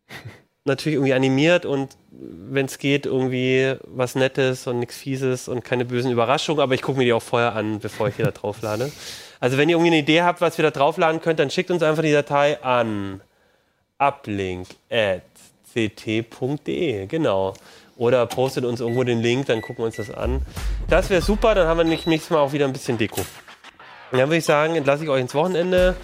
Natürlich 0.64 0.96
irgendwie 0.96 1.14
animiert 1.14 1.64
und 1.64 1.96
wenn 2.10 2.66
es 2.66 2.78
geht, 2.78 3.06
irgendwie 3.06 3.76
was 3.84 4.16
Nettes 4.16 4.66
und 4.66 4.80
nichts 4.80 4.96
Fieses 4.96 5.46
und 5.46 5.64
keine 5.64 5.84
bösen 5.84 6.10
Überraschungen, 6.10 6.60
aber 6.60 6.74
ich 6.74 6.82
gucke 6.82 6.98
mir 6.98 7.04
die 7.04 7.12
auch 7.12 7.22
vorher 7.22 7.54
an, 7.54 7.78
bevor 7.78 8.08
ich 8.08 8.16
die 8.16 8.24
da 8.24 8.32
drauf 8.32 8.62
lade. 8.62 8.90
Also 9.38 9.58
wenn 9.58 9.68
ihr 9.68 9.76
irgendwie 9.76 9.92
eine 9.92 9.98
Idee 9.98 10.22
habt, 10.22 10.40
was 10.40 10.58
wir 10.58 10.64
da 10.64 10.72
draufladen 10.72 11.20
könnt, 11.20 11.38
dann 11.38 11.50
schickt 11.50 11.70
uns 11.70 11.84
einfach 11.84 12.02
die 12.02 12.10
Datei 12.10 12.60
an 12.64 13.20
uplink 13.98 14.66
at 14.90 15.22
ct.de, 15.76 17.06
genau. 17.06 17.54
Oder 17.96 18.26
postet 18.26 18.64
uns 18.64 18.80
irgendwo 18.80 19.04
den 19.04 19.22
Link, 19.22 19.46
dann 19.46 19.62
gucken 19.62 19.78
wir 19.78 19.86
uns 19.86 19.96
das 19.96 20.10
an. 20.10 20.42
Das 20.88 21.08
wäre 21.08 21.22
super, 21.22 21.54
dann 21.54 21.66
haben 21.66 21.78
wir 21.78 21.84
nächstes 21.84 22.30
Mal 22.30 22.38
auch 22.38 22.52
wieder 22.52 22.66
ein 22.66 22.72
bisschen 22.72 22.98
Deko. 22.98 23.22
Und 24.12 24.18
dann 24.18 24.28
würde 24.28 24.38
ich 24.38 24.44
sagen, 24.44 24.76
entlasse 24.76 25.04
ich 25.04 25.10
euch 25.10 25.20
ins 25.20 25.34
Wochenende. 25.34 25.96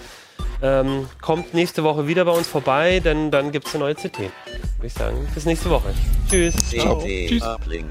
Ähm, 0.62 1.08
kommt 1.20 1.54
nächste 1.54 1.82
Woche 1.84 2.06
wieder 2.06 2.24
bei 2.24 2.32
uns 2.32 2.48
vorbei, 2.48 3.00
denn 3.00 3.30
dann 3.30 3.52
gibt 3.52 3.66
es 3.66 3.74
eine 3.74 3.84
neue 3.84 3.94
CT. 3.94 4.18
Würde 4.18 4.30
ich 4.84 4.94
sagen, 4.94 5.28
bis 5.34 5.44
nächste 5.44 5.70
Woche. 5.70 5.92
Tschüss. 6.30 6.54
CT 6.70 7.42
Uplink. 7.42 7.90